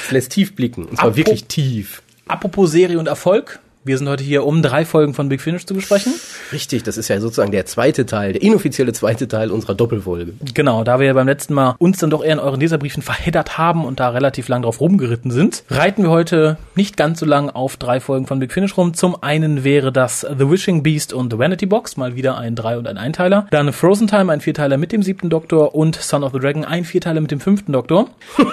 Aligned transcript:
Es 0.06 0.12
lässt 0.12 0.32
tief 0.34 0.56
blicken. 0.56 0.86
Und 0.86 0.98
zwar 0.98 1.12
Apro- 1.12 1.16
wirklich 1.16 1.46
tief. 1.46 2.02
Apropos 2.28 2.72
Serie 2.72 3.00
und 3.00 3.08
Erfolg. 3.08 3.60
Wir 3.86 3.98
sind 3.98 4.10
heute 4.10 4.22
hier, 4.22 4.46
um 4.46 4.62
drei 4.62 4.84
Folgen 4.84 5.14
von 5.14 5.30
Big 5.30 5.40
Finish 5.40 5.66
zu 5.66 5.74
besprechen. 5.74 6.14
Richtig, 6.52 6.84
das 6.84 6.98
ist 6.98 7.08
ja 7.08 7.22
sozusagen 7.22 7.54
der 7.54 7.66
zweite 7.66 8.06
Teil, 8.06 8.34
der 8.34 8.42
inoffizielle 8.42 8.92
zweite 8.92 9.30
Teil 9.30 9.50
unserer 9.50 9.76
Doppelfolge. 9.76 10.34
Genau, 10.54 10.84
da 10.84 11.00
wir 11.00 11.08
ja 11.08 11.14
beim 11.14 11.28
letzten 11.28 11.54
Mal 11.54 11.76
uns 11.80 12.00
dann 12.00 12.10
doch 12.10 12.22
eher 12.22 12.34
in 12.34 12.40
euren 12.40 12.60
Leserbriefen 12.60 13.02
verheddert 13.02 13.58
haben 13.58 13.86
und 13.86 14.02
da 14.02 14.10
relativ 14.10 14.50
lang 14.50 14.64
drauf 14.64 14.82
rumgeritten 14.82 15.32
sind, 15.32 15.64
reiten 15.70 16.04
wir 16.04 16.10
heute 16.10 16.58
nicht 16.76 16.98
ganz 16.98 17.22
so 17.22 17.26
lang 17.26 17.50
auf 17.50 17.78
drei 17.78 18.02
Folgen 18.02 18.28
von 18.28 18.40
Big 18.40 18.52
Finish 18.52 18.76
rum. 18.76 18.94
Zum 18.94 19.24
einen 19.24 19.64
wäre 19.64 19.94
das 19.94 20.20
The 20.20 20.50
Wishing 20.50 20.84
Beast 20.84 21.14
und 21.14 21.32
The 21.32 21.40
Vanity 21.40 21.66
Box, 21.66 21.96
mal 21.96 22.18
wieder 22.18 22.38
ein 22.38 22.56
Drei- 22.56 22.78
und 22.78 22.90
ein 22.90 22.98
Einteiler. 22.98 23.48
Dann 23.52 23.72
Frozen 23.72 24.08
Time, 24.08 24.34
ein 24.34 24.42
Vierteiler 24.42 24.76
mit 24.76 24.92
dem 24.92 25.02
siebten 25.02 25.30
Doktor 25.30 25.76
und 25.76 25.96
Son 25.96 26.26
of 26.26 26.34
the 26.34 26.40
Dragon, 26.40 26.66
ein 26.66 26.84
Vierteiler 26.84 27.22
mit 27.22 27.32
dem 27.32 27.40
fünften 27.40 27.72
Doktor. 27.72 28.10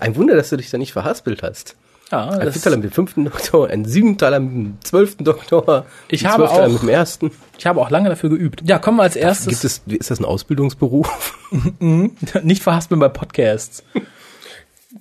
Ein 0.00 0.16
Wunder, 0.16 0.36
dass 0.36 0.50
du 0.50 0.56
dich 0.58 0.68
da 0.68 0.76
nicht 0.76 0.92
verhaspelt 0.92 1.42
hast. 1.42 1.74
Ja, 2.10 2.28
Ein 2.28 2.52
Vierteiler 2.52 2.76
mit 2.76 2.84
dem 2.86 2.92
fünften 2.92 3.24
Doktor, 3.26 3.68
ein 3.68 3.84
Siebenteiler 3.84 4.40
mit 4.40 4.52
dem 4.52 4.78
zwölften 4.82 5.24
Doktor, 5.24 5.84
Ich 6.08 6.24
ein 6.26 6.32
habe 6.32 6.50
auch- 6.50 6.68
mit 6.68 6.80
dem 6.82 6.88
ersten. 6.88 7.30
ich 7.58 7.66
habe 7.66 7.80
auch 7.80 7.90
lange 7.90 8.08
dafür 8.08 8.30
geübt. 8.30 8.62
Ja, 8.66 8.78
kommen 8.78 8.96
wir 8.96 9.02
als 9.02 9.14
erstes. 9.16 9.48
Gibt 9.48 9.64
es, 9.64 9.82
ist 9.86 10.10
das 10.10 10.18
ein 10.18 10.24
Ausbildungsberuf? 10.24 11.36
nicht 11.80 12.62
verhaspeln 12.62 12.98
bei 13.00 13.08
Podcasts. 13.08 13.82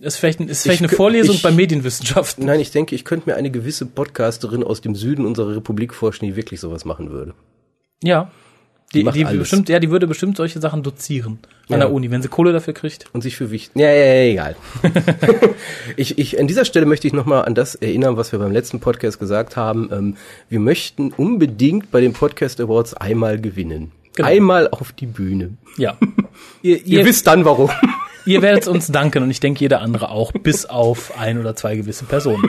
Ist 0.02 0.18
vielleicht, 0.18 0.42
ist 0.42 0.64
vielleicht 0.64 0.82
eine 0.82 0.90
kö- 0.92 0.96
Vorlesung 0.98 1.36
ich- 1.36 1.42
bei 1.42 1.52
Medienwissenschaften. 1.52 2.46
Nein, 2.46 2.60
ich 2.60 2.72
denke, 2.72 2.94
ich 2.94 3.06
könnte 3.06 3.30
mir 3.30 3.36
eine 3.38 3.52
gewisse 3.52 3.86
Podcasterin 3.86 4.64
aus 4.64 4.82
dem 4.82 4.94
Süden 4.96 5.26
unserer 5.26 5.56
Republik 5.56 5.94
vorstellen, 5.94 6.32
die 6.32 6.36
wirklich 6.36 6.60
sowas 6.60 6.84
machen 6.84 7.10
würde. 7.10 7.34
Ja. 8.04 8.30
Die, 8.94 9.04
die 9.04 9.26
alles. 9.26 9.40
bestimmt, 9.40 9.68
ja, 9.70 9.80
die 9.80 9.92
würde 9.92 10.08
bestimmt 10.08 10.38
solche 10.38 10.62
Sachen 10.62 10.82
dozieren 10.82 11.40
an 11.68 11.74
Ja. 11.74 11.78
der 11.80 11.92
Uni, 11.92 12.10
wenn 12.10 12.22
sie 12.22 12.30
Kohle 12.30 12.54
dafür 12.54 12.74
kriegt. 12.74 13.06
und 13.14 13.22
sich 13.22 13.36
für 13.36 13.52
wichtig. 13.52 13.76
Ja, 13.82 13.90
ja, 13.90 14.06
ja, 14.14 14.32
egal. 14.32 14.56
ich, 15.98 16.18
ich, 16.18 16.40
an 16.40 16.48
dieser 16.48 16.64
Stelle 16.66 16.86
möchte 16.86 17.06
ich 17.08 17.14
nochmal 17.14 17.44
an 17.46 17.54
das 17.56 17.76
erinnern, 17.76 18.16
was 18.18 18.32
wir 18.32 18.40
beim 18.40 18.52
letzten 18.54 18.80
Podcast 18.80 19.20
gesagt 19.20 19.56
haben. 19.58 19.90
Ähm, 19.92 20.18
wir 20.50 20.60
möchten 20.60 21.12
unbedingt 21.12 21.92
bei 21.92 22.00
den 22.00 22.14
Podcast 22.14 22.62
Awards 22.62 22.94
einmal 22.94 23.40
gewinnen. 23.42 23.92
Genau. 24.16 24.28
Einmal 24.30 24.70
auf 24.70 24.94
die 24.94 25.06
Bühne. 25.06 25.52
Ja. 25.78 25.98
ihr, 26.62 26.78
Ihr 26.86 27.00
ihr, 27.00 27.06
wisst 27.06 27.28
dann 27.28 27.44
warum. 27.46 27.70
Ihr 28.28 28.42
werdet 28.44 28.68
uns 28.68 28.88
danken 28.92 29.24
und 29.24 29.32
ich 29.32 29.40
denke 29.40 29.62
jeder 29.62 29.82
andere 29.82 30.10
auch, 30.12 30.32
bis 30.32 30.66
auf 30.66 31.18
ein 31.18 31.40
oder 31.40 31.56
zwei 31.56 31.76
gewisse 31.76 32.06
Personen. 32.06 32.44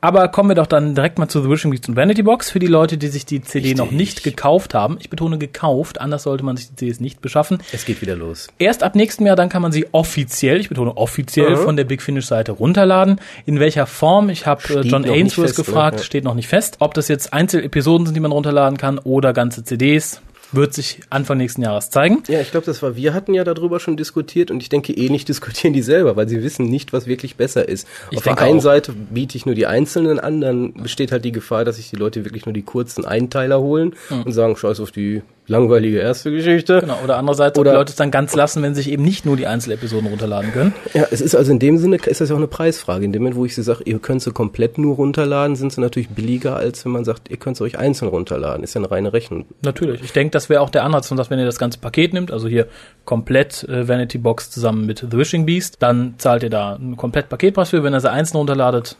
Aber 0.00 0.28
kommen 0.28 0.50
wir 0.50 0.54
doch 0.54 0.66
dann 0.66 0.94
direkt 0.94 1.18
mal 1.18 1.28
zu 1.28 1.42
The 1.42 1.48
Wishing 1.48 1.70
Beast 1.70 1.88
und 1.88 1.96
Vanity 1.96 2.22
Box 2.22 2.50
für 2.50 2.58
die 2.58 2.66
Leute, 2.66 2.98
die 2.98 3.08
sich 3.08 3.24
die 3.24 3.40
CD 3.40 3.74
noch 3.74 3.84
Richtig. 3.86 3.98
nicht 3.98 4.22
gekauft 4.22 4.74
haben. 4.74 4.98
Ich 5.00 5.08
betone 5.08 5.38
gekauft, 5.38 6.00
anders 6.00 6.24
sollte 6.24 6.44
man 6.44 6.56
sich 6.58 6.68
die 6.68 6.76
CDs 6.76 7.00
nicht 7.00 7.22
beschaffen. 7.22 7.58
Es 7.72 7.84
geht 7.86 8.02
wieder 8.02 8.14
los. 8.14 8.48
Erst 8.58 8.82
ab 8.82 8.94
nächstem 8.94 9.26
Jahr, 9.26 9.34
dann 9.36 9.48
kann 9.48 9.62
man 9.62 9.72
sie 9.72 9.86
offiziell, 9.92 10.60
ich 10.60 10.68
betone 10.68 10.96
offiziell, 10.96 11.56
Mhm. 11.56 11.62
von 11.64 11.76
der 11.76 11.84
Big 11.84 12.02
Finish 12.02 12.26
Seite 12.26 12.52
runterladen. 12.52 13.18
In 13.46 13.60
welcher 13.60 13.86
Form? 13.86 14.28
Ich 14.28 14.46
habe 14.46 14.62
äh, 14.74 14.80
John 14.82 15.02
noch 15.02 15.10
Ainsworth 15.10 15.56
gefragt, 15.56 15.94
oder? 15.96 16.04
Steht 16.04 16.24
noch 16.24 16.34
nicht 16.34 16.48
fest. 16.48 16.76
Ob 16.80 16.92
das 16.94 17.08
jetzt 17.08 17.32
Einzelepisoden 17.32 18.06
sind, 18.06 18.14
die 18.14 18.20
man 18.20 18.32
runterladen 18.32 18.76
kann 18.76 18.98
oder 18.98 19.32
ganze 19.32 19.64
CDs, 19.64 20.20
wird 20.54 20.74
sich 20.74 21.00
Anfang 21.10 21.38
nächsten 21.38 21.62
Jahres 21.62 21.90
zeigen. 21.90 22.22
Ja, 22.28 22.40
ich 22.40 22.50
glaube, 22.50 22.66
das 22.66 22.82
war, 22.82 22.96
wir 22.96 23.14
hatten 23.14 23.34
ja 23.34 23.44
darüber 23.44 23.80
schon 23.80 23.96
diskutiert 23.96 24.50
und 24.50 24.60
ich 24.60 24.68
denke, 24.68 24.92
eh 24.92 25.08
nicht 25.08 25.28
diskutieren 25.28 25.72
die 25.72 25.82
selber, 25.82 26.16
weil 26.16 26.28
sie 26.28 26.42
wissen 26.42 26.66
nicht, 26.66 26.92
was 26.92 27.06
wirklich 27.06 27.36
besser 27.36 27.68
ist. 27.68 27.86
Ich 28.10 28.18
Auf 28.18 28.24
der 28.24 28.38
einen 28.38 28.58
auch. 28.58 28.62
Seite 28.62 28.92
biete 28.92 29.36
ich 29.36 29.46
nur 29.46 29.54
die 29.54 29.66
einzelnen 29.66 30.20
an, 30.20 30.40
dann 30.40 30.74
besteht 30.74 31.12
halt 31.12 31.24
die 31.24 31.32
Gefahr, 31.32 31.64
dass 31.64 31.76
sich 31.76 31.90
die 31.90 31.96
Leute 31.96 32.24
wirklich 32.24 32.46
nur 32.46 32.52
die 32.52 32.62
kurzen 32.62 33.04
Einteiler 33.04 33.60
holen 33.60 33.94
und 34.24 34.32
sagen, 34.32 34.56
scheiß 34.56 34.80
auf 34.80 34.90
die 34.90 35.22
langweilige 35.46 35.98
erste 35.98 36.30
Geschichte. 36.30 36.80
Genau. 36.80 36.98
Oder 37.04 37.18
andererseits, 37.18 37.58
ob 37.58 37.62
Oder- 37.62 37.72
die 37.72 37.76
Leute 37.76 37.90
es 37.90 37.96
dann 37.96 38.10
ganz 38.10 38.34
lassen, 38.34 38.62
wenn 38.62 38.74
sie 38.74 38.82
sich 38.82 38.92
eben 38.92 39.02
nicht 39.02 39.26
nur 39.26 39.36
die 39.36 39.46
Einzelepisoden 39.46 40.08
runterladen 40.08 40.52
können. 40.52 40.74
Ja, 40.94 41.06
es 41.10 41.20
ist 41.20 41.34
also 41.34 41.52
in 41.52 41.58
dem 41.58 41.78
Sinne, 41.78 41.96
ist 41.96 42.20
das 42.20 42.28
ja 42.28 42.34
auch 42.34 42.38
eine 42.38 42.48
Preisfrage. 42.48 43.04
In 43.04 43.12
dem 43.12 43.22
Moment, 43.22 43.36
wo 43.36 43.44
ich 43.44 43.54
sie 43.54 43.62
sage, 43.62 43.82
ihr 43.84 43.98
könnt 43.98 44.22
sie 44.22 44.32
komplett 44.32 44.78
nur 44.78 44.96
runterladen, 44.96 45.56
sind 45.56 45.72
sie 45.72 45.80
natürlich 45.80 46.08
billiger, 46.08 46.56
als 46.56 46.84
wenn 46.84 46.92
man 46.92 47.04
sagt, 47.04 47.30
ihr 47.30 47.36
könnt 47.36 47.56
sie 47.56 47.64
euch 47.64 47.78
einzeln 47.78 48.08
runterladen. 48.08 48.64
Ist 48.64 48.74
ja 48.74 48.80
eine 48.80 48.90
reine 48.90 49.12
Rechnung. 49.12 49.44
Natürlich. 49.62 50.02
Ich 50.02 50.12
denke, 50.12 50.30
das 50.30 50.48
wäre 50.48 50.60
auch 50.62 50.70
der 50.70 50.84
Ansatz, 50.84 51.08
dass 51.10 51.30
wenn 51.30 51.38
ihr 51.38 51.46
das 51.46 51.58
ganze 51.58 51.78
Paket 51.78 52.14
nimmt, 52.14 52.30
also 52.32 52.48
hier 52.48 52.66
komplett 53.04 53.64
äh, 53.64 53.86
Vanity 53.86 54.18
Box 54.18 54.50
zusammen 54.50 54.86
mit 54.86 55.06
The 55.10 55.16
Wishing 55.16 55.46
Beast, 55.46 55.76
dann 55.80 56.14
zahlt 56.18 56.42
ihr 56.42 56.50
da 56.50 56.74
einen 56.74 56.96
komplett 56.96 57.28
Paketpreis 57.28 57.70
für. 57.70 57.82
Wenn 57.84 57.94
ihr 57.94 58.00
sie 58.00 58.10
einzeln 58.10 58.38
runterladet, 58.38 58.96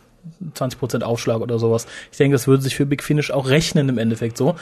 20% 0.54 1.02
Aufschlag 1.02 1.40
oder 1.40 1.58
sowas. 1.58 1.86
Ich 2.10 2.18
denke, 2.18 2.34
das 2.34 2.46
würde 2.46 2.62
sich 2.62 2.76
für 2.76 2.86
Big 2.86 3.02
Finish 3.02 3.30
auch 3.30 3.48
rechnen 3.48 3.88
im 3.88 3.98
Endeffekt 3.98 4.36
so, 4.36 4.56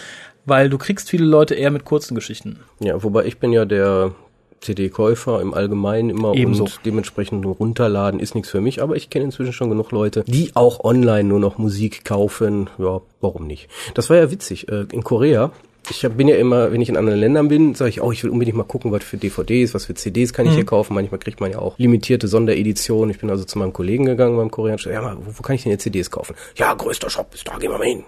weil 0.44 0.68
du 0.68 0.78
kriegst 0.78 1.10
viele 1.10 1.24
Leute 1.24 1.54
eher 1.54 1.70
mit 1.70 1.84
kurzen 1.84 2.14
Geschichten. 2.14 2.60
Ja, 2.80 3.02
wobei 3.02 3.24
ich 3.26 3.38
bin 3.38 3.52
ja 3.52 3.64
der 3.64 4.12
CD-Käufer 4.60 5.40
im 5.40 5.54
Allgemeinen 5.54 6.10
immer 6.10 6.34
Ebenso. 6.34 6.64
und 6.64 6.80
dementsprechend 6.84 7.40
nur 7.42 7.56
runterladen 7.56 8.20
ist 8.20 8.34
nichts 8.34 8.50
für 8.50 8.60
mich, 8.60 8.80
aber 8.80 8.94
ich 8.96 9.10
kenne 9.10 9.24
inzwischen 9.24 9.52
schon 9.52 9.70
genug 9.70 9.90
Leute, 9.90 10.24
die 10.26 10.52
auch 10.54 10.84
online 10.84 11.24
nur 11.24 11.40
noch 11.40 11.58
Musik 11.58 12.04
kaufen. 12.04 12.70
Ja, 12.78 13.00
warum 13.20 13.46
nicht? 13.46 13.68
Das 13.94 14.08
war 14.08 14.16
ja 14.16 14.30
witzig. 14.30 14.68
Äh, 14.68 14.86
In 14.92 15.02
Korea, 15.02 15.50
ich 15.90 16.06
bin 16.16 16.28
ja 16.28 16.36
immer, 16.36 16.70
wenn 16.70 16.80
ich 16.80 16.88
in 16.88 16.96
anderen 16.96 17.18
Ländern 17.18 17.48
bin, 17.48 17.74
sage 17.74 17.88
ich, 17.90 18.00
oh, 18.00 18.12
ich 18.12 18.22
will 18.22 18.30
unbedingt 18.30 18.56
mal 18.56 18.62
gucken, 18.62 18.92
was 18.92 19.02
für 19.02 19.16
DVDs, 19.16 19.74
was 19.74 19.86
für 19.86 19.94
CDs 19.94 20.32
kann 20.32 20.46
ich 20.46 20.54
hier 20.54 20.64
kaufen. 20.64 20.94
Manchmal 20.94 21.18
kriegt 21.18 21.40
man 21.40 21.50
ja 21.50 21.58
auch 21.58 21.76
limitierte 21.76 22.28
Sondereditionen. 22.28 23.10
Ich 23.10 23.18
bin 23.18 23.30
also 23.30 23.42
zu 23.44 23.58
meinem 23.58 23.72
Kollegen 23.72 24.04
gegangen 24.04 24.36
beim 24.36 24.50
Koreanischen. 24.50 24.92
Ja, 24.92 25.02
mal, 25.02 25.16
wo, 25.18 25.38
wo 25.38 25.42
kann 25.42 25.56
ich 25.56 25.64
denn 25.64 25.72
jetzt 25.72 25.82
CDs 25.82 26.08
kaufen? 26.08 26.36
Ja, 26.54 26.72
größter 26.72 27.10
Shop 27.10 27.34
ist 27.34 27.48
da, 27.48 27.58
gehen 27.58 27.72
wir 27.72 27.78
mal 27.78 27.86
hin. 27.86 28.04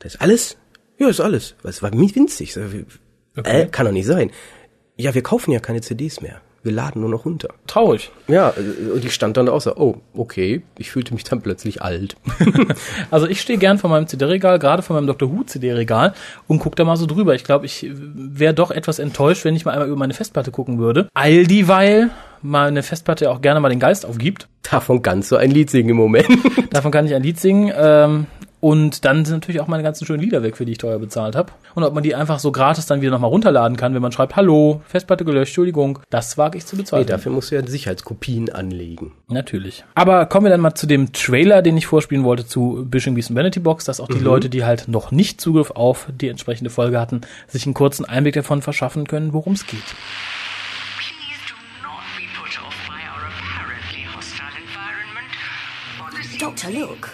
Das 0.00 0.14
ist 0.14 0.20
alles? 0.20 0.58
Ja, 1.02 1.08
ist 1.08 1.20
alles. 1.20 1.56
Was 1.62 1.82
war 1.82 1.92
winzig. 1.92 2.54
Sag 2.54 2.66
ich, 2.72 3.44
Äh, 3.44 3.66
kann 3.66 3.86
doch 3.86 3.92
nicht 3.92 4.06
sein. 4.06 4.30
Ja, 4.96 5.12
wir 5.14 5.22
kaufen 5.24 5.50
ja 5.50 5.58
keine 5.58 5.80
CDs 5.80 6.20
mehr. 6.20 6.40
Wir 6.62 6.70
laden 6.70 7.00
nur 7.00 7.10
noch 7.10 7.24
runter. 7.24 7.48
Traurig. 7.66 8.12
Ja, 8.28 8.50
äh, 8.50 8.90
und 8.92 9.04
ich 9.04 9.12
stand 9.12 9.36
dann 9.36 9.46
da 9.46 9.52
auch 9.52 9.60
so, 9.60 9.74
oh, 9.74 9.96
okay. 10.14 10.62
Ich 10.78 10.92
fühlte 10.92 11.12
mich 11.12 11.24
dann 11.24 11.42
plötzlich 11.42 11.82
alt. 11.82 12.14
Also 13.10 13.26
ich 13.26 13.40
stehe 13.40 13.58
gern 13.58 13.78
vor 13.78 13.90
meinem 13.90 14.06
CD-Regal, 14.06 14.60
gerade 14.60 14.82
vor 14.84 14.94
meinem 14.94 15.08
Dr. 15.08 15.28
Who 15.32 15.42
CD-Regal 15.42 16.14
und 16.46 16.60
guck 16.60 16.76
da 16.76 16.84
mal 16.84 16.96
so 16.96 17.06
drüber. 17.06 17.34
Ich 17.34 17.42
glaube, 17.42 17.66
ich 17.66 17.84
wäre 17.92 18.54
doch 18.54 18.70
etwas 18.70 19.00
enttäuscht, 19.00 19.44
wenn 19.44 19.56
ich 19.56 19.64
mal 19.64 19.72
einmal 19.72 19.88
über 19.88 19.96
meine 19.96 20.14
Festplatte 20.14 20.52
gucken 20.52 20.78
würde. 20.78 21.08
All 21.14 21.44
dieweil 21.46 22.10
meine 22.42 22.84
Festplatte 22.84 23.28
auch 23.30 23.40
gerne 23.40 23.58
mal 23.58 23.68
den 23.70 23.80
Geist 23.80 24.06
aufgibt. 24.06 24.46
Davon 24.62 25.02
ganz 25.02 25.28
so 25.28 25.36
ein 25.36 25.50
Lied 25.50 25.68
singen 25.68 25.90
im 25.90 25.96
Moment. 25.96 26.28
Davon 26.70 26.92
kann 26.92 27.06
ich 27.06 27.14
ein 27.14 27.22
Lied 27.24 27.40
singen. 27.40 27.72
Ähm, 27.76 28.26
Und 28.64 29.04
dann 29.04 29.24
sind 29.24 29.34
natürlich 29.34 29.60
auch 29.60 29.66
meine 29.66 29.82
ganzen 29.82 30.06
schönen 30.06 30.22
Lieder 30.22 30.44
weg, 30.44 30.56
für 30.56 30.64
die 30.64 30.70
ich 30.70 30.78
teuer 30.78 31.00
bezahlt 31.00 31.34
habe. 31.34 31.52
Und 31.74 31.82
ob 31.82 31.94
man 31.94 32.04
die 32.04 32.14
einfach 32.14 32.38
so 32.38 32.52
gratis 32.52 32.86
dann 32.86 33.00
wieder 33.00 33.10
nochmal 33.10 33.28
runterladen 33.30 33.76
kann, 33.76 33.92
wenn 33.92 34.00
man 34.02 34.12
schreibt, 34.12 34.36
hallo, 34.36 34.82
Festplatte 34.86 35.24
gelöscht, 35.24 35.50
Entschuldigung, 35.50 35.98
das 36.10 36.38
wage 36.38 36.58
ich 36.58 36.64
zu 36.66 36.76
Nee, 36.76 36.82
bezweifeln. 36.82 37.08
dafür 37.08 37.32
musst 37.32 37.50
du 37.50 37.56
ja 37.56 37.66
Sicherheitskopien 37.66 38.52
anlegen. 38.52 39.14
Natürlich. 39.26 39.82
Aber 39.96 40.26
kommen 40.26 40.46
wir 40.46 40.50
dann 40.50 40.60
mal 40.60 40.76
zu 40.76 40.86
dem 40.86 41.12
Trailer, 41.12 41.60
den 41.60 41.76
ich 41.76 41.86
vorspielen 41.88 42.22
wollte 42.22 42.46
zu 42.46 42.86
Bishing 42.88 43.16
Beast 43.16 43.30
und 43.30 43.36
Vanity 43.36 43.58
Box, 43.58 43.84
dass 43.84 43.98
auch 43.98 44.06
die 44.06 44.20
Leute, 44.20 44.48
die 44.48 44.64
halt 44.64 44.86
noch 44.86 45.10
nicht 45.10 45.40
Zugriff 45.40 45.72
auf 45.72 46.06
die 46.14 46.28
entsprechende 46.28 46.70
Folge 46.70 47.00
hatten, 47.00 47.22
sich 47.48 47.66
einen 47.66 47.74
kurzen 47.74 48.04
Einblick 48.04 48.34
davon 48.34 48.62
verschaffen 48.62 49.08
können, 49.08 49.32
worum 49.32 49.54
es 49.54 49.66
geht. 49.66 49.80
Please 49.82 51.42
do 51.48 51.54
not 51.82 51.98
be 52.16 52.22
put 52.38 52.60
off 52.64 52.76
by 52.86 52.94
our 53.10 53.26
apparently 53.26 54.06
hostile 54.14 54.46
environment. 54.56 55.34
Or 56.00 56.10
the 56.30 56.38
Doctor, 56.38 56.70
look. 56.70 57.10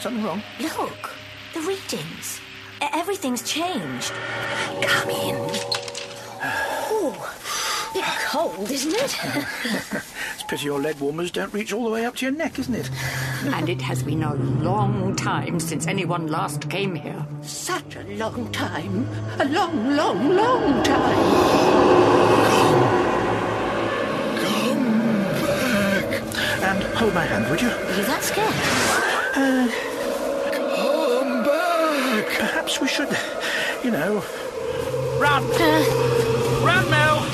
Something 0.00 0.24
wrong? 0.24 0.42
Look. 0.60 1.10
The 1.52 1.60
readings. 1.60 2.40
Everything's 2.80 3.42
changed. 3.42 4.12
Come 4.80 5.10
in. 5.10 5.36
Oh, 6.42 7.34
bit 7.92 8.04
cold, 8.24 8.70
isn't 8.70 8.94
it? 8.94 9.16
It's 10.34 10.42
pity 10.48 10.64
your 10.64 10.80
leg 10.80 10.98
warmers 11.00 11.30
don't 11.30 11.52
reach 11.52 11.72
all 11.74 11.84
the 11.84 11.90
way 11.90 12.06
up 12.06 12.16
to 12.16 12.24
your 12.24 12.34
neck, 12.34 12.58
isn't 12.58 12.74
it? 12.74 12.88
And 13.44 13.68
it 13.68 13.82
has 13.82 14.02
been 14.02 14.22
a 14.22 14.34
long 14.34 15.14
time 15.16 15.60
since 15.60 15.86
anyone 15.86 16.28
last 16.28 16.70
came 16.70 16.94
here. 16.94 17.26
Such 17.42 17.96
a 17.96 18.02
long 18.16 18.50
time. 18.52 19.06
A 19.38 19.44
long, 19.44 19.94
long, 19.96 20.34
long 20.34 20.82
time. 20.82 21.18
Come 24.40 25.12
back. 25.44 26.22
And 26.62 26.82
hold 26.96 27.12
my 27.12 27.24
hand, 27.26 27.50
would 27.50 27.60
you? 27.60 27.68
Are 27.68 27.96
you 27.96 28.04
that 28.04 28.22
scared? 28.22 28.54
Come 29.34 29.89
back! 32.10 32.26
Perhaps 32.26 32.80
we 32.80 32.88
should, 32.88 33.08
you 33.84 33.90
know. 33.90 34.22
Run! 35.18 35.42
Run, 36.64 36.90
Mel! 36.90 37.26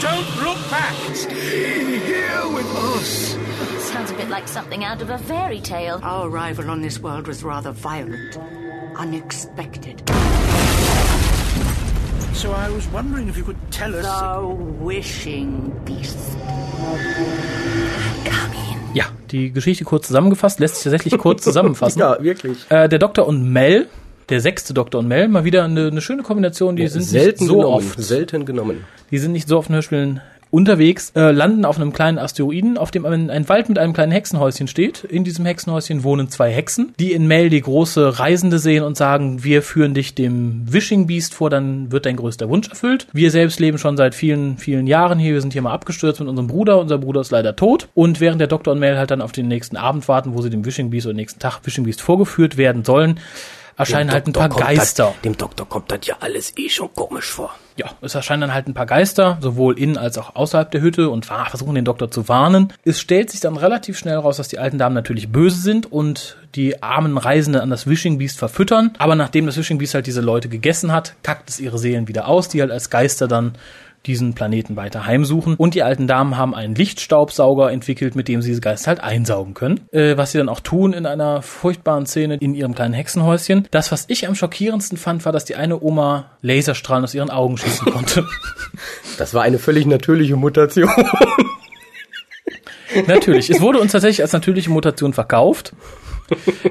Don't 0.00 0.28
look 0.42 0.58
back! 0.70 0.94
Here 1.28 2.48
with 2.48 2.66
us. 2.76 3.36
Sounds 3.92 4.10
a 4.10 4.14
bit 4.14 4.28
like 4.28 4.48
something 4.48 4.84
out 4.84 5.02
of 5.02 5.10
a 5.10 5.18
fairy 5.18 5.60
tale. 5.60 6.00
Our 6.02 6.28
arrival 6.28 6.70
on 6.70 6.82
this 6.82 6.98
world 6.98 7.26
was 7.26 7.42
rather 7.44 7.72
violent, 7.72 8.36
unexpected. 8.96 10.02
So 12.34 12.52
I 12.52 12.68
was 12.70 12.86
wondering 12.88 13.28
if 13.28 13.36
you 13.36 13.44
could 13.44 13.58
tell 13.70 13.94
us. 13.94 14.04
The 14.04 14.46
wishing 14.84 15.70
beast. 15.84 16.18
Ja, 18.92 19.06
die 19.30 19.50
Geschichte 19.50 19.84
kurz 19.84 20.06
zusammengefasst, 20.06 20.60
lässt 20.60 20.76
sich 20.76 20.84
tatsächlich 20.84 21.18
kurz 21.18 21.42
zusammenfassen. 21.48 22.00
Ja, 22.00 22.22
wirklich. 22.22 22.70
Äh, 22.70 22.88
der 22.88 22.98
Doktor 22.98 23.26
und 23.26 23.50
Mel, 23.50 23.88
der 24.28 24.40
sechste 24.40 24.74
Doktor 24.74 24.98
und 25.00 25.08
Mel, 25.08 25.28
mal 25.28 25.44
wieder 25.44 25.64
eine, 25.64 25.88
eine 25.88 26.00
schöne 26.00 26.22
Kombination, 26.22 26.76
die 26.76 26.88
sind 26.88 27.02
selten 27.02 27.44
nicht 27.44 27.48
so 27.48 27.56
genommen. 27.58 27.74
oft. 27.74 28.00
Selten 28.00 28.44
genommen. 28.46 28.84
Die 29.10 29.18
sind 29.18 29.32
nicht 29.32 29.48
so 29.48 29.58
oft 29.58 29.68
in 29.68 29.74
Hörspielen 29.74 30.20
unterwegs, 30.54 31.10
äh, 31.16 31.32
landen 31.32 31.64
auf 31.64 31.76
einem 31.80 31.92
kleinen 31.92 32.16
Asteroiden, 32.16 32.78
auf 32.78 32.92
dem 32.92 33.04
ein, 33.04 33.28
ein 33.28 33.48
Wald 33.48 33.68
mit 33.68 33.76
einem 33.76 33.92
kleinen 33.92 34.12
Hexenhäuschen 34.12 34.68
steht. 34.68 35.02
In 35.02 35.24
diesem 35.24 35.44
Hexenhäuschen 35.44 36.04
wohnen 36.04 36.28
zwei 36.28 36.48
Hexen, 36.52 36.94
die 37.00 37.12
in 37.12 37.26
Mel 37.26 37.50
die 37.50 37.60
große 37.60 38.20
Reisende 38.20 38.60
sehen 38.60 38.84
und 38.84 38.96
sagen, 38.96 39.42
wir 39.42 39.62
führen 39.62 39.94
dich 39.94 40.14
dem 40.14 40.72
Wishing 40.72 41.08
Beast 41.08 41.34
vor, 41.34 41.50
dann 41.50 41.90
wird 41.90 42.06
dein 42.06 42.14
größter 42.14 42.48
Wunsch 42.48 42.68
erfüllt. 42.68 43.08
Wir 43.12 43.32
selbst 43.32 43.58
leben 43.58 43.78
schon 43.78 43.96
seit 43.96 44.14
vielen, 44.14 44.56
vielen 44.56 44.86
Jahren 44.86 45.18
hier. 45.18 45.32
Wir 45.32 45.40
sind 45.40 45.52
hier 45.52 45.62
mal 45.62 45.72
abgestürzt 45.72 46.20
mit 46.20 46.28
unserem 46.28 46.46
Bruder. 46.46 46.78
Unser 46.78 46.98
Bruder 46.98 47.22
ist 47.22 47.32
leider 47.32 47.56
tot. 47.56 47.88
Und 47.94 48.20
während 48.20 48.40
der 48.40 48.46
Doktor 48.46 48.74
und 48.74 48.78
Mel 48.78 48.96
halt 48.96 49.10
dann 49.10 49.22
auf 49.22 49.32
den 49.32 49.48
nächsten 49.48 49.76
Abend 49.76 50.06
warten, 50.06 50.34
wo 50.34 50.42
sie 50.42 50.50
dem 50.50 50.64
Wishing 50.64 50.90
Beast 50.90 51.08
oder 51.08 51.16
nächsten 51.16 51.40
Tag 51.40 51.62
Wishing 51.64 51.82
Beast 51.82 52.00
vorgeführt 52.00 52.56
werden 52.56 52.84
sollen, 52.84 53.18
erscheinen 53.76 54.12
halt 54.12 54.26
ein 54.26 54.32
paar 54.32 54.48
kommt 54.48 54.64
Geister. 54.64 55.12
Das, 55.14 55.22
dem 55.22 55.36
Doktor 55.36 55.68
kommt 55.68 55.90
das 55.90 56.00
ja 56.04 56.16
alles 56.20 56.52
eh 56.56 56.68
schon 56.68 56.92
komisch 56.94 57.30
vor. 57.30 57.54
Ja, 57.76 57.90
es 58.02 58.14
erscheinen 58.14 58.42
dann 58.42 58.54
halt 58.54 58.68
ein 58.68 58.74
paar 58.74 58.86
Geister, 58.86 59.38
sowohl 59.40 59.78
in 59.78 59.98
als 59.98 60.16
auch 60.16 60.36
außerhalb 60.36 60.70
der 60.70 60.80
Hütte 60.80 61.10
und 61.10 61.26
versuchen 61.26 61.74
den 61.74 61.84
Doktor 61.84 62.10
zu 62.10 62.28
warnen. 62.28 62.72
Es 62.84 63.00
stellt 63.00 63.30
sich 63.30 63.40
dann 63.40 63.56
relativ 63.56 63.98
schnell 63.98 64.16
raus, 64.16 64.36
dass 64.36 64.46
die 64.46 64.60
alten 64.60 64.78
Damen 64.78 64.94
natürlich 64.94 65.32
böse 65.32 65.60
sind 65.60 65.90
und 65.90 66.36
die 66.54 66.82
armen 66.84 67.18
Reisenden 67.18 67.60
an 67.60 67.70
das 67.70 67.88
Wishing 67.88 68.18
Beast 68.18 68.38
verfüttern. 68.38 68.92
Aber 68.98 69.16
nachdem 69.16 69.46
das 69.46 69.56
Wishing 69.56 69.78
Beast 69.78 69.94
halt 69.94 70.06
diese 70.06 70.20
Leute 70.20 70.48
gegessen 70.48 70.92
hat, 70.92 71.14
kackt 71.24 71.50
es 71.50 71.58
ihre 71.58 71.78
Seelen 71.78 72.06
wieder 72.06 72.28
aus, 72.28 72.48
die 72.48 72.60
halt 72.60 72.70
als 72.70 72.90
Geister 72.90 73.26
dann 73.26 73.54
diesen 74.06 74.34
Planeten 74.34 74.76
weiter 74.76 75.06
heimsuchen. 75.06 75.54
Und 75.56 75.74
die 75.74 75.82
alten 75.82 76.06
Damen 76.06 76.36
haben 76.36 76.54
einen 76.54 76.74
Lichtstaubsauger 76.74 77.72
entwickelt, 77.72 78.16
mit 78.16 78.28
dem 78.28 78.42
sie 78.42 78.50
diese 78.50 78.60
Geister 78.60 78.88
halt 78.88 79.00
einsaugen 79.00 79.54
können. 79.54 79.80
Äh, 79.92 80.16
was 80.16 80.32
sie 80.32 80.38
dann 80.38 80.48
auch 80.48 80.60
tun 80.60 80.92
in 80.92 81.06
einer 81.06 81.42
furchtbaren 81.42 82.06
Szene 82.06 82.36
in 82.36 82.54
ihrem 82.54 82.74
kleinen 82.74 82.94
Hexenhäuschen. 82.94 83.68
Das, 83.70 83.92
was 83.92 84.04
ich 84.08 84.28
am 84.28 84.34
schockierendsten 84.34 84.98
fand, 84.98 85.24
war, 85.24 85.32
dass 85.32 85.44
die 85.44 85.56
eine 85.56 85.80
Oma 85.80 86.26
Laserstrahlen 86.42 87.04
aus 87.04 87.14
ihren 87.14 87.30
Augen 87.30 87.56
schießen 87.56 87.92
konnte. 87.92 88.24
Das 89.16 89.32
war 89.32 89.42
eine 89.42 89.60
völlig 89.60 89.86
natürliche 89.86 90.34
Mutation. 90.34 90.90
Natürlich. 93.06 93.48
Es 93.48 93.60
wurde 93.60 93.78
uns 93.78 93.92
tatsächlich 93.92 94.22
als 94.22 94.32
natürliche 94.32 94.70
Mutation 94.70 95.12
verkauft. 95.12 95.72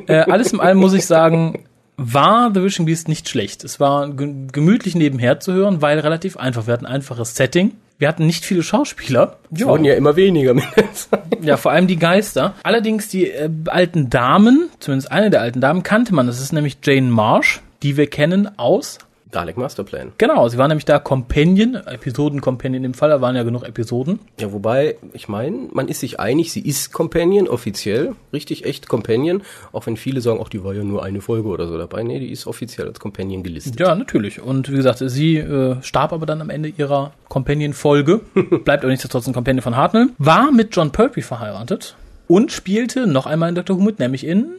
Äh, 0.07 0.17
alles 0.17 0.51
in 0.51 0.59
allem 0.59 0.77
muss 0.77 0.93
ich 0.93 1.05
sagen, 1.05 1.63
war 1.97 2.51
The 2.53 2.61
Wishing 2.63 2.85
Beast 2.85 3.07
nicht 3.07 3.29
schlecht. 3.29 3.63
Es 3.63 3.79
war 3.79 4.09
ge- 4.09 4.33
gemütlich 4.51 4.95
nebenher 4.95 5.39
zu 5.39 5.53
hören, 5.53 5.81
weil 5.81 5.99
relativ 5.99 6.37
einfach. 6.37 6.67
Wir 6.67 6.73
hatten 6.73 6.85
ein 6.85 6.95
einfaches 6.95 7.35
Setting. 7.35 7.71
Wir 7.99 8.07
hatten 8.07 8.25
nicht 8.25 8.43
viele 8.43 8.63
Schauspieler. 8.63 9.37
Es 9.53 9.63
wurden 9.65 9.85
ja 9.85 9.93
immer 9.93 10.15
weniger 10.15 10.53
mit 10.55 10.65
der 10.75 10.91
Zeit. 10.93 11.21
Ja, 11.41 11.57
vor 11.57 11.71
allem 11.71 11.87
die 11.87 11.97
Geister. 11.97 12.53
Allerdings 12.63 13.07
die 13.07 13.29
äh, 13.29 13.49
alten 13.67 14.09
Damen, 14.09 14.69
zumindest 14.79 15.11
eine 15.11 15.29
der 15.29 15.41
alten 15.41 15.61
Damen, 15.61 15.83
kannte 15.83 16.13
man. 16.13 16.27
Das 16.27 16.41
ist 16.41 16.51
nämlich 16.51 16.77
Jane 16.83 17.09
Marsh, 17.09 17.61
die 17.83 17.95
wir 17.95 18.07
kennen 18.07 18.57
aus 18.57 18.97
Dalek 19.33 19.57
Masterplan. 19.57 20.13
Genau, 20.17 20.47
sie 20.47 20.57
war 20.57 20.67
nämlich 20.67 20.85
da 20.85 20.99
Companion, 20.99 21.75
Episoden-Companion 21.75 22.83
im 22.83 22.93
Fall, 22.93 23.09
da 23.09 23.21
waren 23.21 23.35
ja 23.35 23.43
genug 23.43 23.63
Episoden. 23.63 24.19
Ja, 24.39 24.53
wobei, 24.53 24.95
ich 25.13 25.27
meine, 25.27 25.69
man 25.71 25.87
ist 25.87 25.99
sich 25.99 26.19
einig, 26.19 26.51
sie 26.51 26.61
ist 26.61 26.93
Companion, 26.93 27.47
offiziell, 27.47 28.15
richtig 28.31 28.65
echt 28.65 28.87
Companion, 28.87 29.41
auch 29.71 29.85
wenn 29.85 29.97
viele 29.97 30.21
sagen, 30.21 30.39
ach, 30.43 30.49
die 30.49 30.63
war 30.63 30.73
ja 30.73 30.83
nur 30.83 31.03
eine 31.03 31.21
Folge 31.21 31.49
oder 31.49 31.67
so 31.67 31.77
dabei. 31.77 32.03
Nee, 32.03 32.19
die 32.19 32.31
ist 32.31 32.47
offiziell 32.47 32.87
als 32.87 32.99
Companion 32.99 33.43
gelistet. 33.43 33.79
Ja, 33.79 33.95
natürlich. 33.95 34.41
Und 34.41 34.71
wie 34.71 34.75
gesagt, 34.75 34.99
sie 34.99 35.37
äh, 35.37 35.81
starb 35.81 36.13
aber 36.13 36.25
dann 36.25 36.41
am 36.41 36.49
Ende 36.49 36.69
ihrer 36.69 37.13
Companion-Folge, 37.29 38.21
bleibt 38.33 38.83
aber 38.83 38.89
nichtsdestotrotz 38.89 39.27
ein 39.27 39.33
Companion 39.33 39.61
von 39.61 39.75
Hartnell, 39.75 40.09
war 40.17 40.51
mit 40.51 40.75
John 40.75 40.91
Pertwee 40.91 41.21
verheiratet 41.21 41.95
und 42.27 42.51
spielte 42.51 43.07
noch 43.07 43.25
einmal 43.25 43.49
in 43.49 43.55
Dr. 43.55 43.77
Who 43.77 43.83
mit, 43.83 43.99
nämlich 43.99 44.25
in, 44.25 44.53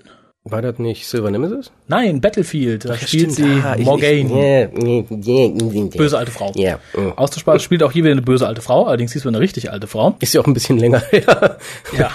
War 0.47 0.61
das 0.61 0.79
nicht 0.79 1.07
Silver 1.07 1.31
Nemesis? 1.31 1.73
nein, 1.89 2.21
Battlefield, 2.21 2.85
da 2.85 2.95
spielt 2.99 3.33
sie 3.33 3.45
Ah, 3.65 3.77
Ja, 3.79 3.97
nee, 3.97 4.23
nee, 4.75 5.07
nee, 5.09 5.49
nee. 5.49 5.89
Böse 5.97 6.19
alte 6.19 6.31
Frau. 6.33 6.53
Ja. 6.55 6.79
mm. 6.95 7.13
Ausgesprochen 7.17 7.61
spielt 7.61 7.83
auch 7.83 7.91
hier 7.93 8.05
wieder 8.05 8.13
eine 8.13 8.21
böse 8.21 8.47
alte 8.47 8.61
Frau, 8.61 8.85
allerdings 8.85 9.13
diesmal 9.13 9.33
eine 9.35 9.41
richtig 9.43 9.71
alte 9.73 9.87
Frau. 9.87 10.17
Ist 10.21 10.35
ja 10.35 10.43
auch 10.43 10.47
ein 10.47 10.53
bisschen 10.53 10.77
länger 10.79 11.01
her. 11.11 11.57
Ja. 11.97 12.13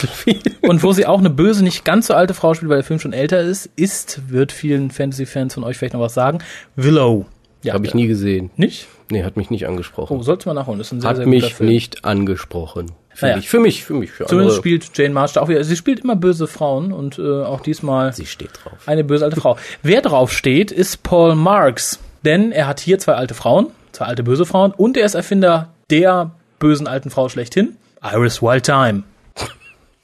Und 0.62 0.84
wo 0.84 0.92
sie 0.94 1.08
auch 1.08 1.18
eine 1.18 1.32
böse, 1.32 1.64
nicht 1.64 1.84
ganz 1.86 2.06
so 2.06 2.14
alte 2.14 2.36
Frau 2.36 2.54
spielt, 2.54 2.70
weil 2.70 2.78
der 2.78 2.84
Film 2.86 3.00
schon 3.00 3.14
älter 3.14 3.42
ist, 3.42 3.68
ist, 3.76 4.22
wird 4.30 4.52
vielen 4.52 4.92
Fantasy-Fans 4.92 5.56
von 5.56 5.64
euch 5.64 5.78
vielleicht 5.78 5.96
noch 5.96 6.02
was 6.02 6.14
sagen, 6.14 6.38
Willow. 6.76 7.26
Ja, 7.64 7.74
Habe 7.74 7.88
ich 7.88 7.96
nie 7.96 8.06
gesehen. 8.08 8.52
Nicht? 8.58 8.88
Nee, 9.10 9.24
hat 9.24 9.38
mich 9.38 9.50
nicht 9.50 9.66
angesprochen. 9.68 10.16
Oh, 10.18 10.22
sollte 10.22 10.48
man 10.48 10.56
nachholen. 10.56 10.78
Das 10.78 10.88
ist 10.90 10.94
ein 10.94 11.02
sehr, 11.02 11.10
hat 11.10 11.16
sehr 11.18 11.26
guter 11.26 11.36
mich 11.46 11.56
Film. 11.56 11.70
nicht 11.70 12.06
angesprochen. 12.06 12.92
Für 13.20 13.26
Naja. 13.26 13.36
mich, 13.38 13.50
für 13.50 13.60
mich, 13.60 13.84
für 13.84 13.94
mich. 13.94 14.12
Für 14.12 14.26
Zumindest 14.26 14.58
andere. 14.60 14.62
spielt 14.62 14.98
Jane 14.98 15.14
Marsh 15.14 15.34
da 15.34 15.42
auch 15.42 15.50
wieder. 15.50 15.62
Sie 15.64 15.76
spielt 15.76 16.00
immer 16.00 16.16
böse 16.16 16.48
Frauen 16.48 16.94
und 16.94 17.20
äh, 17.20 17.44
auch 17.44 17.60
diesmal 17.60 18.14
Sie 18.14 18.26
steht 18.26 18.52
drauf. 18.64 18.74
eine 18.86 19.04
böse 19.04 19.26
alte 19.26 19.40
Frau. 19.40 19.58
Wer 19.84 20.02
drauf 20.02 20.32
steht, 20.32 20.72
ist 20.72 21.04
Paul 21.04 21.36
Marks. 21.36 22.00
Denn 22.24 22.52
er 22.54 22.68
hat 22.68 22.80
hier 22.80 22.98
zwei 23.00 23.14
alte 23.14 23.34
Frauen, 23.34 23.68
zwei 23.92 24.06
alte 24.06 24.24
böse 24.24 24.46
Frauen 24.46 24.72
und 24.72 24.96
er 24.98 25.06
ist 25.06 25.16
Erfinder 25.16 25.70
der 25.90 26.32
bösen 26.60 26.88
alten 26.88 27.10
Frau 27.10 27.28
schlechthin, 27.30 27.76
Iris 28.02 28.42
Wildtime. 28.42 29.04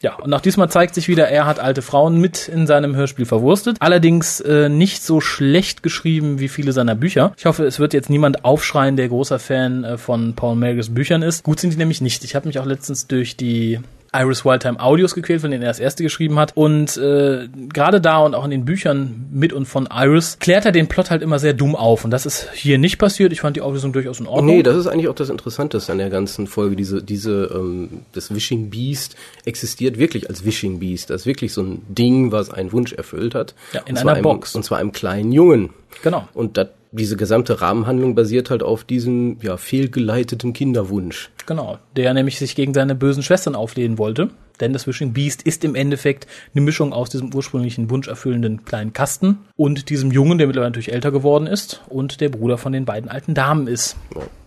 Ja, 0.05 0.13
und 0.17 0.31
auch 0.35 0.41
diesmal 0.41 0.69
zeigt 0.69 0.93
sich 0.93 1.07
wieder, 1.07 1.29
er 1.29 1.47
hat 1.47 1.57
alte 1.57 1.81
Frauen 1.81 2.21
mit 2.21 2.47
in 2.47 2.67
seinem 2.67 2.95
Hörspiel 2.95 3.25
verwurstet. 3.25 3.77
Allerdings 3.79 4.39
äh, 4.39 4.69
nicht 4.69 5.01
so 5.01 5.19
schlecht 5.19 5.81
geschrieben 5.81 6.39
wie 6.39 6.47
viele 6.47 6.73
seiner 6.73 6.93
Bücher. 6.93 7.33
Ich 7.39 7.47
hoffe, 7.47 7.65
es 7.65 7.79
wird 7.79 7.95
jetzt 7.95 8.11
niemand 8.11 8.45
aufschreien, 8.45 8.97
der 8.97 9.07
großer 9.07 9.39
Fan 9.39 9.83
äh, 9.83 9.97
von 9.97 10.35
Paul 10.35 10.57
Merges 10.57 10.93
Büchern 10.93 11.23
ist. 11.23 11.41
Gut 11.43 11.59
sind 11.59 11.73
die 11.73 11.77
nämlich 11.77 12.01
nicht. 12.01 12.23
Ich 12.23 12.35
habe 12.35 12.45
mich 12.45 12.59
auch 12.59 12.67
letztens 12.67 13.07
durch 13.07 13.35
die 13.35 13.79
Iris 14.21 14.45
Wildtime 14.45 14.79
Audios 14.79 15.15
gequält, 15.15 15.41
von 15.41 15.51
denen 15.51 15.63
er 15.63 15.69
das 15.69 15.79
erste 15.79 16.03
geschrieben 16.03 16.37
hat. 16.39 16.51
Und 16.55 16.97
äh, 16.97 17.47
gerade 17.73 18.01
da 18.01 18.19
und 18.19 18.35
auch 18.35 18.45
in 18.45 18.51
den 18.51 18.65
Büchern 18.65 19.25
mit 19.31 19.53
und 19.53 19.65
von 19.65 19.87
Iris 19.91 20.39
klärt 20.39 20.65
er 20.65 20.71
den 20.71 20.87
Plot 20.87 21.11
halt 21.11 21.21
immer 21.21 21.39
sehr 21.39 21.53
dumm 21.53 21.75
auf. 21.75 22.05
Und 22.05 22.11
das 22.11 22.25
ist 22.25 22.49
hier 22.53 22.77
nicht 22.77 22.97
passiert. 22.97 23.33
Ich 23.33 23.41
fand 23.41 23.55
die 23.55 23.61
Auflösung 23.61 23.93
durchaus 23.93 24.19
in 24.19 24.27
Ordnung. 24.27 24.47
Nee, 24.47 24.63
das 24.63 24.75
ist 24.75 24.87
eigentlich 24.87 25.07
auch 25.07 25.15
das 25.15 25.29
Interessanteste 25.29 25.91
an 25.91 25.97
der 25.97 26.09
ganzen 26.09 26.47
Folge. 26.47 26.75
Diese, 26.75 27.03
diese, 27.03 27.51
ähm, 27.53 28.01
das 28.13 28.33
Wishing 28.33 28.69
Beast 28.69 29.15
existiert 29.45 29.97
wirklich 29.97 30.29
als 30.29 30.45
Wishing 30.45 30.79
Beast. 30.79 31.09
Das 31.09 31.21
ist 31.21 31.25
wirklich 31.27 31.53
so 31.53 31.61
ein 31.61 31.81
Ding, 31.89 32.31
was 32.31 32.49
einen 32.49 32.71
Wunsch 32.71 32.93
erfüllt 32.93 33.35
hat. 33.35 33.55
Ja, 33.73 33.81
in 33.85 33.97
einer 33.97 34.13
einem, 34.13 34.23
Box. 34.23 34.55
Und 34.55 34.63
zwar 34.63 34.79
einem 34.79 34.91
kleinen 34.91 35.31
Jungen. 35.31 35.71
Genau. 36.03 36.27
Und 36.33 36.57
das 36.57 36.67
diese 36.95 37.17
gesamte 37.17 37.61
Rahmenhandlung 37.61 38.15
basiert 38.15 38.49
halt 38.49 38.63
auf 38.63 38.83
diesem 38.83 39.37
ja 39.41 39.57
fehlgeleiteten 39.57 40.53
Kinderwunsch. 40.53 41.29
Genau, 41.45 41.77
der 41.95 42.13
nämlich 42.13 42.39
sich 42.39 42.55
gegen 42.55 42.73
seine 42.73 42.95
bösen 42.95 43.23
Schwestern 43.23 43.55
auflehnen 43.55 43.97
wollte. 43.97 44.29
Denn 44.59 44.71
das 44.71 44.87
Wishing 44.87 45.11
Beast 45.11 45.41
ist 45.41 45.65
im 45.65 45.75
Endeffekt 45.75 46.27
eine 46.53 46.63
Mischung 46.63 46.93
aus 46.93 47.09
diesem 47.09 47.33
ursprünglichen 47.33 47.89
wunscherfüllenden 47.89 48.63
kleinen 48.63 48.93
Kasten 48.93 49.39
und 49.57 49.89
diesem 49.89 50.11
Jungen, 50.11 50.37
der 50.37 50.47
mittlerweile 50.47 50.71
natürlich 50.71 50.93
älter 50.93 51.11
geworden 51.11 51.45
ist 51.45 51.81
und 51.89 52.21
der 52.21 52.29
Bruder 52.29 52.57
von 52.57 52.71
den 52.71 52.85
beiden 52.85 53.09
alten 53.09 53.33
Damen 53.33 53.67
ist. 53.67 53.97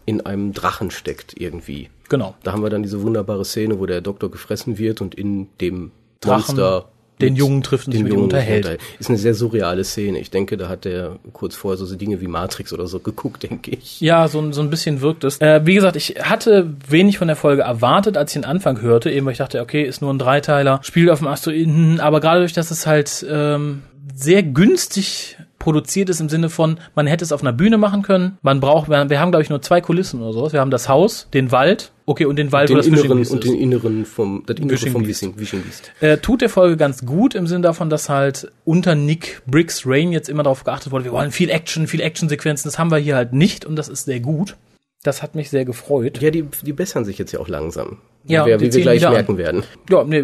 In 0.06 0.24
einem 0.24 0.54
Drachen 0.54 0.90
steckt 0.90 1.38
irgendwie. 1.38 1.90
Genau. 2.08 2.34
Da 2.42 2.52
haben 2.52 2.62
wir 2.62 2.70
dann 2.70 2.82
diese 2.82 3.02
wunderbare 3.02 3.44
Szene, 3.44 3.78
wo 3.78 3.84
der 3.84 4.00
Doktor 4.00 4.30
gefressen 4.30 4.78
wird 4.78 5.02
und 5.02 5.14
in 5.14 5.48
dem 5.60 5.90
Drachen 6.20 6.56
Monster 6.56 6.88
den 7.20 7.36
Jungen 7.36 7.62
trifft 7.62 7.86
und 7.86 7.92
sich 7.92 8.02
mit 8.02 8.12
ihm 8.12 8.20
unterhält. 8.22 8.78
Ist 8.98 9.08
eine 9.08 9.18
sehr 9.18 9.34
surreale 9.34 9.84
Szene. 9.84 10.18
Ich 10.20 10.30
denke, 10.30 10.56
da 10.56 10.68
hat 10.68 10.84
der 10.84 11.16
kurz 11.32 11.54
vorher 11.56 11.76
so, 11.76 11.84
so 11.86 11.96
Dinge 11.96 12.20
wie 12.20 12.26
Matrix 12.28 12.72
oder 12.72 12.86
so 12.86 12.98
geguckt, 13.08 13.42
denke 13.42 13.70
ich. 13.72 14.00
Ja, 14.00 14.28
so, 14.28 14.40
ein- 14.40 14.52
so 14.52 14.60
ein 14.60 14.70
bisschen 14.70 15.00
wirkt 15.00 15.24
es. 15.24 15.40
Äh, 15.40 15.62
wie 15.64 15.74
gesagt, 15.74 15.96
ich 15.96 16.16
hatte 16.22 16.70
wenig 16.88 17.18
von 17.18 17.28
der 17.28 17.36
Folge 17.36 17.62
erwartet, 17.62 18.16
als 18.16 18.30
ich 18.30 18.40
den 18.40 18.44
Anfang 18.44 18.80
hörte, 18.80 19.10
eben 19.10 19.26
weil 19.26 19.32
ich 19.32 19.38
dachte, 19.38 19.60
okay, 19.60 19.82
ist 19.82 20.00
nur 20.02 20.12
ein 20.12 20.18
Dreiteiler, 20.18 20.80
spielt 20.82 21.10
auf 21.10 21.18
dem 21.18 21.28
Asteroiden, 21.28 22.00
aber 22.00 22.20
gerade 22.20 22.40
durch, 22.40 22.52
dass 22.52 22.70
es 22.70 22.86
halt 22.86 23.26
ähm, 23.28 23.82
sehr 24.14 24.42
günstig 24.42 25.36
produziert 25.58 26.08
ist 26.08 26.20
im 26.20 26.28
Sinne 26.28 26.48
von, 26.50 26.78
man 26.94 27.06
hätte 27.06 27.24
es 27.24 27.32
auf 27.32 27.42
einer 27.42 27.52
Bühne 27.52 27.78
machen 27.78 28.02
können. 28.02 28.38
Man 28.42 28.60
braucht, 28.60 28.88
wir, 28.88 29.10
wir 29.10 29.20
haben 29.20 29.32
glaube 29.32 29.42
ich 29.42 29.50
nur 29.50 29.60
zwei 29.60 29.80
Kulissen 29.80 30.22
oder 30.22 30.32
sowas. 30.32 30.52
Wir 30.52 30.60
haben 30.60 30.70
das 30.70 30.88
Haus, 30.88 31.28
den 31.34 31.50
Wald, 31.50 31.90
okay 32.08 32.24
und 32.24 32.36
den 32.36 32.50
Wald, 32.52 32.70
wo 32.70 32.74
Den 32.74 32.78
das 32.78 32.86
Fishing 32.86 33.04
inneren 33.04 33.18
Beast 33.18 33.32
und 33.32 33.44
den 33.44 33.54
inneren 33.54 34.04
vom, 34.04 34.42
das 34.46 34.56
innere 34.56 34.72
Wishing 34.72 34.92
vom. 34.92 35.06
Wishing, 35.06 35.38
Wishing 35.38 35.62
Beast. 35.62 35.92
Äh, 36.00 36.18
tut 36.18 36.40
der 36.40 36.48
Folge 36.48 36.76
ganz 36.76 37.04
gut 37.04 37.34
im 37.34 37.46
Sinne 37.46 37.62
davon, 37.62 37.90
dass 37.90 38.08
halt 38.08 38.50
unter 38.64 38.94
Nick 38.94 39.42
Briggs 39.46 39.82
Rain 39.86 40.12
jetzt 40.12 40.28
immer 40.28 40.42
darauf 40.42 40.64
geachtet 40.64 40.92
wurde, 40.92 41.04
wir 41.04 41.12
wollen 41.12 41.30
viel 41.30 41.50
Action, 41.50 41.86
viel 41.86 42.00
Actionsequenzen. 42.00 42.68
Das 42.68 42.78
haben 42.78 42.90
wir 42.90 42.98
hier 42.98 43.16
halt 43.16 43.32
nicht 43.32 43.64
und 43.64 43.76
das 43.76 43.88
ist 43.88 44.06
sehr 44.06 44.20
gut. 44.20 44.56
Das 45.04 45.22
hat 45.22 45.36
mich 45.36 45.48
sehr 45.48 45.64
gefreut. 45.64 46.20
Ja, 46.20 46.30
die, 46.30 46.44
die 46.62 46.72
bessern 46.72 47.04
sich 47.04 47.18
jetzt 47.18 47.30
ja 47.32 47.38
auch 47.38 47.48
langsam. 47.48 47.98
Ja, 48.24 48.46
wie 48.46 48.60
wie 48.60 48.72
wir 48.72 48.82
gleich 48.82 49.00
wieder 49.00 49.08
an. 49.08 49.14
merken 49.14 49.38
werden. 49.38 49.62
Ja, 49.88 50.04
nee, 50.04 50.22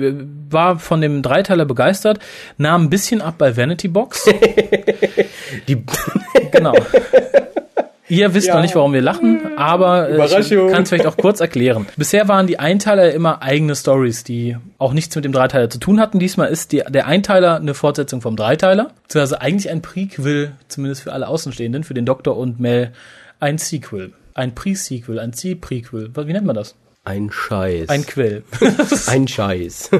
war 0.50 0.78
von 0.78 1.00
dem 1.00 1.22
Dreiteiler 1.22 1.64
begeistert, 1.64 2.18
nahm 2.58 2.84
ein 2.84 2.90
bisschen 2.90 3.22
ab 3.22 3.36
bei 3.38 3.56
Vanity 3.56 3.88
Box. 3.88 4.24
Die, 5.68 5.84
genau. 6.50 6.74
Ihr 8.08 8.34
wisst 8.34 8.48
noch 8.48 8.60
nicht, 8.60 8.74
warum 8.74 8.92
wir 8.92 9.00
lachen, 9.00 9.56
aber 9.56 10.10
äh, 10.10 10.24
ich 10.24 10.50
kann 10.50 10.82
es 10.82 10.88
vielleicht 10.90 11.06
auch 11.06 11.16
kurz 11.16 11.40
erklären. 11.40 11.86
Bisher 11.96 12.28
waren 12.28 12.46
die 12.46 12.58
Einteiler 12.58 13.12
immer 13.12 13.42
eigene 13.42 13.74
Stories, 13.74 14.24
die 14.24 14.56
auch 14.78 14.92
nichts 14.92 15.16
mit 15.16 15.24
dem 15.24 15.32
Dreiteiler 15.32 15.70
zu 15.70 15.78
tun 15.78 16.00
hatten. 16.00 16.18
Diesmal 16.18 16.48
ist 16.48 16.72
die, 16.72 16.82
der 16.86 17.06
Einteiler 17.06 17.56
eine 17.56 17.72
Fortsetzung 17.72 18.20
vom 18.20 18.36
Dreiteiler, 18.36 18.90
beziehungsweise 19.04 19.40
eigentlich 19.40 19.70
ein 19.70 19.80
Prequel, 19.80 20.52
zumindest 20.68 21.02
für 21.02 21.12
alle 21.12 21.28
Außenstehenden, 21.28 21.84
für 21.84 21.94
den 21.94 22.04
Doktor 22.04 22.36
und 22.36 22.60
Mel, 22.60 22.92
ein 23.40 23.58
Sequel. 23.58 24.12
Ein 24.34 24.54
Pre-Sequel, 24.54 25.20
ein 25.20 25.32
C-Prequel. 25.32 26.10
Wie 26.14 26.32
nennt 26.32 26.46
man 26.46 26.56
das? 26.56 26.74
Ein 27.04 27.30
Scheiß. 27.30 27.90
Ein 27.90 28.06
Quell. 28.06 28.44
ein 29.08 29.28
Scheiß. 29.28 29.90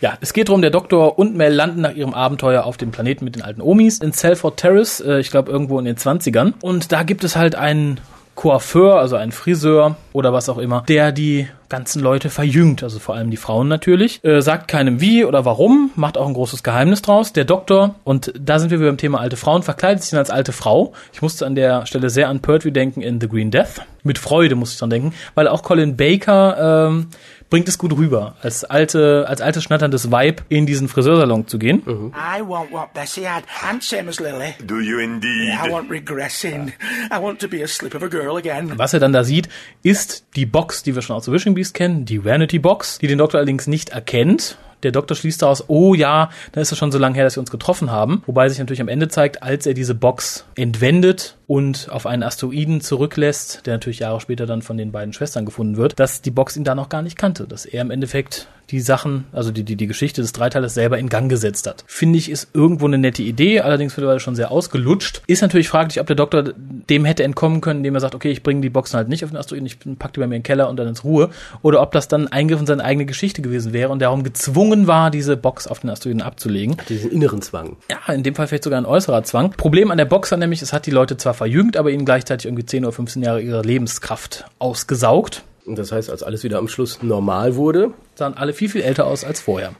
Ja, 0.00 0.18
es 0.20 0.32
geht 0.32 0.48
darum, 0.48 0.62
der 0.62 0.70
Doktor 0.70 1.18
und 1.18 1.36
Mel 1.36 1.52
landen 1.52 1.80
nach 1.80 1.94
ihrem 1.94 2.14
Abenteuer 2.14 2.64
auf 2.64 2.76
dem 2.76 2.92
Planeten 2.92 3.24
mit 3.24 3.36
den 3.36 3.42
alten 3.42 3.60
Omis 3.60 3.98
in 3.98 4.12
Salford 4.12 4.56
Terrace, 4.56 5.00
äh, 5.00 5.18
ich 5.18 5.30
glaube 5.30 5.50
irgendwo 5.50 5.78
in 5.78 5.84
den 5.84 5.96
20ern. 5.96 6.54
Und 6.60 6.92
da 6.92 7.02
gibt 7.02 7.24
es 7.24 7.36
halt 7.36 7.54
einen 7.54 8.00
Coiffeur, 8.34 8.98
also 8.98 9.16
einen 9.16 9.32
Friseur 9.32 9.96
oder 10.12 10.32
was 10.32 10.48
auch 10.48 10.58
immer, 10.58 10.84
der 10.88 11.12
die 11.12 11.48
ganzen 11.68 12.02
Leute 12.02 12.28
verjüngt, 12.28 12.82
also 12.82 12.98
vor 12.98 13.14
allem 13.14 13.30
die 13.30 13.36
Frauen 13.36 13.66
natürlich, 13.68 14.22
äh, 14.24 14.42
sagt 14.42 14.68
keinem 14.68 15.00
wie 15.00 15.24
oder 15.24 15.44
warum, 15.44 15.90
macht 15.96 16.18
auch 16.18 16.26
ein 16.26 16.34
großes 16.34 16.62
Geheimnis 16.62 17.00
draus. 17.00 17.32
Der 17.32 17.44
Doktor, 17.44 17.94
und 18.04 18.32
da 18.38 18.58
sind 18.58 18.70
wir 18.70 18.78
wieder 18.78 18.90
beim 18.90 18.98
Thema 18.98 19.20
alte 19.20 19.36
Frauen, 19.36 19.62
verkleidet 19.62 20.02
sich 20.02 20.10
dann 20.10 20.18
als 20.18 20.30
alte 20.30 20.52
Frau. 20.52 20.92
Ich 21.12 21.22
musste 21.22 21.46
an 21.46 21.54
der 21.54 21.86
Stelle 21.86 22.10
sehr 22.10 22.28
an 22.28 22.40
Pertwee 22.40 22.72
denken 22.72 23.00
in 23.00 23.20
The 23.20 23.28
Green 23.28 23.50
Death. 23.50 23.82
Mit 24.02 24.18
Freude 24.18 24.54
musste 24.54 24.74
ich 24.74 24.78
dran 24.80 24.90
denken, 24.90 25.14
weil 25.34 25.48
auch 25.48 25.62
Colin 25.62 25.96
Baker 25.96 26.88
ähm, 26.88 27.08
bringt 27.52 27.68
es 27.68 27.76
gut 27.76 27.94
rüber, 27.94 28.34
als 28.40 28.64
alte, 28.64 29.26
als 29.28 29.42
altes 29.42 29.62
schnatterndes 29.64 30.10
Weib 30.10 30.42
in 30.48 30.64
diesen 30.64 30.88
Friseursalon 30.88 31.46
zu 31.46 31.58
gehen. 31.58 31.82
I 31.86 32.40
want 32.40 32.72
what 32.72 32.94
Bessie 32.94 33.28
had, 33.28 33.44
same 33.82 34.08
as 34.08 34.18
Lily. 34.18 34.54
Do 34.64 34.80
you 34.80 34.98
indeed? 34.98 35.52
I 35.62 35.70
want 35.70 35.90
regressing. 35.90 36.72
I 37.12 37.20
want 37.20 37.40
to 37.40 37.48
be 37.48 37.62
a 37.62 37.66
slip 37.66 37.94
of 37.94 38.02
a 38.02 38.08
girl 38.08 38.38
again. 38.38 38.72
Was 38.78 38.94
er 38.94 39.00
dann 39.00 39.12
da 39.12 39.22
sieht, 39.22 39.50
ist 39.82 40.24
die 40.34 40.46
Box, 40.46 40.82
die 40.82 40.94
wir 40.94 41.02
schon 41.02 41.14
aus 41.14 41.26
The 41.26 41.32
Wishing 41.32 41.52
Beast 41.52 41.74
kennen, 41.74 42.06
die 42.06 42.24
Vanity 42.24 42.58
Box, 42.58 42.98
die 43.00 43.06
den 43.06 43.18
Doktor 43.18 43.36
allerdings 43.36 43.66
nicht 43.66 43.90
erkennt. 43.90 44.56
Der 44.82 44.92
Doktor 44.92 45.14
schließt 45.14 45.42
daraus, 45.42 45.64
oh 45.68 45.94
ja, 45.94 46.30
dann 46.52 46.62
ist 46.62 46.72
es 46.72 46.78
schon 46.78 46.92
so 46.92 46.98
lange 46.98 47.14
her, 47.16 47.24
dass 47.24 47.36
wir 47.36 47.40
uns 47.40 47.50
getroffen 47.50 47.90
haben. 47.90 48.22
Wobei 48.26 48.48
sich 48.48 48.58
natürlich 48.58 48.80
am 48.80 48.88
Ende 48.88 49.08
zeigt, 49.08 49.42
als 49.42 49.66
er 49.66 49.74
diese 49.74 49.94
Box 49.94 50.44
entwendet 50.54 51.36
und 51.46 51.88
auf 51.90 52.06
einen 52.06 52.22
Asteroiden 52.22 52.80
zurücklässt, 52.80 53.66
der 53.66 53.74
natürlich 53.74 54.00
Jahre 54.00 54.20
später 54.20 54.46
dann 54.46 54.62
von 54.62 54.76
den 54.76 54.92
beiden 54.92 55.12
Schwestern 55.12 55.44
gefunden 55.44 55.76
wird, 55.76 56.00
dass 56.00 56.22
die 56.22 56.30
Box 56.30 56.56
ihn 56.56 56.64
da 56.64 56.74
noch 56.74 56.88
gar 56.88 57.02
nicht 57.02 57.16
kannte, 57.16 57.46
dass 57.46 57.66
er 57.66 57.82
im 57.82 57.90
Endeffekt 57.90 58.48
die 58.72 58.80
Sachen, 58.80 59.26
also 59.32 59.50
die, 59.50 59.62
die, 59.62 59.76
die 59.76 59.86
Geschichte 59.86 60.22
des 60.22 60.32
Dreiteilers 60.32 60.74
selber 60.74 60.98
in 60.98 61.08
Gang 61.08 61.30
gesetzt 61.30 61.66
hat. 61.66 61.84
Finde 61.86 62.18
ich, 62.18 62.30
ist 62.30 62.48
irgendwo 62.54 62.86
eine 62.86 62.98
nette 62.98 63.22
Idee, 63.22 63.60
allerdings 63.60 63.96
mittlerweile 63.96 64.18
schon 64.18 64.34
sehr 64.34 64.50
ausgelutscht. 64.50 65.22
Ist 65.26 65.42
natürlich 65.42 65.68
fraglich, 65.68 66.00
ob 66.00 66.06
der 66.06 66.16
Doktor 66.16 66.44
dem 66.54 67.04
hätte 67.04 67.22
entkommen 67.22 67.60
können, 67.60 67.80
indem 67.80 67.94
er 67.94 68.00
sagt, 68.00 68.14
okay, 68.14 68.30
ich 68.30 68.42
bringe 68.42 68.62
die 68.62 68.70
Boxen 68.70 68.96
halt 68.96 69.08
nicht 69.08 69.24
auf 69.24 69.30
den 69.30 69.36
Asteroiden, 69.36 69.66
ich 69.66 69.78
pack 69.98 70.14
die 70.14 70.20
bei 70.20 70.26
mir 70.26 70.36
in 70.36 70.40
den 70.40 70.44
Keller 70.44 70.68
und 70.68 70.76
dann 70.76 70.88
ins 70.88 71.04
Ruhe. 71.04 71.30
Oder 71.60 71.82
ob 71.82 71.92
das 71.92 72.08
dann 72.08 72.28
ein 72.28 72.32
Eingriff 72.32 72.60
in 72.60 72.66
seine 72.66 72.82
eigene 72.84 73.06
Geschichte 73.06 73.42
gewesen 73.42 73.72
wäre 73.72 73.90
und 73.90 74.00
darum 74.00 74.24
gezwungen 74.24 74.86
war, 74.86 75.10
diese 75.10 75.36
Box 75.36 75.66
auf 75.66 75.80
den 75.80 75.90
Asteroiden 75.90 76.22
abzulegen. 76.22 76.76
Diesen 76.88 77.10
inneren 77.10 77.42
Zwang. 77.42 77.76
Ja, 77.90 78.12
in 78.12 78.22
dem 78.22 78.34
Fall 78.34 78.46
vielleicht 78.46 78.64
sogar 78.64 78.80
ein 78.80 78.86
äußerer 78.86 79.22
Zwang. 79.22 79.50
Problem 79.50 79.90
an 79.90 79.98
der 79.98 80.06
Box 80.06 80.30
war 80.30 80.38
nämlich, 80.38 80.62
es 80.62 80.72
hat 80.72 80.86
die 80.86 80.90
Leute 80.90 81.18
zwar 81.18 81.34
verjüngt, 81.34 81.76
aber 81.76 81.90
ihnen 81.90 82.04
gleichzeitig 82.04 82.46
irgendwie 82.46 82.64
10 82.64 82.84
oder 82.84 82.92
15 82.92 83.22
Jahre 83.22 83.42
ihrer 83.42 83.62
Lebenskraft 83.62 84.46
ausgesaugt. 84.58 85.44
Und 85.64 85.78
das 85.78 85.92
heißt, 85.92 86.10
als 86.10 86.22
alles 86.22 86.42
wieder 86.42 86.58
am 86.58 86.66
Schluss 86.66 87.02
normal 87.02 87.54
wurde, 87.54 87.92
Sahen 88.14 88.34
alle 88.34 88.52
viel, 88.52 88.68
viel 88.68 88.82
älter 88.82 89.06
aus 89.06 89.24
als 89.24 89.40
vorher. 89.40 89.72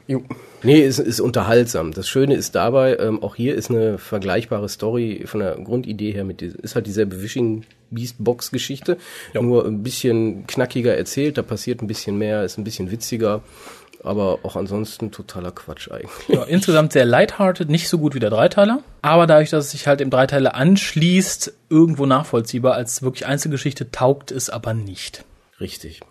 Nee, 0.63 0.81
es 0.81 0.97
ist 0.97 1.19
unterhaltsam. 1.19 1.91
Das 1.91 2.07
Schöne 2.07 2.35
ist 2.35 2.55
dabei, 2.55 2.97
ähm, 2.97 3.21
auch 3.21 3.35
hier 3.35 3.55
ist 3.55 3.69
eine 3.69 3.97
vergleichbare 3.97 4.69
Story 4.69 5.23
von 5.25 5.41
der 5.41 5.57
Grundidee 5.57 6.11
her 6.13 6.23
mit 6.23 6.39
dieser, 6.39 6.63
ist 6.63 6.75
halt 6.75 6.87
dieselbe 6.87 7.21
Wishing 7.21 7.65
Beast 7.91 8.15
Box 8.19 8.49
Geschichte, 8.51 8.97
nur 9.33 9.65
ein 9.65 9.83
bisschen 9.83 10.47
knackiger 10.47 10.95
erzählt, 10.95 11.37
da 11.37 11.41
passiert 11.41 11.81
ein 11.81 11.87
bisschen 11.87 12.17
mehr, 12.17 12.43
ist 12.43 12.57
ein 12.57 12.63
bisschen 12.63 12.89
witziger, 12.89 13.43
aber 14.03 14.39
auch 14.43 14.55
ansonsten 14.55 15.11
totaler 15.11 15.51
Quatsch 15.51 15.91
eigentlich. 15.91 16.29
Ja, 16.29 16.43
insgesamt 16.43 16.93
sehr 16.93 17.05
lighthearted, 17.05 17.69
nicht 17.69 17.89
so 17.89 17.97
gut 17.97 18.15
wie 18.15 18.19
der 18.19 18.29
Dreiteiler. 18.29 18.79
Aber 19.01 19.27
dadurch, 19.27 19.49
dass 19.49 19.65
es 19.65 19.71
sich 19.71 19.87
halt 19.87 20.01
im 20.01 20.09
Dreiteiler 20.09 20.55
anschließt, 20.55 21.53
irgendwo 21.69 22.05
nachvollziehbar. 22.05 22.73
Als 22.73 23.01
wirklich 23.01 23.25
Einzelgeschichte 23.25 23.91
taugt 23.91 24.31
es 24.31 24.49
aber 24.49 24.73
nicht. 24.73 25.23
Richtig. 25.63 26.01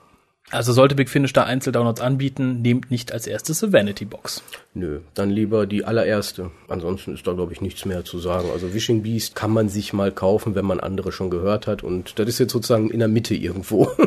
Also 0.50 0.72
sollte 0.72 0.94
Big 0.94 1.10
Finish 1.10 1.34
da 1.34 1.44
Einzeldownloads 1.44 2.00
anbieten, 2.00 2.62
nehmt 2.62 2.90
nicht 2.90 3.12
als 3.12 3.26
erstes 3.26 3.62
eine 3.62 3.72
Vanity 3.72 4.06
Box. 4.06 4.42
Nö, 4.74 5.00
dann 5.12 5.28
lieber 5.28 5.66
die 5.66 5.84
allererste. 5.84 6.50
Ansonsten 6.66 7.12
ist 7.12 7.26
da, 7.26 7.32
glaube 7.32 7.52
ich, 7.52 7.60
nichts 7.60 7.84
mehr 7.84 8.06
zu 8.06 8.18
sagen. 8.18 8.48
Also 8.54 8.72
Wishing 8.72 9.02
Beast 9.02 9.34
kann 9.34 9.50
man 9.50 9.68
sich 9.68 9.92
mal 9.92 10.10
kaufen, 10.10 10.54
wenn 10.54 10.64
man 10.64 10.80
andere 10.80 11.12
schon 11.12 11.28
gehört 11.28 11.66
hat. 11.66 11.82
Und 11.82 12.18
das 12.18 12.26
ist 12.26 12.38
jetzt 12.38 12.52
sozusagen 12.52 12.88
in 12.88 12.98
der 12.98 13.08
Mitte 13.08 13.34
irgendwo. 13.34 13.90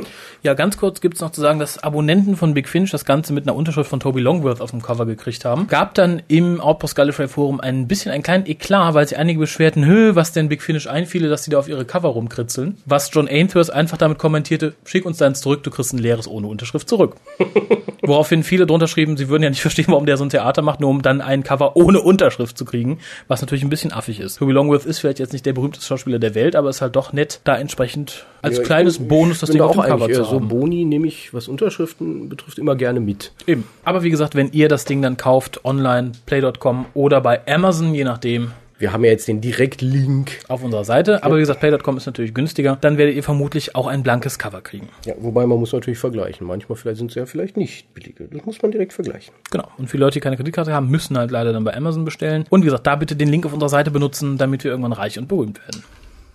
Ja, 0.43 0.53
ganz 0.53 0.77
kurz 0.77 1.01
gibt's 1.01 1.21
noch 1.21 1.31
zu 1.31 1.41
sagen, 1.41 1.57
dass 1.57 1.81
Abonnenten 1.81 2.35
von 2.35 2.53
Big 2.53 2.69
Finish 2.69 2.91
das 2.91 3.03
Ganze 3.03 3.33
mit 3.33 3.47
einer 3.47 3.55
Unterschrift 3.55 3.89
von 3.89 3.99
Toby 3.99 4.21
Longworth 4.21 4.61
auf 4.61 4.69
dem 4.69 4.81
Cover 4.81 5.07
gekriegt 5.07 5.43
haben. 5.43 5.65
Gab 5.65 5.95
dann 5.95 6.21
im 6.27 6.61
Outpost 6.61 6.95
Gallifrey 6.95 7.27
Forum 7.27 7.59
ein 7.59 7.87
bisschen 7.87 8.11
einen 8.11 8.21
kleinen 8.21 8.45
Eklat, 8.45 8.93
weil 8.93 9.07
sich 9.07 9.17
einige 9.17 9.39
beschwerten, 9.39 9.87
hö, 9.87 10.13
was 10.13 10.33
denn 10.33 10.47
Big 10.47 10.61
Finish 10.61 10.85
einfiele, 10.85 11.29
dass 11.29 11.41
die 11.43 11.49
da 11.49 11.57
auf 11.57 11.67
ihre 11.67 11.83
Cover 11.83 12.09
rumkritzeln. 12.09 12.77
Was 12.85 13.09
John 13.11 13.27
Ainthurst 13.27 13.73
einfach 13.73 13.97
damit 13.97 14.19
kommentierte, 14.19 14.75
schick 14.85 15.05
uns 15.07 15.17
deins 15.17 15.41
zurück, 15.41 15.63
du 15.63 15.71
kriegst 15.71 15.93
ein 15.93 15.97
leeres 15.97 16.27
ohne 16.27 16.45
Unterschrift 16.45 16.87
zurück. 16.87 17.15
Woraufhin 18.03 18.43
viele 18.43 18.67
drunter 18.67 18.87
schrieben, 18.87 19.17
sie 19.17 19.29
würden 19.29 19.41
ja 19.41 19.49
nicht 19.49 19.61
verstehen, 19.61 19.85
warum 19.87 20.05
der 20.05 20.17
so 20.17 20.25
ein 20.25 20.29
Theater 20.29 20.54
macht, 20.61 20.79
nur 20.79 20.89
um 20.89 21.01
dann 21.01 21.21
ein 21.21 21.43
Cover 21.43 21.75
ohne 21.75 21.99
Unterschrift 22.01 22.57
zu 22.57 22.65
kriegen, 22.65 22.99
was 23.27 23.41
natürlich 23.41 23.63
ein 23.63 23.69
bisschen 23.69 23.91
affig 23.91 24.19
ist. 24.19 24.37
Toby 24.39 24.51
Longworth 24.53 24.85
ist 24.85 24.99
vielleicht 24.99 25.19
jetzt 25.19 25.33
nicht 25.33 25.45
der 25.45 25.53
berühmteste 25.53 25.85
Schauspieler 25.85 26.19
der 26.19 26.35
Welt, 26.35 26.55
aber 26.55 26.69
ist 26.69 26.81
halt 26.81 26.95
doch 26.95 27.13
nett, 27.13 27.39
da 27.43 27.57
entsprechend 27.57 28.25
als 28.41 28.57
Ja, 28.57 28.63
kleines 28.63 28.97
bin- 28.99 29.07
Bonus 29.07 29.39
das 29.39 29.49
Ding 29.49 29.59
da 29.59 29.65
auf 29.65 29.71
dem 29.73 29.81
auch 29.81 29.85
Cover 29.87 30.05
zu 30.05 30.11
eher 30.11 30.23
so 30.25 30.31
haben. 30.35 30.47
Boni 30.47 30.85
nehme 30.85 31.07
ich, 31.07 31.33
was 31.33 31.47
Unterschriften 31.47 32.29
betrifft, 32.29 32.57
immer 32.59 32.75
gerne 32.75 32.99
mit. 32.99 33.31
Eben. 33.47 33.63
Aber 33.83 34.03
wie 34.03 34.09
gesagt, 34.09 34.35
wenn 34.35 34.51
ihr 34.51 34.69
das 34.69 34.85
Ding 34.85 35.01
dann 35.01 35.17
kauft, 35.17 35.65
online, 35.65 36.11
play.com 36.25 36.85
oder 36.93 37.21
bei 37.21 37.41
Amazon, 37.47 37.93
je 37.95 38.03
nachdem, 38.03 38.51
Wir 38.77 38.91
haben 38.91 39.05
ja 39.05 39.11
jetzt 39.11 39.27
den 39.27 39.39
Direktlink. 39.39 40.39
auf 40.49 40.61
unserer 40.63 40.83
Seite. 40.83 41.23
Aber 41.23 41.37
wie 41.37 41.39
gesagt, 41.39 41.61
play.com 41.61 41.95
ist 41.95 42.05
natürlich 42.05 42.33
günstiger. 42.33 42.77
Dann 42.81 42.97
werdet 42.97 43.15
ihr 43.15 43.23
vermutlich 43.23 43.73
auch 43.75 43.87
ein 43.87 44.03
blankes 44.03 44.37
Cover 44.37 44.61
kriegen. 44.61 44.89
Ja, 45.05 45.13
wobei 45.17 45.45
man 45.45 45.59
muss 45.59 45.71
natürlich 45.71 45.99
vergleichen. 45.99 46.45
Manchmal 46.45 46.75
vielleicht 46.75 46.97
sind 46.97 47.11
sie 47.11 47.19
ja 47.19 47.25
vielleicht 47.25 47.55
nicht 47.55 47.93
billige. 47.93 48.25
Das 48.25 48.45
muss 48.45 48.61
man 48.61 48.71
direkt 48.71 48.91
vergleichen. 48.91 49.33
Genau. 49.51 49.67
Und 49.77 49.89
viele 49.89 50.03
Leute, 50.03 50.15
die 50.15 50.19
keine 50.19 50.35
Kreditkarte 50.35 50.73
haben, 50.73 50.89
müssen 50.89 51.17
halt 51.17 51.31
leider 51.31 51.53
dann 51.53 51.63
bei 51.63 51.75
Amazon 51.75 52.03
bestellen. 52.03 52.45
Und 52.49 52.61
wie 52.61 52.65
gesagt, 52.65 52.85
da 52.85 52.95
bitte 52.95 53.15
den 53.15 53.29
Link 53.29 53.45
auf 53.45 53.53
unserer 53.53 53.69
Seite 53.69 53.91
benutzen, 53.91 54.37
damit 54.37 54.63
wir 54.65 54.71
irgendwann 54.71 54.93
reich 54.93 55.17
und 55.17 55.27
berühmt 55.27 55.61
werden. 55.61 55.83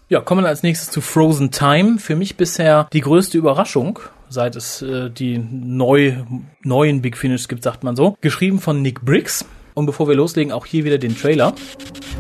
Ja, 0.09 0.21
kommen 0.21 0.43
wir 0.43 0.49
als 0.49 0.63
nächstes 0.63 0.91
zu 0.91 1.01
Frozen 1.03 1.51
Time. 1.51 1.99
Für 1.99 2.17
mich 2.17 2.37
bisher 2.37 2.89
die 2.93 3.01
größte 3.01 3.37
Überraschung, 3.37 4.01
seit 4.29 4.57
es 4.57 4.83
äh, 4.83 5.11
die 5.11 5.39
neu, 5.39 6.15
neuen 6.63 7.03
Big 7.03 7.17
Finish 7.17 7.49
gibt, 7.49 7.63
sagt 7.63 7.85
man 7.85 7.97
so. 7.97 8.17
Geschrieben 8.21 8.61
von 8.61 8.81
Nick 8.83 9.03
Briggs. 9.03 9.45
Und 9.75 9.87
bevor 9.87 10.09
wir 10.09 10.15
loslegen, 10.15 10.53
auch 10.53 10.67
hier 10.67 10.85
wieder 10.85 10.99
den 10.99 11.17
Trailer. 11.17 11.55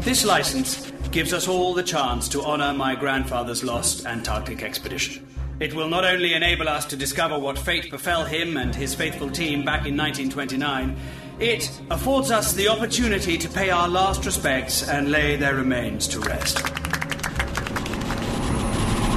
This 0.04 0.24
license 0.24 0.92
gives 1.10 1.32
us 1.32 1.48
all 1.48 1.74
the 1.74 1.82
chance 1.82 2.28
to 2.30 2.42
honor 2.42 2.72
my 2.72 2.94
grandfather's 2.94 3.62
lost 3.62 4.06
Antarctic 4.06 4.62
expedition. 4.62 5.26
It 5.60 5.74
will 5.74 5.88
not 5.88 6.04
only 6.04 6.32
enable 6.32 6.68
us 6.68 6.86
to 6.86 6.96
discover 6.96 7.38
what 7.38 7.58
fate 7.58 7.90
befell 7.90 8.24
him 8.24 8.56
and 8.56 8.74
his 8.74 8.94
faithful 8.94 9.30
team 9.30 9.62
back 9.62 9.86
in 9.86 9.94
1929, 9.94 10.96
it 11.38 11.70
affords 11.90 12.30
us 12.30 12.54
the 12.54 12.68
opportunity 12.68 13.36
to 13.36 13.48
pay 13.48 13.68
our 13.68 13.88
last 13.88 14.24
respects 14.24 14.88
and 14.88 15.10
lay 15.10 15.36
their 15.36 15.54
remains 15.54 16.08
to 16.08 16.20
rest. 16.20 16.64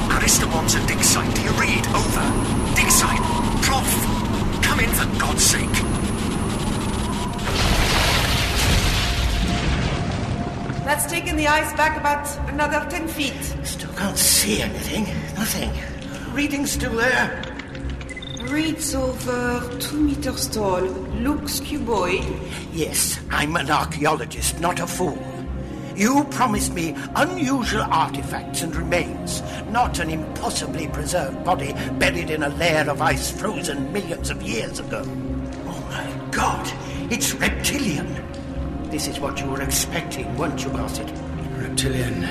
Callisto 0.10 0.48
Watson, 0.48 0.86
dig 0.86 1.02
site. 1.02 1.34
Do 1.34 1.42
you 1.44 1.52
read? 1.52 1.88
Over. 1.88 2.76
Dig 2.76 2.90
site. 2.92 3.22
Prof. 3.62 4.64
Come 4.64 4.80
in 4.82 4.90
for 4.90 5.20
God's 5.20 5.44
sake. 5.44 6.03
That's 10.94 11.12
taken 11.12 11.38
the 11.38 11.48
ice 11.48 11.74
back 11.74 11.98
about 11.98 12.30
another 12.50 12.88
10 12.88 13.08
feet. 13.08 13.34
Still 13.64 13.92
can't 13.94 14.16
see 14.16 14.62
anything. 14.62 15.06
Nothing. 15.34 15.72
Reading's 16.36 16.74
still 16.74 16.96
there. 16.96 17.42
Reads 18.44 18.94
over 18.94 19.76
two 19.80 20.00
meters 20.00 20.48
tall. 20.48 20.82
Looks 20.82 21.62
cuboid. 21.62 22.24
Yes, 22.74 23.20
I'm 23.32 23.56
an 23.56 23.72
archaeologist, 23.72 24.60
not 24.60 24.80
a 24.82 24.86
fool. 24.86 25.18
You 25.96 26.26
promised 26.26 26.76
me 26.76 26.96
unusual 27.16 27.82
artifacts 27.90 28.62
and 28.62 28.76
remains, 28.76 29.42
not 29.72 29.98
an 29.98 30.12
impossibly 30.12 30.90
preserved 30.90 31.44
body 31.44 31.74
buried 31.94 32.30
in 32.30 32.44
a 32.44 32.50
layer 32.50 32.88
of 32.88 33.02
ice 33.02 33.32
frozen 33.32 33.92
millions 33.92 34.30
of 34.30 34.44
years 34.44 34.80
ago. 34.80 35.02
Oh 35.66 35.88
my 35.90 36.30
god, 36.30 36.72
it's 37.12 37.34
reptilian. 37.34 38.33
This 38.94 39.08
is 39.08 39.20
what 39.20 39.40
you 39.40 39.48
were 39.48 39.64
expecting, 39.64 40.38
weren't 40.38 40.64
you, 40.64 40.70
Gossett? 40.70 41.12
Reptilian, 41.58 42.24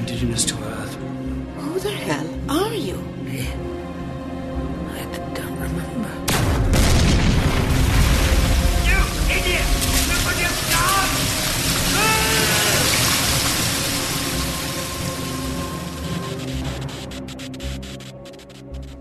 indigenous 0.00 0.44
to 0.46 0.56
Earth. 0.64 0.77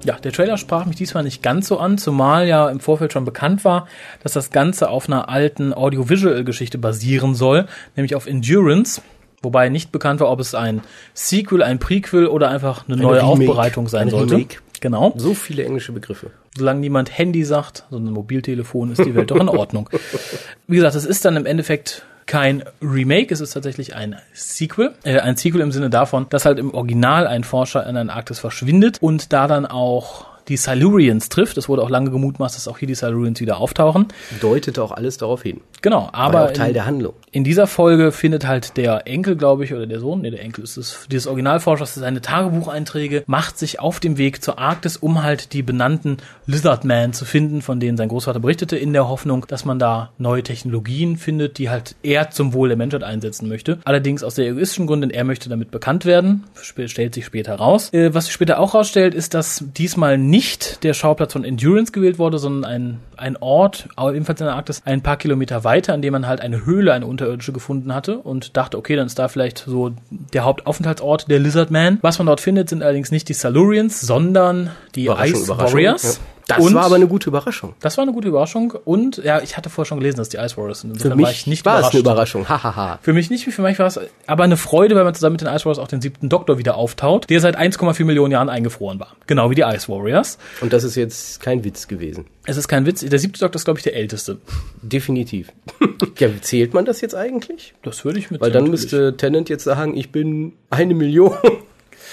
Ja, 0.08 0.16
der 0.18 0.32
Trailer 0.32 0.56
sprach 0.56 0.86
mich 0.86 0.96
diesmal 0.96 1.26
nicht 1.26 1.44
ganz 1.44 1.68
so 1.68 1.80
an, 1.80 1.98
zumal 1.98 2.48
ja 2.48 2.70
im 2.70 2.80
Vorfeld 2.80 3.12
schon 3.12 3.26
bekannt 3.26 3.66
war, 3.66 3.90
dass 4.24 4.32
das 4.32 4.52
Ganze 4.52 4.90
auf 4.90 5.10
einer 5.10 5.28
alten 5.28 5.74
Audiovisual-Geschichte 5.74 6.78
basieren 6.78 7.36
soll, 7.36 7.66
nämlich 7.98 8.16
auf 8.16 8.26
Endurance. 8.26 9.02
Wobei 9.42 9.68
nicht 9.68 9.92
bekannt 9.92 10.22
war, 10.22 10.32
ob 10.32 10.40
es 10.40 10.56
ein 10.56 10.82
Sequel, 11.14 11.62
ein 11.62 11.80
Prequel 11.80 12.28
oder 12.28 12.48
einfach 12.48 12.88
eine 12.88 12.96
Ein 12.96 13.02
neue 13.02 13.22
Remake. 13.22 13.50
Aufbereitung 13.50 13.90
sein 13.90 14.04
Ein 14.04 14.12
sollte. 14.12 14.36
Remake. 14.36 14.60
Genau. 14.80 15.14
So 15.18 15.34
viele 15.34 15.66
englische 15.66 15.92
Begriffe. 15.92 16.32
Solange 16.58 16.80
niemand 16.80 17.18
Handy 17.18 17.44
sagt, 17.44 17.84
sondern 17.90 18.14
Mobiltelefon, 18.14 18.94
ist 18.94 19.04
die 19.04 19.14
Welt 19.14 19.30
doch 19.30 19.42
in 19.42 19.50
Ordnung. 19.50 19.90
Wie 20.68 20.78
gesagt, 20.78 20.96
es 20.96 21.04
ist 21.04 21.26
dann 21.26 21.36
im 21.36 21.46
Endeffekt 21.46 22.06
kein 22.28 22.64
Remake, 22.82 23.34
es 23.34 23.42
ist 23.42 23.52
tatsächlich 23.52 23.96
ein 23.96 24.18
Sequel. 24.34 24.94
Äh, 25.04 25.20
ein 25.20 25.38
Sequel 25.38 25.62
im 25.62 25.72
Sinne 25.72 25.90
davon, 25.90 26.28
dass 26.30 26.46
halt 26.46 26.60
im 26.60 26.74
Original 26.74 27.26
ein 27.26 27.44
Forscher 27.44 27.88
in 27.88 27.98
Antarktis 27.98 28.40
verschwindet 28.40 28.98
und 29.02 29.34
da 29.34 29.48
dann 29.48 29.66
auch 29.66 30.37
die 30.48 30.58
Silurians 30.58 31.30
trifft. 31.30 31.58
Es 31.58 31.68
wurde 31.70 31.82
auch 31.84 31.90
lange 31.90 32.12
gemutmaßt, 32.12 32.56
dass 32.56 32.68
auch 32.68 32.78
hier 32.78 32.88
die 32.88 32.96
Silurians 32.96 33.40
wieder 33.40 33.58
auftauchen. 33.58 34.08
Deutete 34.42 34.82
auch 34.84 34.92
alles 34.92 35.18
darauf 35.18 35.44
hin. 35.44 35.62
Genau, 35.82 36.10
Aber 36.12 36.40
aber 36.40 36.46
auch 36.46 36.54
Teil 36.54 36.70
in, 36.70 36.74
der 36.74 36.86
Handlung. 36.86 37.14
in 37.32 37.44
dieser 37.44 37.68
Folge 37.68 38.12
findet 38.12 38.48
halt 38.48 38.78
der 38.78 39.08
Enkel, 39.08 39.36
glaube 39.36 39.64
ich, 39.64 39.74
oder 39.74 39.86
der 39.86 40.00
Sohn, 40.00 40.22
nee, 40.22 40.32
der 40.32 40.42
Enkel 40.42 40.64
ist 40.64 40.78
es, 40.78 41.08
dieses 41.12 41.28
Originalforschers, 41.28 41.96
seine 41.96 42.22
Tagebucheinträge, 42.22 43.24
macht 43.28 43.58
sich 43.60 43.80
auf 43.80 44.00
dem 44.00 44.18
Weg 44.18 44.44
zur 44.44 44.60
Arktis, 44.60 44.98
um 44.98 45.24
halt 45.24 45.54
die 45.54 45.64
benannten 45.64 46.18
Lizardmen 46.46 47.14
zu 47.14 47.26
finden, 47.26 47.62
von 47.62 47.80
denen 47.80 47.98
sein 47.98 48.10
Großvater 48.10 48.40
berichtete, 48.40 48.78
in 48.78 48.94
der 48.94 49.08
Hoffnung, 49.08 49.46
dass 49.48 49.66
man 49.66 49.80
da 49.80 50.12
neue 50.18 50.44
Technologien 50.44 51.18
findet, 51.18 51.58
die 51.58 51.70
halt 51.70 51.96
er 52.04 52.32
zum 52.32 52.54
Wohl 52.54 52.70
der 52.70 52.78
Menschheit 52.78 53.04
einsetzen 53.04 53.48
möchte. 53.48 53.80
Allerdings 53.86 54.24
aus 54.24 54.36
sehr 54.36 54.48
egoistischen 54.48 54.88
Gründen, 54.88 55.10
er 55.10 55.24
möchte 55.24 55.50
damit 55.50 55.72
bekannt 55.72 56.06
werden, 56.06 56.46
stellt 56.56 57.14
sich 57.14 57.26
später 57.26 57.56
raus. 57.56 57.94
Äh, 57.94 58.14
was 58.14 58.26
sich 58.26 58.34
später 58.34 58.60
auch 58.60 58.74
rausstellt, 58.74 59.14
ist, 59.14 59.34
dass 59.34 59.64
diesmal 59.78 60.18
nicht 60.18 60.37
der 60.84 60.94
Schauplatz 60.94 61.34
von 61.34 61.44
Endurance 61.44 61.92
gewählt 61.92 62.20
wurde, 62.20 62.40
sondern 62.40 62.70
ein, 62.70 63.00
ein 63.16 63.38
Ort, 63.38 63.88
ebenfalls 63.98 64.40
in 64.42 64.48
der 64.48 64.56
Arktis, 64.56 64.82
ein 64.86 65.02
paar 65.02 65.18
Kilometer 65.18 65.64
weiter, 65.64 65.94
an 65.94 66.02
dem 66.02 66.14
man 66.14 66.28
halt 66.28 66.42
eine 66.42 66.66
Höhle, 66.66 66.94
eine 66.94 67.06
unterirdische 67.06 67.52
gefunden 67.52 67.94
hatte 67.94 68.18
und 68.20 68.58
dachte, 68.58 68.78
okay, 68.78 68.96
dann 68.96 69.08
ist 69.08 69.20
da 69.20 69.28
vielleicht 69.28 69.64
so 69.66 69.92
der 70.34 70.44
Hauptaufenthaltsort 70.44 71.30
der 71.30 71.40
Lizardman. 71.40 72.00
Was 72.02 72.18
man 72.18 72.28
dort 72.28 72.42
findet, 72.42 72.70
sind 72.70 72.84
allerdings 72.84 73.12
nicht 73.12 73.30
die 73.30 73.34
Silurians, 73.34 74.02
sondern 74.02 74.72
die 74.96 75.08
Ice 75.08 75.48
Warriors. 75.48 76.04
ja. 76.04 76.37
Das 76.48 76.60
Und- 76.60 76.74
war 76.76 76.86
aber 76.86 76.96
eine 76.96 77.08
gute 77.08 77.30
Überraschung. 77.30 77.74
Das 77.82 77.98
war 77.98 78.04
eine 78.04 78.14
gute 78.14 78.30
Überraschung 78.30 78.72
und 78.86 79.18
ja, 79.18 79.42
ich 79.42 79.58
hatte 79.58 79.70
vorher 79.70 79.86
schon 79.88 80.00
gelesen, 80.00 80.16
dass 80.18 80.30
die 80.30 80.38
Ice 80.38 80.56
Warriors 80.56 80.80
sind. 80.82 80.92
Für 80.92 80.96
Insofern 81.08 81.22
war 81.22 81.30
ich 81.32 81.38
mich 81.40 81.48
nicht 81.48 81.66
war 81.66 81.80
es 81.82 81.88
eine. 81.88 82.00
Überraschung. 82.00 82.48
Hahaha. 82.48 83.00
Für 83.02 83.12
mich 83.12 83.30
nicht, 83.30 83.46
wie 83.48 83.52
für 83.52 83.62
mich 83.62 83.78
war 83.80 83.88
es 83.88 84.00
aber 84.28 84.44
eine 84.46 84.56
Freude, 84.56 84.96
weil 84.96 85.04
man 85.04 85.14
zusammen 85.14 85.34
mit 85.34 85.42
den 85.42 85.48
Ice 85.50 85.66
Warriors 85.66 85.80
auch 85.80 85.90
den 85.90 86.00
siebten 86.02 86.30
Doktor 86.30 86.58
wieder 86.58 86.76
auftaucht, 86.76 87.30
der 87.30 87.42
seit 87.42 87.58
1,4 87.58 88.06
Millionen 88.06 88.32
Jahren 88.32 88.48
eingefroren 88.50 89.00
war. 89.00 89.16
Genau 89.28 89.50
wie 89.50 89.56
die 89.56 89.64
Ice 89.64 89.90
Warriors. 89.90 90.38
Und 90.62 90.72
das 90.72 90.84
ist 90.86 90.96
jetzt 90.96 91.42
kein 91.42 91.66
Witz 91.66 91.88
gewesen. 91.90 92.26
Es 92.46 92.56
ist 92.56 92.70
kein 92.70 92.86
Witz, 92.86 93.02
der 93.02 93.20
siebte 93.20 93.42
Doktor 93.42 93.58
ist, 93.58 93.66
glaube 93.66 93.80
ich, 93.80 93.84
der 93.84 93.96
älteste. 93.98 94.38
Definitiv. 94.82 95.52
ja, 96.18 96.30
zählt 96.40 96.74
man 96.74 96.86
das 96.86 97.02
jetzt 97.02 97.14
eigentlich? 97.16 97.74
Das 97.84 98.06
würde 98.06 98.20
ich 98.20 98.32
mit 98.32 98.40
Weil 98.40 98.52
dann 98.52 98.64
natürlich. 98.64 98.84
müsste 98.84 99.18
Tennant 99.18 99.50
jetzt 99.50 99.66
sagen, 99.66 99.98
ich 99.98 100.14
bin 100.14 100.54
eine 100.70 100.94
Million. 100.96 101.34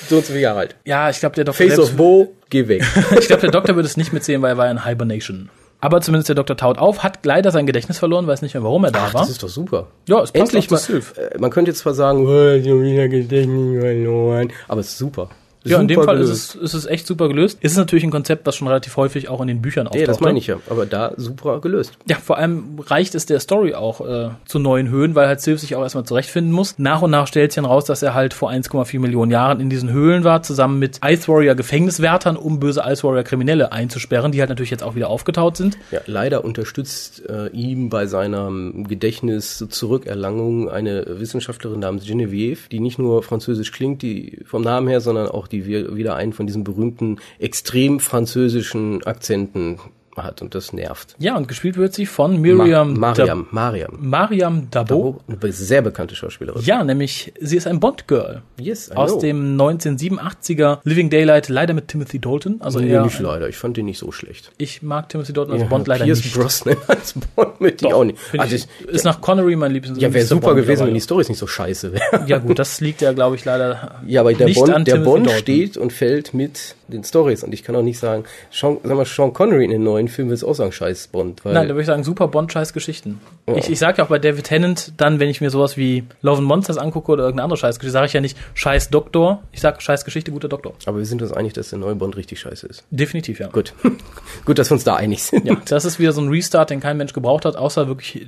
So 0.08 0.16
und 0.16 0.26
so 0.26 0.32
viele 0.32 0.42
Jahre 0.42 0.60
alt. 0.60 0.76
Ja, 0.84 1.10
ich 1.10 1.20
glaube, 1.20 1.34
der 1.34 1.44
Doktor 1.44 1.68
Face 1.68 1.78
of 1.78 1.96
Bo, 1.96 2.34
geh 2.50 2.68
weg. 2.68 2.82
ich 3.18 3.26
glaube, 3.26 3.42
der 3.42 3.50
Doktor 3.50 3.76
würde 3.76 3.86
es 3.86 3.96
nicht 3.96 4.12
mitzählen, 4.12 4.40
weil 4.42 4.52
er 4.52 4.56
war 4.56 4.70
in 4.70 4.84
Hibernation. 4.84 5.50
Aber 5.80 6.00
zumindest 6.00 6.28
der 6.30 6.36
Doktor 6.36 6.56
taut 6.56 6.78
auf, 6.78 7.02
hat 7.02 7.26
leider 7.26 7.50
sein 7.50 7.66
Gedächtnis 7.66 7.98
verloren, 7.98 8.26
weiß 8.26 8.40
nicht 8.40 8.54
mehr, 8.54 8.62
warum 8.62 8.84
er 8.84 8.90
da 8.90 9.06
Ach, 9.08 9.14
war. 9.14 9.20
das 9.22 9.30
ist 9.30 9.42
doch 9.42 9.48
super. 9.48 9.88
Ja, 10.08 10.22
es 10.22 10.32
passt 10.32 10.54
Endlich 10.54 10.70
mal. 10.70 10.80
Äh, 10.80 11.38
man 11.38 11.50
könnte 11.50 11.72
jetzt 11.72 11.80
zwar 11.80 11.92
sagen, 11.92 12.26
oh, 12.26 12.62
schon 12.62 12.82
wieder 12.82 13.08
Gedächtnis 13.08 13.80
verloren. 13.80 14.52
Aber 14.66 14.80
es 14.80 14.88
ist 14.88 14.98
super. 14.98 15.28
Ja, 15.64 15.80
in 15.80 15.88
dem 15.88 16.02
Fall 16.02 16.20
ist 16.20 16.28
es, 16.28 16.54
ist 16.54 16.74
es 16.74 16.86
echt 16.86 17.06
super 17.06 17.28
gelöst. 17.28 17.58
Es 17.62 17.72
ist 17.72 17.78
natürlich 17.78 18.04
ein 18.04 18.10
Konzept, 18.10 18.46
was 18.46 18.54
schon 18.56 18.68
relativ 18.68 18.96
häufig 18.96 19.28
auch 19.28 19.40
in 19.40 19.48
den 19.48 19.62
Büchern 19.62 19.86
auftaucht. 19.86 20.00
Ja, 20.00 20.06
das 20.06 20.20
meine 20.20 20.38
ich 20.38 20.46
ja. 20.46 20.56
Aber 20.68 20.84
da 20.84 21.12
super 21.16 21.60
gelöst. 21.60 21.92
Ja, 22.08 22.16
vor 22.16 22.36
allem 22.36 22.78
reicht 22.80 23.14
es 23.14 23.24
der 23.24 23.40
Story 23.40 23.74
auch 23.74 24.00
äh, 24.06 24.30
zu 24.44 24.58
neuen 24.58 24.90
Höhen, 24.90 25.14
weil 25.14 25.26
halt 25.26 25.40
Sylph 25.40 25.60
sich 25.60 25.74
auch 25.74 25.82
erstmal 25.82 26.04
zurechtfinden 26.04 26.52
muss. 26.52 26.78
Nach 26.78 27.00
und 27.00 27.10
nach 27.10 27.26
stellt 27.26 27.52
sich 27.52 27.56
dann 27.56 27.64
raus, 27.64 27.86
dass 27.86 28.02
er 28.02 28.14
halt 28.14 28.34
vor 28.34 28.50
1,4 28.50 28.98
Millionen 29.00 29.30
Jahren 29.30 29.60
in 29.60 29.70
diesen 29.70 29.90
Höhlen 29.90 30.22
war, 30.24 30.42
zusammen 30.42 30.78
mit 30.78 31.00
Ice 31.04 31.28
Warrior 31.28 31.54
Gefängniswärtern, 31.54 32.36
um 32.36 32.60
böse 32.60 32.82
Ice 32.86 33.02
Warrior 33.02 33.24
Kriminelle 33.24 33.72
einzusperren, 33.72 34.32
die 34.32 34.40
halt 34.40 34.50
natürlich 34.50 34.70
jetzt 34.70 34.82
auch 34.82 34.94
wieder 34.94 35.08
aufgetaut 35.08 35.56
sind. 35.56 35.78
Ja, 35.90 36.00
leider 36.06 36.44
unterstützt 36.44 37.22
äh, 37.28 37.48
ihm 37.48 37.88
bei 37.88 38.06
seiner 38.06 38.48
ähm, 38.48 38.86
Gedächtnis-Zurückerlangung 38.86 40.68
eine 40.68 41.04
Wissenschaftlerin 41.20 41.80
namens 41.80 42.04
Genevieve, 42.04 42.68
die 42.70 42.80
nicht 42.80 42.98
nur 42.98 43.22
französisch 43.22 43.72
klingt, 43.72 44.02
die 44.02 44.40
vom 44.44 44.62
Namen 44.62 44.88
her, 44.88 45.00
sondern 45.00 45.28
auch 45.28 45.46
die 45.46 45.53
wir- 45.66 45.96
wieder 45.96 46.16
einen 46.16 46.32
von 46.32 46.46
diesen 46.46 46.64
berühmten 46.64 47.18
extrem 47.38 48.00
französischen 48.00 49.02
Akzenten 49.04 49.78
hat 50.16 50.42
und 50.42 50.54
das 50.54 50.72
nervt. 50.72 51.14
Ja, 51.18 51.36
und 51.36 51.48
gespielt 51.48 51.76
wird 51.76 51.94
sie 51.94 52.06
von 52.06 52.40
Miriam 52.40 52.92
Ma 52.94 53.08
Mariam, 53.14 53.44
Dab- 53.44 53.52
Mariam. 53.52 53.98
Mariam 54.00 54.68
Dabo. 54.70 55.20
Eine 55.28 55.52
sehr 55.52 55.82
bekannte 55.82 56.14
Schauspielerin. 56.14 56.62
Ja, 56.64 56.82
nämlich 56.84 57.32
sie 57.40 57.56
ist 57.56 57.66
ein 57.66 57.80
Bond-Girl. 57.80 58.42
Yes, 58.60 58.90
I 58.92 58.96
Aus 58.96 59.12
know. 59.12 59.20
dem 59.20 59.56
1987er 59.60 60.78
Living 60.84 61.10
Daylight, 61.10 61.48
leider 61.48 61.74
mit 61.74 61.88
Timothy 61.88 62.18
Dalton. 62.18 62.56
Also 62.60 62.80
nee, 62.80 62.88
eher, 62.90 63.02
nicht 63.04 63.18
leider. 63.20 63.48
Ich 63.48 63.56
fand 63.56 63.76
den 63.76 63.86
nicht 63.86 63.98
so 63.98 64.12
schlecht. 64.12 64.52
ich 64.58 64.82
mag 64.82 65.08
Timothy 65.08 65.32
Dalton 65.32 65.52
als 65.54 65.62
Ja, 65.62 65.68
Bond 65.68 65.86
leider 65.88 66.04
Pierce 66.04 66.24
nicht. 66.24 66.34
Brosnan 66.36 66.76
als 66.86 67.14
Bond 67.34 67.54
ich 67.60 67.76
Doch, 67.78 67.92
auch 67.92 68.04
nicht. 68.04 68.18
Also 68.36 68.54
ich, 68.56 68.66
ich, 68.80 68.86
ist 68.88 69.04
nach 69.04 69.20
Connery 69.20 69.56
mein 69.56 69.72
Lieblings. 69.72 69.98
ja, 70.00 70.12
wäre 70.12 70.24
super 70.26 70.48
Bond 70.48 70.56
gewesen, 70.62 70.86
wenn 70.86 70.94
die 70.94 71.00
Stories 71.00 71.28
nicht 71.28 71.38
so 71.38 71.46
scheiße 71.46 71.92
wären. 71.92 72.26
Ja 72.26 72.38
gut, 72.38 72.58
das 72.58 72.80
liegt 72.80 73.00
ja, 73.00 73.12
glaube 73.12 73.36
ich, 73.36 73.44
leider 73.44 74.00
Ja, 74.06 74.20
aber 74.20 74.32
der 74.34 74.46
Bond, 74.48 74.68
der 74.68 74.84
Timothy 74.84 75.04
Bond 75.04 75.26
Dalton. 75.26 75.40
steht 75.40 75.76
und 75.76 75.92
fällt 75.92 76.34
mit 76.34 76.74
den 76.88 77.04
Stories. 77.04 77.42
Und 77.44 77.52
ich 77.52 77.62
kann 77.62 77.74
auch 77.76 77.82
nicht 77.82 77.98
sagen, 77.98 78.24
Sean, 78.50 78.78
sag 78.82 78.96
mal, 78.96 79.04
Sean 79.04 79.32
Connery 79.32 79.64
in 79.64 79.70
den 79.70 79.84
neuen 79.84 80.08
Filmen 80.08 80.30
ist 80.30 80.44
auch 80.44 80.54
sagen, 80.54 80.72
scheiß 80.72 81.08
Bond. 81.08 81.42
Nein, 81.44 81.54
da 81.54 81.68
würde 81.68 81.80
ich 81.80 81.86
sagen, 81.86 82.04
super 82.04 82.28
Bond-Scheiß-Geschichten. 82.28 83.20
Ich, 83.46 83.70
ich 83.70 83.78
sage 83.78 83.98
ja 83.98 84.04
auch 84.04 84.08
bei 84.08 84.18
David 84.18 84.44
Tennant 84.44 84.92
dann, 84.96 85.20
wenn 85.20 85.28
ich 85.28 85.40
mir 85.40 85.50
sowas 85.50 85.76
wie 85.76 86.04
Love 86.22 86.38
and 86.38 86.46
Monsters 86.46 86.78
angucke 86.78 87.12
oder 87.12 87.24
irgendeine 87.24 87.44
andere 87.44 87.58
Scheißgeschichte, 87.58 87.92
sage 87.92 88.06
ich 88.06 88.12
ja 88.12 88.20
nicht 88.20 88.36
Scheiß 88.54 88.90
Doktor, 88.90 89.42
ich 89.52 89.60
sage 89.60 89.80
Scheiß 89.80 90.04
Geschichte, 90.04 90.32
guter 90.32 90.48
Doktor. 90.48 90.74
aber 90.86 90.98
wir 90.98 91.06
sind 91.06 91.22
uns 91.22 91.32
einig, 91.32 91.52
dass 91.52 91.70
der 91.70 91.78
neue 91.78 91.94
Bond 91.94 92.16
richtig 92.16 92.40
scheiße 92.40 92.66
ist. 92.66 92.84
Definitiv, 92.90 93.40
ja. 93.40 93.48
Gut. 93.48 93.74
Gut, 94.44 94.58
dass 94.58 94.70
wir 94.70 94.74
uns 94.74 94.84
da 94.84 94.96
einig 94.96 95.22
sind. 95.22 95.46
Ja, 95.46 95.56
das 95.68 95.84
ist 95.84 95.98
wieder 95.98 96.12
so 96.12 96.20
ein 96.20 96.28
Restart, 96.28 96.70
den 96.70 96.80
kein 96.80 96.96
Mensch 96.96 97.12
gebraucht 97.12 97.44
hat, 97.44 97.56
außer 97.56 97.88
wirklich 97.88 98.26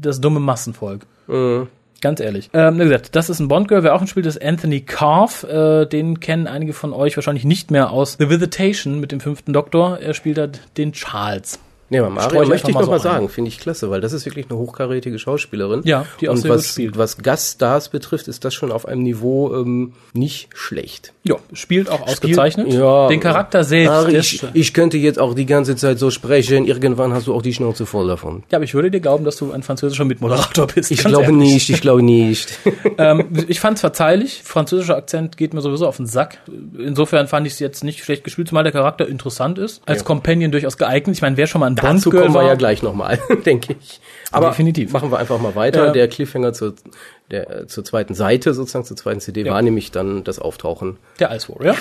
das 0.00 0.20
dumme 0.20 0.40
Massenvolk. 0.40 1.06
Ganz 2.04 2.20
ehrlich. 2.20 2.50
Ähm, 2.52 2.78
wie 2.78 2.84
gesagt, 2.84 3.16
das 3.16 3.30
ist 3.30 3.40
ein 3.40 3.48
Bond-Girl. 3.48 3.82
Wer 3.82 3.94
auch 3.94 4.00
ein 4.02 4.06
Spiel 4.06 4.26
ist 4.26 4.44
Anthony 4.44 4.82
Carve. 4.82 5.84
Äh, 5.84 5.88
den 5.88 6.20
kennen 6.20 6.46
einige 6.46 6.74
von 6.74 6.92
euch 6.92 7.16
wahrscheinlich 7.16 7.46
nicht 7.46 7.70
mehr 7.70 7.92
aus 7.92 8.16
The 8.18 8.28
Visitation 8.28 9.00
mit 9.00 9.10
dem 9.10 9.20
fünften 9.20 9.54
Doktor. 9.54 10.00
Er 10.00 10.12
spielt 10.12 10.36
da 10.36 10.48
den 10.76 10.92
Charles. 10.92 11.58
Nee, 12.02 12.06
aber 12.06 12.42
ich 12.42 12.48
möchte 12.48 12.70
ich 12.70 12.74
noch 12.76 12.86
mal 12.86 12.98
so 12.98 13.02
sagen, 13.04 13.28
finde 13.28 13.48
ich 13.48 13.58
klasse, 13.58 13.90
weil 13.90 14.00
das 14.00 14.12
ist 14.12 14.24
wirklich 14.26 14.46
eine 14.50 14.58
hochkarätige 14.58 15.18
Schauspielerin. 15.18 15.82
Ja, 15.84 16.06
die 16.20 16.28
auch 16.28 16.32
Und 16.32 16.38
sehr 16.38 16.50
gut 16.50 16.58
was, 16.58 16.68
spielt. 16.68 16.98
was 16.98 17.18
Gaststars 17.18 17.88
betrifft, 17.88 18.28
ist 18.28 18.44
das 18.44 18.54
schon 18.54 18.72
auf 18.72 18.86
einem 18.86 19.02
Niveau 19.02 19.54
ähm, 19.54 19.92
nicht 20.12 20.48
schlecht. 20.54 21.12
Ja, 21.24 21.36
spielt 21.52 21.88
auch 21.90 22.02
ausgezeichnet. 22.02 22.72
Ja. 22.72 23.08
Den 23.08 23.20
Charakter 23.20 23.64
selbst. 23.64 24.08
Ich, 24.12 24.44
ich 24.52 24.74
könnte 24.74 24.96
jetzt 24.98 25.18
auch 25.18 25.34
die 25.34 25.46
ganze 25.46 25.76
Zeit 25.76 25.98
so 25.98 26.10
sprechen, 26.10 26.66
irgendwann 26.66 27.12
hast 27.12 27.26
du 27.26 27.34
auch 27.34 27.42
die 27.42 27.54
Schnauze 27.54 27.86
voll 27.86 28.08
davon. 28.08 28.42
ja, 28.50 28.58
aber 28.58 28.64
ich 28.64 28.74
würde 28.74 28.90
dir 28.90 29.00
glauben, 29.00 29.24
dass 29.24 29.36
du 29.36 29.52
ein 29.52 29.62
französischer 29.62 30.04
Mitmoderator 30.04 30.66
bist. 30.66 30.90
Ich 30.90 30.98
glaube 31.04 31.24
ehrlich. 31.24 31.36
nicht, 31.52 31.70
ich 31.70 31.80
glaube 31.80 32.02
nicht. 32.02 32.58
ähm, 32.98 33.24
ich 33.48 33.60
fand 33.60 33.76
es 33.76 33.80
verzeihlich. 33.80 34.42
Französischer 34.44 34.96
Akzent 34.96 35.36
geht 35.36 35.54
mir 35.54 35.60
sowieso 35.60 35.86
auf 35.86 35.96
den 35.96 36.06
Sack. 36.06 36.38
Insofern 36.78 37.26
fand 37.28 37.46
ich 37.46 37.54
es 37.54 37.58
jetzt 37.58 37.84
nicht 37.84 38.02
schlecht 38.04 38.24
gespielt, 38.24 38.48
zumal 38.48 38.62
der 38.64 38.72
Charakter 38.72 39.06
interessant 39.08 39.58
ist. 39.58 39.82
Als 39.86 40.00
Ja. 40.00 40.04
Companion 40.04 40.50
durchaus 40.50 40.76
geeignet. 40.76 41.16
Ich 41.16 41.22
meine, 41.22 41.36
wer 41.36 41.46
schon 41.46 41.60
mal 41.60 41.66
ein 41.66 41.74
Dazu 41.84 42.10
Bond-Girl 42.10 42.22
kommen 42.32 42.34
wir 42.34 42.46
ja 42.48 42.54
gleich 42.54 42.82
nochmal, 42.82 43.18
denke 43.46 43.76
ich. 43.80 44.00
Aber 44.32 44.48
Definitiv. 44.48 44.92
machen 44.92 45.10
wir 45.12 45.18
einfach 45.18 45.38
mal 45.40 45.54
weiter. 45.54 45.86
Ja. 45.86 45.92
Der 45.92 46.08
Cliffhanger 46.08 46.52
zur, 46.52 46.74
der, 47.30 47.50
äh, 47.62 47.66
zur 47.66 47.84
zweiten 47.84 48.14
Seite, 48.14 48.52
sozusagen 48.54 48.84
zur 48.84 48.96
zweiten 48.96 49.20
CD, 49.20 49.42
Ja. 49.42 49.52
war 49.52 49.62
nämlich 49.62 49.90
dann 49.92 50.24
das 50.24 50.38
Auftauchen. 50.38 50.96
der 51.20 51.30
Ice 51.34 51.48
Warrior. 51.48 51.76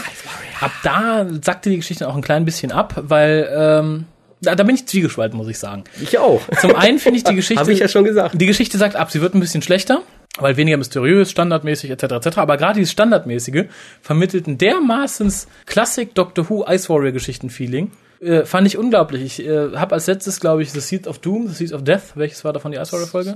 Ab 0.62 0.72
da 0.84 1.26
sackte 1.42 1.70
die 1.72 1.78
Geschichte 1.78 2.08
auch 2.08 2.16
ein 2.16 2.22
klein 2.22 2.46
bisschen 2.46 2.72
ab, 2.72 2.94
weil 3.08 3.50
ähm, 3.56 4.06
da, 4.42 4.56
da 4.56 4.64
bin 4.64 4.76
ich 4.76 4.86
zwiegespalten, 4.86 5.38
muss 5.38 5.48
ich 5.48 5.58
sagen. 5.58 5.84
Ich 6.02 6.20
auch. 6.20 6.42
Zum 6.62 6.76
einen 6.76 7.00
finde 7.00 7.18
ich 7.18 7.24
die 7.24 7.36
Geschichte. 7.36 7.60
Habe 7.62 7.72
ich 7.72 7.80
ja 7.80 7.88
schon 7.88 8.04
gesagt. 8.04 8.40
Die 8.40 8.46
Geschichte 8.46 8.78
sagt 8.78 8.96
ab, 8.96 9.10
sie 9.10 9.22
wird 9.22 9.34
ein 9.34 9.40
bisschen 9.40 9.62
schlechter, 9.62 10.02
weil 10.38 10.58
weniger 10.58 10.78
mysteriös, 10.78 11.32
standardmäßig 11.32 11.90
etc. 11.92 12.04
etc. 12.04 12.38
Aber 12.40 12.58
gerade 12.58 12.76
dieses 12.80 12.92
standardmäßige 12.92 13.66
vermittelt 14.02 14.48
ein 14.48 14.58
dermaßens 14.58 15.48
Klassik 15.66 16.14
Doctor 16.14 16.50
Who 16.50 16.66
Ice 16.70 16.90
Warrior 16.90 17.14
Geschichten 17.14 17.50
Feeling. 17.50 17.92
Äh, 18.24 18.46
fand 18.46 18.66
ich 18.68 18.78
unglaublich. 18.78 19.40
Ich 19.40 19.46
äh, 19.46 19.76
habe 19.76 19.96
als 19.96 20.08
letztes, 20.08 20.40
glaube 20.40 20.64
ich, 20.64 20.72
The 20.72 20.80
Seeds 20.80 21.08
of 21.08 21.20
Doom, 21.20 21.48
The 21.48 21.54
Seeds 21.54 21.74
of 21.74 21.84
Death. 21.84 22.16
Welches 22.16 22.44
war 22.46 22.54
davon 22.54 22.72
die 22.72 22.78
Ice 22.78 22.92
Warrior 22.92 23.08
Folge? 23.08 23.36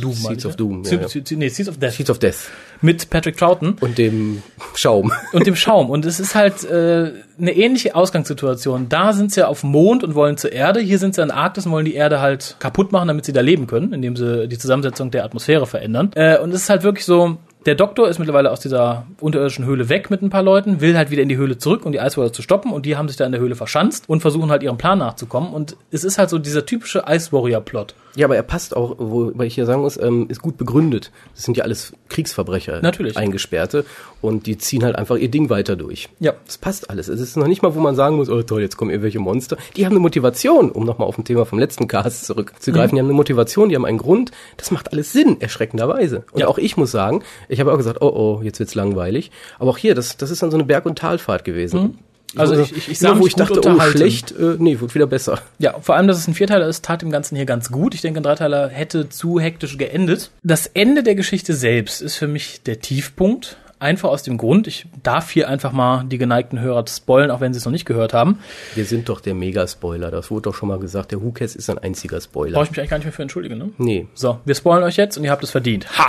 Doom. 0.00 0.12
Seeds 0.12 0.46
of 0.46 0.56
Doom, 0.56 0.82
ja, 0.84 0.92
ja. 0.92 1.22
Nee, 1.36 1.48
Seeds 1.48 1.68
of 1.68 1.78
Death. 1.78 1.92
Seeds 1.92 2.10
of 2.10 2.18
Death. 2.18 2.50
Mit 2.80 3.10
Patrick 3.10 3.36
Troughton 3.36 3.76
Und 3.80 3.98
dem 3.98 4.42
Schaum. 4.74 5.12
und 5.32 5.46
dem 5.46 5.56
Schaum. 5.56 5.90
Und 5.90 6.06
es 6.06 6.20
ist 6.20 6.34
halt 6.34 6.64
äh, 6.64 7.12
eine 7.38 7.54
ähnliche 7.54 7.94
Ausgangssituation. 7.94 8.88
Da 8.88 9.12
sind 9.12 9.32
sie 9.32 9.46
auf 9.46 9.60
dem 9.60 9.70
Mond 9.70 10.04
und 10.04 10.14
wollen 10.14 10.36
zur 10.36 10.52
Erde. 10.52 10.80
Hier 10.80 10.98
sind 10.98 11.14
sie 11.14 11.22
in 11.22 11.28
der 11.28 11.36
Arktis 11.36 11.66
und 11.66 11.72
wollen 11.72 11.84
die 11.84 11.94
Erde 11.94 12.20
halt 12.20 12.56
kaputt 12.60 12.92
machen, 12.92 13.08
damit 13.08 13.24
sie 13.24 13.32
da 13.32 13.40
leben 13.40 13.66
können, 13.66 13.92
indem 13.92 14.16
sie 14.16 14.48
die 14.48 14.58
Zusammensetzung 14.58 15.10
der 15.10 15.24
Atmosphäre 15.24 15.66
verändern. 15.66 16.10
Äh, 16.14 16.38
und 16.38 16.52
es 16.52 16.62
ist 16.62 16.70
halt 16.70 16.82
wirklich 16.82 17.04
so, 17.04 17.38
der 17.68 17.74
Doktor 17.74 18.08
ist 18.08 18.18
mittlerweile 18.18 18.50
aus 18.50 18.60
dieser 18.60 19.04
unterirdischen 19.20 19.66
Höhle 19.66 19.90
weg 19.90 20.08
mit 20.08 20.22
ein 20.22 20.30
paar 20.30 20.42
Leuten, 20.42 20.80
will 20.80 20.96
halt 20.96 21.10
wieder 21.10 21.22
in 21.22 21.28
die 21.28 21.36
Höhle 21.36 21.58
zurück, 21.58 21.84
um 21.84 21.92
die 21.92 21.98
Ice 21.98 22.16
Warriors 22.16 22.32
zu 22.34 22.40
stoppen. 22.40 22.72
Und 22.72 22.86
die 22.86 22.96
haben 22.96 23.08
sich 23.08 23.18
da 23.18 23.26
in 23.26 23.32
der 23.32 23.42
Höhle 23.42 23.56
verschanzt 23.56 24.08
und 24.08 24.20
versuchen 24.22 24.50
halt 24.50 24.62
ihrem 24.62 24.78
Plan 24.78 24.98
nachzukommen. 24.98 25.52
Und 25.52 25.76
es 25.90 26.02
ist 26.02 26.16
halt 26.16 26.30
so 26.30 26.38
dieser 26.38 26.64
typische 26.64 27.04
Ice 27.06 27.30
Warrior-Plot. 27.30 27.94
Ja, 28.16 28.26
aber 28.26 28.36
er 28.36 28.42
passt 28.42 28.74
auch, 28.74 28.96
wobei 28.98 29.44
ich 29.46 29.54
hier 29.54 29.66
sagen 29.66 29.82
muss, 29.82 29.96
ähm, 30.00 30.26
ist 30.28 30.40
gut 30.42 30.56
begründet. 30.56 31.12
Das 31.34 31.44
sind 31.44 31.56
ja 31.56 31.62
alles 31.64 31.92
Kriegsverbrecher. 32.08 32.80
Natürlich. 32.80 33.16
Eingesperrte. 33.16 33.84
Und 34.20 34.46
die 34.46 34.58
ziehen 34.58 34.82
halt 34.82 34.96
einfach 34.96 35.16
ihr 35.16 35.30
Ding 35.30 35.50
weiter 35.50 35.76
durch. 35.76 36.08
Ja. 36.18 36.32
Das 36.46 36.58
passt 36.58 36.90
alles. 36.90 37.06
Es 37.06 37.20
ist 37.20 37.36
noch 37.36 37.46
nicht 37.46 37.62
mal, 37.62 37.74
wo 37.76 37.80
man 37.80 37.94
sagen 37.94 38.16
muss, 38.16 38.28
oh 38.28 38.42
toll, 38.42 38.62
jetzt 38.62 38.76
kommen 38.76 38.90
irgendwelche 38.90 39.20
Monster. 39.20 39.56
Die 39.76 39.84
haben 39.84 39.92
eine 39.92 40.00
Motivation, 40.00 40.72
um 40.72 40.84
nochmal 40.84 41.06
auf 41.06 41.16
ein 41.18 41.24
Thema 41.24 41.44
vom 41.46 41.58
letzten 41.60 41.86
Cast 41.86 42.24
zurückzugreifen. 42.26 42.94
Mhm. 42.94 42.96
Die 42.96 43.00
haben 43.02 43.06
eine 43.06 43.14
Motivation, 43.16 43.68
die 43.68 43.76
haben 43.76 43.84
einen 43.84 43.98
Grund. 43.98 44.32
Das 44.56 44.72
macht 44.72 44.90
alles 44.92 45.12
Sinn, 45.12 45.40
erschreckenderweise. 45.40 46.24
Und 46.32 46.40
Ja. 46.40 46.48
auch 46.48 46.58
ich 46.58 46.76
muss 46.76 46.90
sagen, 46.90 47.22
ich 47.48 47.57
habe 47.60 47.72
auch 47.72 47.76
gesagt, 47.76 48.00
oh 48.02 48.08
oh, 48.14 48.42
jetzt 48.42 48.58
wird's 48.58 48.74
langweilig. 48.74 49.30
Aber 49.58 49.70
auch 49.70 49.78
hier, 49.78 49.94
das, 49.94 50.16
das 50.16 50.30
ist 50.30 50.42
dann 50.42 50.50
so 50.50 50.56
eine 50.56 50.64
Berg- 50.64 50.86
und 50.86 50.98
Talfahrt 50.98 51.44
gewesen. 51.44 51.98
Also 52.36 52.56
Wo- 52.58 52.60
ich- 52.60 52.76
ich- 52.76 52.88
ich 52.90 52.98
sah 52.98 53.18
wo 53.18 53.26
ich 53.26 53.34
dachte, 53.34 53.60
oh 53.64 53.80
schlecht, 53.80 54.32
äh, 54.32 54.56
nee, 54.58 54.78
wird 54.80 54.94
wieder 54.94 55.06
besser. 55.06 55.40
Ja, 55.58 55.76
vor 55.80 55.94
allem, 55.96 56.08
dass 56.08 56.18
es 56.18 56.28
ein 56.28 56.34
Vierteiler 56.34 56.68
ist, 56.68 56.84
tat 56.84 57.00
dem 57.00 57.10
Ganzen 57.10 57.36
hier 57.36 57.46
ganz 57.46 57.70
gut. 57.72 57.94
Ich 57.94 58.02
denke, 58.02 58.20
ein 58.20 58.22
Dreiteiler 58.22 58.68
hätte 58.68 59.08
zu 59.08 59.40
hektisch 59.40 59.78
geendet. 59.78 60.30
Das 60.42 60.66
Ende 60.66 61.02
der 61.02 61.14
Geschichte 61.14 61.54
selbst 61.54 62.02
ist 62.02 62.16
für 62.16 62.28
mich 62.28 62.60
der 62.62 62.80
Tiefpunkt. 62.80 63.56
Einfach 63.80 64.08
aus 64.08 64.22
dem 64.22 64.38
Grund, 64.38 64.66
ich 64.66 64.86
darf 65.02 65.30
hier 65.30 65.48
einfach 65.48 65.72
mal 65.72 66.04
die 66.04 66.18
geneigten 66.18 66.60
Hörer 66.60 66.84
spoilen, 66.88 67.30
auch 67.30 67.40
wenn 67.40 67.52
sie 67.52 67.58
es 67.58 67.64
noch 67.64 67.72
nicht 67.72 67.84
gehört 67.84 68.12
haben. 68.12 68.38
Wir 68.74 68.84
sind 68.84 69.08
doch 69.08 69.20
der 69.20 69.34
Mega-Spoiler. 69.34 70.10
Das 70.10 70.30
wurde 70.30 70.42
doch 70.42 70.54
schon 70.54 70.68
mal 70.68 70.78
gesagt. 70.78 71.12
Der 71.12 71.22
Who-Cast 71.22 71.54
ist 71.54 71.70
ein 71.70 71.78
einziger 71.78 72.20
Spoiler. 72.20 72.54
Brauche 72.54 72.64
ich 72.64 72.70
mich 72.70 72.80
eigentlich 72.80 72.90
gar 72.90 72.98
nicht 72.98 73.06
mehr 73.06 73.12
für 73.12 73.22
entschuldigen, 73.22 73.58
ne? 73.58 73.70
Nee. 73.78 74.06
So, 74.14 74.40
wir 74.44 74.54
spoilen 74.54 74.82
euch 74.82 74.96
jetzt 74.96 75.16
und 75.16 75.24
ihr 75.24 75.30
habt 75.30 75.44
es 75.44 75.50
verdient. 75.50 75.86
Ha! 75.96 76.08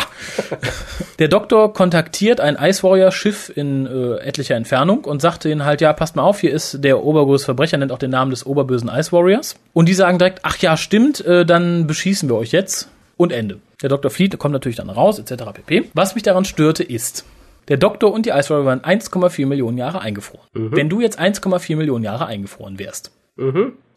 Der 1.19 1.27
Doktor 1.27 1.73
kontaktiert 1.73 2.39
ein 2.39 2.57
Ice 2.59 2.81
Warrior 2.81 3.11
Schiff 3.11 3.51
in 3.53 3.85
äh, 3.85 4.15
etlicher 4.17 4.55
Entfernung 4.55 5.05
und 5.05 5.21
sagte 5.21 5.49
ihnen 5.49 5.65
halt, 5.65 5.81
ja, 5.81 5.93
passt 5.93 6.15
mal 6.15 6.23
auf, 6.23 6.39
hier 6.39 6.51
ist 6.51 6.83
der 6.83 7.03
obergrößte 7.03 7.45
Verbrecher, 7.45 7.77
nennt 7.77 7.91
auch 7.91 7.99
den 7.99 8.11
Namen 8.11 8.31
des 8.31 8.45
oberbösen 8.45 8.89
Ice 8.89 9.11
Warriors. 9.11 9.55
Und 9.73 9.87
die 9.87 9.93
sagen 9.93 10.17
direkt, 10.17 10.39
ach 10.43 10.57
ja, 10.57 10.77
stimmt, 10.77 11.23
äh, 11.25 11.45
dann 11.45 11.87
beschießen 11.87 12.29
wir 12.29 12.35
euch 12.35 12.51
jetzt. 12.51 12.89
Und 13.17 13.33
Ende. 13.33 13.59
Der 13.81 13.89
Doktor 13.89 14.11
flieht, 14.11 14.37
kommt 14.39 14.53
natürlich 14.53 14.77
dann 14.77 14.89
raus, 14.89 15.19
etc. 15.19 15.43
pp. 15.53 15.89
Was 15.93 16.15
mich 16.15 16.23
daran 16.23 16.45
störte, 16.45 16.83
ist, 16.83 17.25
der 17.69 17.77
Doktor 17.77 18.11
und 18.11 18.25
die 18.25 18.31
Ice 18.31 18.49
Warrior 18.49 18.65
waren 18.65 18.81
1,4 18.81 19.45
Millionen 19.45 19.77
Jahre 19.77 20.01
eingefroren. 20.01 20.45
Wenn 20.53 20.89
du 20.89 20.99
jetzt 20.99 21.19
1,4 21.19 21.75
Millionen 21.77 22.03
Jahre 22.03 22.25
eingefroren 22.25 22.77
wärst, 22.79 23.11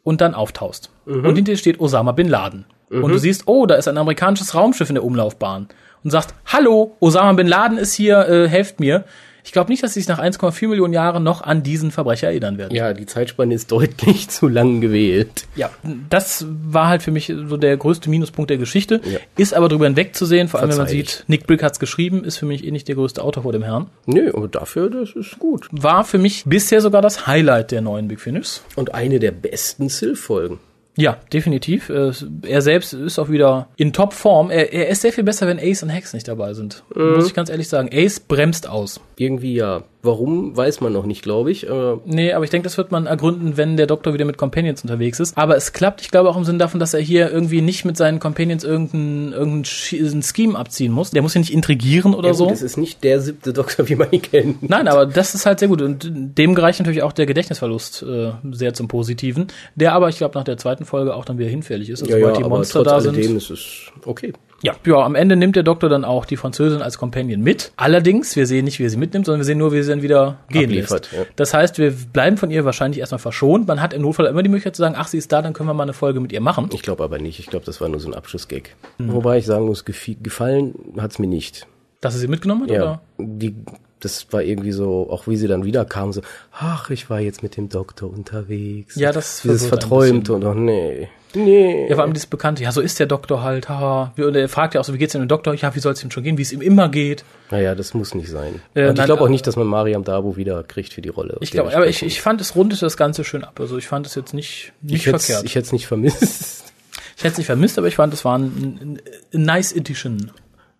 und 0.04 0.20
dann 0.20 0.34
auftauchst. 0.34 0.90
Und 1.24 1.34
hinter 1.34 1.52
dir 1.52 1.56
steht 1.56 1.80
Osama 1.80 2.12
Bin 2.12 2.28
Laden. 2.28 2.64
Und 2.90 3.10
du 3.10 3.18
siehst, 3.18 3.44
oh, 3.46 3.66
da 3.66 3.74
ist 3.76 3.88
ein 3.88 3.96
amerikanisches 3.98 4.54
Raumschiff 4.54 4.88
in 4.90 4.94
der 4.96 5.04
Umlaufbahn. 5.04 5.68
Und 6.04 6.10
sagst, 6.10 6.34
hallo, 6.46 6.96
Osama 7.00 7.32
Bin 7.32 7.46
Laden 7.46 7.78
ist 7.78 7.94
hier, 7.94 8.28
äh, 8.28 8.48
helft 8.48 8.80
mir. 8.80 9.04
Ich 9.44 9.52
glaube 9.52 9.70
nicht, 9.70 9.82
dass 9.82 9.94
sie 9.94 10.00
sich 10.00 10.08
nach 10.08 10.18
1,4 10.20 10.68
Millionen 10.68 10.92
Jahren 10.94 11.22
noch 11.22 11.42
an 11.42 11.62
diesen 11.62 11.90
Verbrecher 11.90 12.28
erinnern 12.28 12.58
werden. 12.58 12.74
Ja, 12.74 12.92
die 12.92 13.06
Zeitspanne 13.06 13.54
ist 13.54 13.72
deutlich 13.72 14.28
zu 14.30 14.48
lang 14.48 14.80
gewählt. 14.80 15.46
Ja, 15.56 15.70
das 16.10 16.46
war 16.48 16.88
halt 16.88 17.02
für 17.02 17.10
mich 17.10 17.26
so 17.48 17.56
der 17.56 17.76
größte 17.76 18.08
Minuspunkt 18.08 18.50
der 18.50 18.58
Geschichte. 18.58 19.00
Ja. 19.04 19.18
Ist 19.36 19.54
aber 19.54 19.68
drüber 19.68 19.86
hinwegzusehen, 19.86 20.48
vor 20.48 20.60
allem 20.60 20.70
wenn 20.70 20.76
man 20.78 20.86
Verzeih 20.86 21.02
sieht, 21.02 21.24
Nick 21.26 21.46
Brick 21.46 21.62
hat's 21.62 21.80
geschrieben, 21.80 22.24
ist 22.24 22.36
für 22.38 22.46
mich 22.46 22.64
eh 22.64 22.70
nicht 22.70 22.88
der 22.88 22.94
größte 22.94 23.22
Autor 23.22 23.42
vor 23.42 23.52
dem 23.52 23.62
Herrn. 23.62 23.86
Nö, 24.06 24.30
aber 24.34 24.48
dafür, 24.48 24.90
das 24.90 25.10
ist 25.12 25.38
gut. 25.38 25.68
War 25.72 26.04
für 26.04 26.18
mich 26.18 26.44
bisher 26.46 26.80
sogar 26.80 27.02
das 27.02 27.26
Highlight 27.26 27.70
der 27.72 27.80
neuen 27.80 28.08
Big 28.08 28.20
Finish. 28.20 28.60
Und 28.76 28.94
eine 28.94 29.18
der 29.18 29.32
besten 29.32 29.88
Sylph-Folgen. 29.88 30.58
Ja, 30.94 31.16
definitiv. 31.32 31.88
Äh, 31.88 32.12
Er 32.42 32.60
selbst 32.60 32.92
ist 32.92 33.18
auch 33.18 33.30
wieder 33.30 33.68
in 33.76 33.94
Topform. 33.94 34.50
Er, 34.50 34.74
er 34.74 34.88
ist 34.88 35.00
sehr 35.00 35.10
viel 35.12 35.24
besser, 35.24 35.46
wenn 35.46 35.58
Ace 35.58 35.82
und 35.82 35.88
Hex 35.88 36.12
nicht 36.12 36.28
dabei 36.28 36.52
sind. 36.52 36.82
Muss 36.94 37.26
ich 37.26 37.32
ganz 37.32 37.48
ehrlich 37.48 37.68
sagen. 37.70 37.88
Ace 37.90 38.20
bremst 38.20 38.68
aus. 38.68 39.00
Irgendwie 39.22 39.54
ja. 39.54 39.84
Warum, 40.04 40.56
weiß 40.56 40.80
man 40.80 40.92
noch 40.92 41.06
nicht, 41.06 41.22
glaube 41.22 41.52
ich. 41.52 41.70
Aber 41.70 42.00
Nee, 42.04 42.32
aber 42.32 42.42
ich 42.44 42.50
denke, 42.50 42.64
das 42.64 42.76
wird 42.76 42.90
man 42.90 43.06
ergründen, 43.06 43.56
wenn 43.56 43.76
der 43.76 43.86
Doktor 43.86 44.12
wieder 44.14 44.24
mit 44.24 44.36
Companions 44.36 44.82
unterwegs 44.82 45.20
ist. 45.20 45.38
Aber 45.38 45.56
es 45.56 45.72
klappt, 45.72 46.00
ich 46.00 46.10
glaube 46.10 46.28
auch 46.28 46.36
im 46.36 46.42
Sinne 46.42 46.58
davon, 46.58 46.80
dass 46.80 46.92
er 46.92 46.98
hier 47.00 47.30
irgendwie 47.30 47.60
nicht 47.60 47.84
mit 47.84 47.96
seinen 47.96 48.18
Companions 48.18 48.64
irgendein, 48.64 49.32
irgendein 49.32 49.62
Sch- 49.64 50.12
ein 50.12 50.22
Scheme 50.24 50.58
abziehen 50.58 50.90
muss. 50.90 51.12
Der 51.12 51.22
muss 51.22 51.34
ja 51.34 51.38
nicht 51.38 51.52
intrigieren 51.52 52.14
oder 52.14 52.28
ja, 52.30 52.34
so. 52.34 52.46
gut, 52.46 52.54
es 52.54 52.62
ist 52.62 52.78
nicht 52.78 53.04
der 53.04 53.20
siebte 53.20 53.52
Doktor, 53.52 53.88
wie 53.88 53.94
man 53.94 54.10
ihn 54.10 54.22
kennt. 54.22 54.68
Nein, 54.68 54.88
aber 54.88 55.06
das 55.06 55.36
ist 55.36 55.46
halt 55.46 55.60
sehr 55.60 55.68
gut. 55.68 55.80
Und 55.82 56.10
dem 56.12 56.56
gereicht 56.56 56.80
natürlich 56.80 57.04
auch 57.04 57.12
der 57.12 57.26
Gedächtnisverlust 57.26 58.02
äh, 58.02 58.32
sehr 58.50 58.74
zum 58.74 58.88
Positiven. 58.88 59.46
Der 59.76 59.92
aber, 59.92 60.08
ich 60.08 60.16
glaube, 60.16 60.36
nach 60.36 60.44
der 60.44 60.56
zweiten 60.56 60.84
Folge 60.84 61.14
auch 61.14 61.24
dann 61.24 61.38
wieder 61.38 61.48
hinfällig 61.48 61.90
ist. 61.90 62.02
Also 62.02 62.10
ja, 62.12 62.18
ja, 62.18 62.22
sobald 62.24 62.38
die 62.40 62.44
aber 62.44 62.56
Monster 62.56 62.82
trotz 62.82 63.04
da 63.04 63.08
alledem 63.10 63.22
sind. 63.22 63.36
ist 63.36 63.50
es 63.50 63.92
okay. 64.04 64.32
Ja, 64.62 64.74
ja, 64.86 64.96
am 64.96 65.14
Ende 65.14 65.36
nimmt 65.36 65.56
der 65.56 65.62
Doktor 65.64 65.88
dann 65.88 66.04
auch 66.04 66.24
die 66.24 66.36
Französin 66.36 66.82
als 66.82 66.96
Companion 66.98 67.40
mit. 67.40 67.72
Allerdings, 67.76 68.36
wir 68.36 68.46
sehen 68.46 68.64
nicht, 68.64 68.78
wie 68.78 68.84
er 68.84 68.90
sie 68.90 68.96
mitnimmt, 68.96 69.26
sondern 69.26 69.40
wir 69.40 69.44
sehen 69.44 69.58
nur, 69.58 69.72
wie 69.72 69.82
sie 69.82 69.90
dann 69.90 70.02
wieder 70.02 70.38
gehen 70.48 70.64
Abliefert, 70.64 71.10
lässt. 71.12 71.26
ja. 71.28 71.32
Das 71.36 71.52
heißt, 71.54 71.78
wir 71.78 71.90
bleiben 71.90 72.36
von 72.36 72.50
ihr 72.50 72.64
wahrscheinlich 72.64 73.00
erstmal 73.00 73.18
verschont. 73.18 73.66
Man 73.66 73.80
hat 73.82 73.92
im 73.92 74.02
Notfall 74.02 74.26
immer 74.26 74.42
die 74.42 74.48
Möglichkeit 74.48 74.76
zu 74.76 74.82
sagen, 74.82 74.94
ach, 74.96 75.08
sie 75.08 75.18
ist 75.18 75.32
da, 75.32 75.42
dann 75.42 75.52
können 75.52 75.68
wir 75.68 75.74
mal 75.74 75.82
eine 75.82 75.92
Folge 75.92 76.20
mit 76.20 76.32
ihr 76.32 76.40
machen. 76.40 76.70
Ich 76.72 76.82
glaube 76.82 77.02
aber 77.02 77.18
nicht. 77.18 77.38
Ich 77.40 77.46
glaube, 77.46 77.66
das 77.66 77.80
war 77.80 77.88
nur 77.88 77.98
so 78.00 78.08
ein 78.08 78.14
Abschlussgag. 78.14 78.70
Hm. 78.98 79.12
Wobei 79.12 79.38
ich 79.38 79.46
sagen 79.46 79.66
muss, 79.66 79.84
gefallen 79.84 80.74
hat's 80.96 81.18
mir 81.18 81.26
nicht. 81.26 81.66
Dass 82.00 82.14
er 82.14 82.20
sie 82.20 82.28
mitgenommen 82.28 82.62
hat, 82.62 82.70
Ja, 82.70 82.82
oder? 82.82 83.00
die, 83.18 83.54
das 84.04 84.26
war 84.32 84.42
irgendwie 84.42 84.72
so, 84.72 85.08
auch 85.10 85.26
wie 85.26 85.36
sie 85.36 85.46
dann 85.46 85.64
wieder 85.64 85.84
kam, 85.84 86.12
so, 86.12 86.22
ach, 86.52 86.90
ich 86.90 87.08
war 87.08 87.20
jetzt 87.20 87.42
mit 87.42 87.56
dem 87.56 87.68
Doktor 87.68 88.10
unterwegs. 88.10 88.96
Ja, 88.96 89.12
das 89.12 89.42
Dieses 89.42 89.64
ein 89.64 89.68
Verträumte 89.68 90.32
und 90.32 90.44
auch, 90.44 90.54
nee, 90.54 91.08
nee. 91.34 91.88
Ja, 91.88 91.94
vor 91.94 92.04
allem 92.04 92.12
dieses 92.12 92.26
Bekannte, 92.26 92.62
ja, 92.64 92.72
so 92.72 92.80
ist 92.80 92.98
der 92.98 93.06
Doktor 93.06 93.42
halt, 93.42 93.68
haha. 93.68 94.12
Und 94.16 94.34
er 94.34 94.48
fragt 94.48 94.74
ja 94.74 94.80
auch 94.80 94.84
so, 94.84 94.92
wie 94.92 94.98
geht's 94.98 95.12
denn 95.12 95.22
dem 95.22 95.28
Doktor? 95.28 95.54
Ja, 95.54 95.74
wie 95.74 95.78
soll 95.78 95.92
es 95.92 96.02
ihm 96.02 96.10
schon 96.10 96.24
gehen, 96.24 96.36
wie 96.36 96.42
es 96.42 96.52
ihm 96.52 96.60
immer 96.60 96.88
geht. 96.88 97.24
Naja, 97.50 97.74
das 97.74 97.94
muss 97.94 98.14
nicht 98.14 98.28
sein. 98.28 98.60
Äh, 98.74 98.88
und 98.88 98.98
ich 98.98 99.04
glaube 99.04 99.22
auch 99.22 99.28
äh, 99.28 99.30
nicht, 99.30 99.46
dass 99.46 99.56
man 99.56 99.66
Mariam 99.66 100.04
Dabo 100.04 100.36
wieder 100.36 100.64
kriegt 100.64 100.92
für 100.92 101.02
die 101.02 101.08
Rolle. 101.08 101.36
Ich 101.40 101.52
glaube, 101.52 101.74
aber 101.74 101.86
ich, 101.86 102.02
ich 102.02 102.20
fand, 102.20 102.40
es 102.40 102.56
rundete 102.56 102.80
das 102.84 102.96
Ganze 102.96 103.24
schön 103.24 103.44
ab. 103.44 103.58
Also 103.60 103.78
ich 103.78 103.86
fand 103.86 104.06
es 104.06 104.14
jetzt 104.14 104.34
nicht, 104.34 104.72
nicht 104.82 105.06
ich 105.06 105.08
verkehrt. 105.08 105.44
Ich 105.44 105.54
hätte 105.54 105.66
es 105.66 105.72
nicht 105.72 105.86
vermisst. 105.86 106.72
Ich 107.16 107.24
hätte 107.24 107.32
es 107.32 107.38
nicht 107.38 107.46
vermisst, 107.46 107.78
aber 107.78 107.86
ich 107.86 107.96
fand, 107.96 108.12
es 108.14 108.24
war 108.24 108.36
ein, 108.38 108.44
ein, 108.44 109.02
ein 109.32 109.42
nice 109.42 109.72
Edition. 109.72 110.32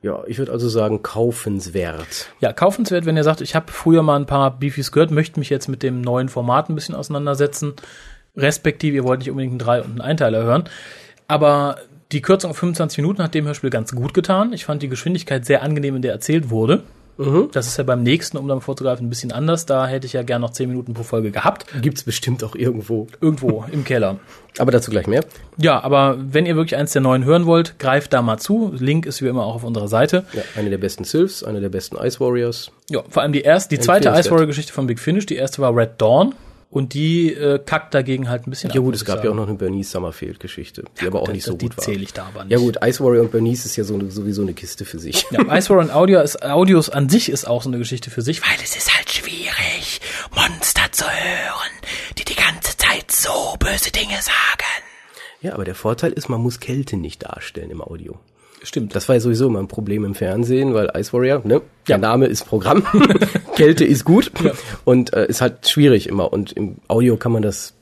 Ja, 0.03 0.25
ich 0.27 0.39
würde 0.39 0.51
also 0.51 0.69
sagen, 0.69 1.03
kaufenswert. 1.03 2.29
Ja, 2.41 2.53
kaufenswert, 2.53 3.07
wenn 3.07 3.17
ihr 3.17 3.23
sagt, 3.23 3.41
ich 3.41 3.55
habe 3.55 3.71
früher 3.71 4.03
mal 4.03 4.17
ein 4.17 4.27
paar 4.27 4.59
Beefies 4.59 4.91
gehört, 4.91 5.13
möchte 5.13 5.39
mich 5.39 5.49
jetzt 5.49 5.69
mit 5.69 5.83
dem 5.85 6.01
neuen 6.01 6.29
Format 6.29 6.69
ein 6.69 6.75
bisschen 6.75 6.97
auseinandersetzen. 6.97 7.75
Respektive, 8.37 8.97
ihr 8.97 9.05
wollt 9.05 9.21
nicht 9.21 9.31
unbedingt 9.31 9.53
einen 9.53 9.59
Drei- 9.61 9.81
und 9.81 9.91
einen 9.91 10.01
Einteiler 10.01 10.43
hören. 10.43 10.65
Aber 11.29 11.77
die 12.11 12.21
Kürzung 12.21 12.51
auf 12.51 12.59
25 12.59 12.99
Minuten 12.99 13.23
hat 13.23 13.35
dem 13.35 13.47
Hörspiel 13.47 13.71
ganz 13.71 13.95
gut 13.95 14.13
getan. 14.13 14.53
Ich 14.53 14.65
fand 14.65 14.83
die 14.83 14.89
Geschwindigkeit 14.89 15.47
sehr 15.47 15.63
angenehm, 15.63 15.97
in 15.97 16.03
der 16.03 16.13
erzählt 16.13 16.51
wurde. 16.51 16.83
Das 17.53 17.67
ist 17.67 17.77
ja 17.77 17.85
beim 17.85 18.03
nächsten, 18.03 18.37
um 18.37 18.49
dann 18.49 18.61
vorzugreifen, 18.61 19.07
ein 19.07 19.11
bisschen 19.11 19.33
anders. 19.33 19.67
Da 19.67 19.87
hätte 19.87 20.07
ich 20.07 20.15
ja 20.15 20.23
gern 20.23 20.41
noch 20.41 20.51
10 20.51 20.69
Minuten 20.69 20.95
pro 20.95 21.03
Folge 21.03 21.31
gehabt. 21.31 21.67
Gibt's 21.81 22.03
bestimmt 22.03 22.43
auch 22.43 22.55
irgendwo. 22.55 23.07
Irgendwo 23.21 23.65
im 23.71 23.85
Keller. 23.85 24.19
Aber 24.59 24.73
dazu 24.73 24.91
gleich 24.91 25.07
mehr. 25.07 25.25
Ja, 25.57 25.83
aber 25.83 26.17
wenn 26.19 26.47
ihr 26.47 26.57
wirklich 26.57 26.77
eins 26.77 26.93
der 26.93 27.03
neuen 27.03 27.25
hören 27.25 27.47
wollt, 27.47 27.79
greift 27.79 28.13
da 28.13 28.23
mal 28.23 28.39
zu. 28.39 28.73
Link 28.77 29.07
ist 29.07 29.23
wie 29.23 29.29
immer 29.29 29.45
auch 29.45 29.57
auf 29.57 29.65
unserer 29.65 29.89
Seite. 29.89 30.25
Ja, 30.33 30.43
eine 30.57 30.71
der 30.71 30.79
besten 30.79 31.05
Sylphs, 31.05 31.45
eine 31.45 31.61
der 31.61 31.69
besten 31.69 31.97
Ice 31.97 32.21
Warriors. 32.21 32.71
Ja, 32.91 33.03
vor 33.09 33.23
allem 33.23 33.33
die 33.33 33.43
erste, 33.43 33.75
die 33.75 33.81
zweite. 33.81 34.09
Ice 34.11 34.31
Warrior 34.31 34.47
Geschichte 34.47 34.73
von 34.73 34.87
Big 34.87 34.99
Finish. 34.99 35.27
Die 35.27 35.37
erste 35.37 35.63
war 35.63 35.75
Red 35.75 35.93
Dawn. 35.99 36.35
Und 36.73 36.95
die 36.95 37.31
äh, 37.35 37.59
kackt 37.65 37.93
dagegen 37.93 38.31
halt 38.31 38.47
ein 38.47 38.51
bisschen 38.51 38.71
Ja 38.71 38.77
ab, 38.81 38.85
gut, 38.87 38.95
es 38.95 39.05
gab 39.05 39.17
sagen. 39.17 39.27
ja 39.27 39.33
auch 39.33 39.37
noch 39.37 39.47
eine 39.47 39.59
Bernice 39.59 39.91
Summerfield-Geschichte, 39.91 40.85
die 41.01 41.07
aber 41.07 41.21
auch 41.21 41.27
gut, 41.27 41.35
nicht 41.35 41.45
die- 41.47 41.51
so 41.51 41.57
die 41.57 41.67
gut 41.67 41.77
war. 41.77 41.85
zähle 41.85 42.03
ich 42.03 42.15
da 42.15 42.25
aber 42.27 42.45
nicht. 42.45 42.53
Ja 42.53 42.59
gut, 42.59 42.79
Ice 42.83 43.05
Warrior 43.05 43.25
und 43.25 43.31
Bernice 43.31 43.67
ist 43.67 43.77
ja 43.77 43.85
so, 43.85 44.01
sowieso 44.09 44.41
eine 44.41 44.55
Kiste 44.55 44.87
für 44.87 44.99
sich. 44.99 45.27
Ja, 45.31 45.41
Ice 45.55 45.69
Warrior 45.69 45.85
und 45.85 45.91
Audio 45.91 46.21
ist, 46.23 46.43
Audios 46.43 46.89
an 46.89 47.11
sich 47.11 47.29
ist 47.29 47.45
auch 47.45 47.63
so 47.63 47.69
eine 47.69 47.77
Geschichte 47.77 48.09
für 48.11 48.23
sich, 48.23 48.41
weil 48.41 48.57
es 48.65 48.75
ist 48.75 48.97
halt 48.97 49.11
schwierig, 49.11 50.01
Monster 50.35 50.91
zu 50.93 51.05
hören, 51.05 51.71
die 52.19 52.25
die 52.25 52.37
ganze 52.37 52.75
Zeit 52.79 53.11
so 53.13 53.55
böse 53.59 53.91
Dinge 53.93 54.17
sagen. 54.23 54.83
Ja, 55.43 55.53
aber 55.53 55.65
der 55.67 55.75
Vorteil 55.75 56.13
ist, 56.13 56.31
man 56.31 56.41
muss 56.41 56.59
Kälte 56.59 56.97
nicht 56.97 57.25
darstellen 57.25 57.71
im 57.71 57.83
Audio. 57.83 58.19
Stimmt. 58.65 58.95
Das 58.95 59.09
war 59.09 59.17
ja 59.17 59.21
sowieso 59.21 59.47
immer 59.49 59.59
ein 59.59 59.69
Problem 59.69 60.05
im 60.05 60.15
Fernsehen, 60.15 60.73
weil 60.75 60.91
Ice 60.97 61.13
Warrior, 61.13 61.43
ne, 61.45 61.63
der 61.89 61.99
Name 61.99 62.27
ist 62.27 62.47
Programm, 62.47 62.85
Kälte 63.57 63.85
ist 63.85 64.05
gut 64.05 64.31
und 64.85 65.13
äh, 65.15 65.27
ist 65.27 65.41
halt 65.41 65.69
schwierig 65.69 66.09
immer. 66.09 66.33
Und 66.33 66.53
im 66.53 66.77
Audio 66.89 67.17
kann 67.17 67.33
man 67.33 67.43
das, 67.43 67.75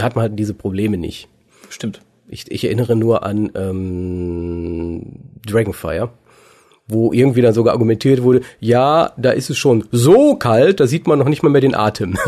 hat 0.00 0.14
man 0.14 0.22
halt 0.22 0.38
diese 0.38 0.54
Probleme 0.54 0.96
nicht. 0.96 1.28
Stimmt. 1.70 2.02
Ich, 2.28 2.50
ich 2.50 2.64
erinnere 2.64 2.94
nur 2.94 3.24
an 3.24 3.50
ähm, 3.54 5.02
Dragonfire, 5.44 6.10
wo 6.86 7.12
irgendwie 7.12 7.42
dann 7.42 7.54
sogar 7.54 7.72
argumentiert 7.72 8.22
wurde, 8.22 8.42
ja, 8.60 9.12
da 9.16 9.30
ist 9.30 9.50
es 9.50 9.58
schon 9.58 9.88
so 9.90 10.36
kalt, 10.36 10.78
da 10.78 10.86
sieht 10.86 11.06
man 11.06 11.18
noch 11.18 11.28
nicht 11.28 11.42
mal 11.42 11.48
mehr 11.48 11.62
den 11.62 11.74
Atem. 11.74 12.16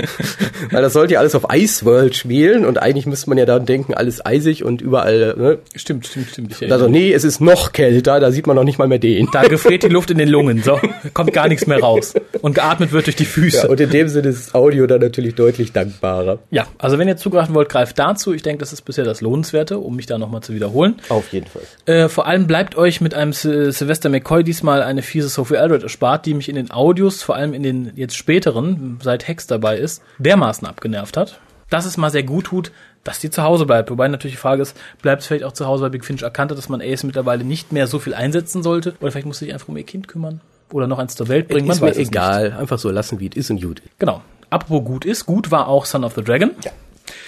Weil 0.70 0.82
das 0.82 0.92
sollte 0.92 1.14
ja 1.14 1.20
alles 1.20 1.34
auf 1.34 1.46
Ice 1.52 1.84
World 1.84 2.14
spielen 2.14 2.64
und 2.64 2.80
eigentlich 2.80 3.06
müsste 3.06 3.28
man 3.30 3.38
ja 3.38 3.46
dann 3.46 3.66
denken, 3.66 3.94
alles 3.94 4.24
eisig 4.24 4.64
und 4.64 4.80
überall, 4.82 5.34
ne? 5.36 5.58
Stimmt, 5.74 6.06
stimmt, 6.06 6.28
stimmt. 6.30 6.72
Also 6.72 6.88
nee, 6.88 7.12
es 7.12 7.24
ist 7.24 7.40
noch 7.40 7.72
kälter, 7.72 8.20
da 8.20 8.30
sieht 8.30 8.46
man 8.46 8.56
noch 8.56 8.64
nicht 8.64 8.78
mal 8.78 8.88
mehr 8.88 8.98
den. 8.98 9.28
Da 9.32 9.42
gefriert 9.42 9.82
die 9.82 9.88
Luft 9.88 10.10
in 10.10 10.18
den 10.18 10.28
Lungen, 10.28 10.62
so 10.62 10.78
kommt 11.14 11.32
gar 11.32 11.48
nichts 11.48 11.66
mehr 11.66 11.80
raus. 11.80 12.14
Und 12.42 12.54
geatmet 12.54 12.92
wird 12.92 13.06
durch 13.06 13.16
die 13.16 13.24
Füße. 13.24 13.64
Ja, 13.64 13.68
und 13.68 13.80
in 13.80 13.90
dem 13.90 14.08
Sinne 14.08 14.28
ist 14.28 14.46
das 14.48 14.54
Audio 14.54 14.86
dann 14.86 15.00
natürlich 15.00 15.34
deutlich 15.34 15.72
dankbarer. 15.72 16.38
Ja, 16.50 16.66
also 16.78 16.98
wenn 16.98 17.08
ihr 17.08 17.16
zugreifen 17.16 17.54
wollt, 17.54 17.68
greift 17.68 17.98
dazu. 17.98 18.32
Ich 18.32 18.42
denke, 18.42 18.60
das 18.60 18.72
ist 18.72 18.82
bisher 18.82 19.04
das 19.04 19.20
Lohnenswerte, 19.20 19.78
um 19.78 19.96
mich 19.96 20.06
da 20.06 20.18
nochmal 20.18 20.42
zu 20.42 20.54
wiederholen. 20.54 20.96
Auf 21.08 21.32
jeden 21.32 21.46
Fall. 21.46 21.62
Äh, 21.86 22.08
vor 22.08 22.26
allem 22.26 22.46
bleibt 22.46 22.76
euch 22.76 23.00
mit 23.00 23.14
einem 23.14 23.32
Sy- 23.32 23.72
Sylvester 23.72 24.08
McCoy 24.08 24.42
diesmal 24.44 24.82
eine 24.82 25.02
fiese 25.02 25.28
Sophie 25.28 25.56
Aldred 25.58 25.82
erspart, 25.82 26.26
die 26.26 26.34
mich 26.34 26.48
in 26.48 26.54
den 26.56 26.70
Audios, 26.70 27.22
vor 27.22 27.36
allem 27.36 27.52
in 27.54 27.62
den 27.62 27.92
jetzt 27.96 28.16
späteren, 28.16 28.98
seit 29.02 29.28
Hex 29.28 29.46
dabei 29.46 29.78
ist, 29.78 30.02
dermaßen 30.18 30.66
abgenervt 30.66 31.16
hat, 31.16 31.38
dass 31.68 31.84
es 31.84 31.96
mal 31.96 32.10
sehr 32.10 32.22
gut 32.22 32.46
tut, 32.46 32.72
dass 33.04 33.18
die 33.18 33.30
zu 33.30 33.42
Hause 33.42 33.64
bleibt. 33.64 33.90
Wobei 33.90 34.08
natürlich 34.08 34.34
die 34.36 34.40
Frage 34.40 34.60
ist, 34.62 34.76
bleibt 35.00 35.22
es 35.22 35.28
vielleicht 35.28 35.44
auch 35.44 35.52
zu 35.52 35.66
Hause, 35.66 35.84
weil 35.84 35.90
Big 35.90 36.04
Finch 36.04 36.22
erkannte, 36.22 36.54
dass 36.54 36.68
man 36.68 36.82
Ace 36.82 37.02
mittlerweile 37.04 37.44
nicht 37.44 37.72
mehr 37.72 37.86
so 37.86 37.98
viel 37.98 38.12
einsetzen 38.12 38.62
sollte? 38.62 38.94
Oder 39.00 39.10
vielleicht 39.10 39.26
muss 39.26 39.38
sich 39.38 39.52
einfach 39.52 39.68
um 39.68 39.76
ihr 39.76 39.84
Kind 39.84 40.06
kümmern? 40.06 40.40
Oder 40.72 40.86
noch 40.86 40.98
eins 40.98 41.16
zur 41.16 41.28
Welt 41.28 41.48
bringen? 41.48 41.68
ist 41.70 41.80
Man 41.80 41.88
mir 41.88 41.90
weiß 41.90 41.92
es 41.92 41.98
nicht. 41.98 42.08
egal, 42.08 42.52
einfach 42.58 42.78
so 42.78 42.90
lassen, 42.90 43.20
wie 43.20 43.28
es 43.28 43.36
ist 43.36 43.50
und 43.50 43.62
gut. 43.62 43.82
Genau. 43.98 44.22
Apropos 44.50 44.84
gut 44.84 45.04
ist, 45.04 45.26
gut 45.26 45.50
war 45.50 45.68
auch 45.68 45.84
Son 45.86 46.04
of 46.04 46.14
the 46.14 46.22
Dragon. 46.22 46.50
Ja. 46.64 46.70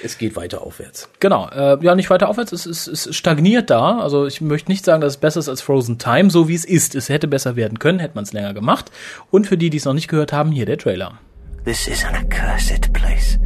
Es 0.05 0.18
geht 0.18 0.37
weiter 0.37 0.62
aufwärts. 0.62 1.09
Genau, 1.20 1.48
äh, 1.48 1.76
ja, 1.85 1.94
nicht 1.94 2.11
weiter 2.11 2.28
aufwärts, 2.28 2.52
es, 2.52 2.66
es, 2.66 2.87
es 2.87 3.14
stagniert 3.14 3.70
da. 3.70 3.98
Also 3.98 4.26
ich 4.26 4.40
möchte 4.40 4.70
nicht 4.70 4.85
sagen, 4.85 5.00
dass 5.00 5.14
es 5.14 5.16
besser 5.16 5.40
ist 5.40 5.48
als 5.48 5.61
Frozen 5.61 5.98
Time, 5.98 6.31
so 6.31 6.48
wie 6.48 6.55
es 6.55 6.64
ist. 6.64 6.94
Es 6.94 7.09
hätte 7.09 7.26
besser 7.28 7.57
werden 7.57 7.78
können, 7.78 7.98
hätte 7.98 8.14
man 8.14 8.24
es 8.24 8.33
länger 8.33 8.55
gemacht. 8.55 8.90
Und 9.31 9.46
für 9.46 9.57
die, 9.57 9.70
die 9.70 9.76
es 9.78 9.85
noch 9.85 9.94
nicht 9.94 10.09
gehört 10.09 10.33
haben, 10.33 10.50
hier 10.52 10.66
der 10.66 10.78
Trailer. 10.78 11.18
This 11.64 11.87
is 11.88 12.05
an 12.05 12.14
accursed 12.14 12.92
place. 12.92 13.38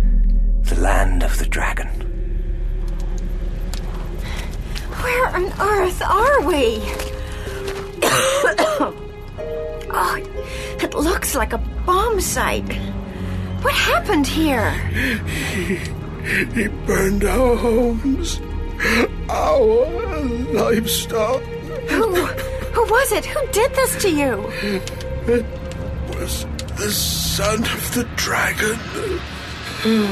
The 0.63 0.75
land 0.81 1.25
of 1.25 1.35
the 1.35 1.49
dragon. 1.49 1.87
Where 5.03 5.29
on 5.35 5.45
earth 5.61 6.03
are 6.03 6.47
we? 6.49 6.81
oh, 9.91 10.17
it 10.81 10.95
looks 10.95 11.35
like 11.35 11.53
a 11.53 11.59
bomb 11.85 12.21
site. 12.21 12.73
What 13.63 13.75
happened 13.75 14.27
here? 14.27 14.71
He 16.55 16.69
burned 16.87 17.25
our 17.25 17.57
homes, 17.57 18.41
our 19.29 19.87
livestock. 20.53 21.43
Who, 21.89 22.15
who 22.15 22.83
was 22.91 23.13
it? 23.13 23.25
Who 23.25 23.47
did 23.53 23.75
this 23.75 24.03
to 24.03 24.11
you? 24.11 24.45
It 25.27 25.45
was 26.09 26.47
the 26.77 26.91
son 26.91 27.63
of 27.63 27.95
the 27.95 28.05
dragon. 28.17 28.79
Mm. 29.83 30.09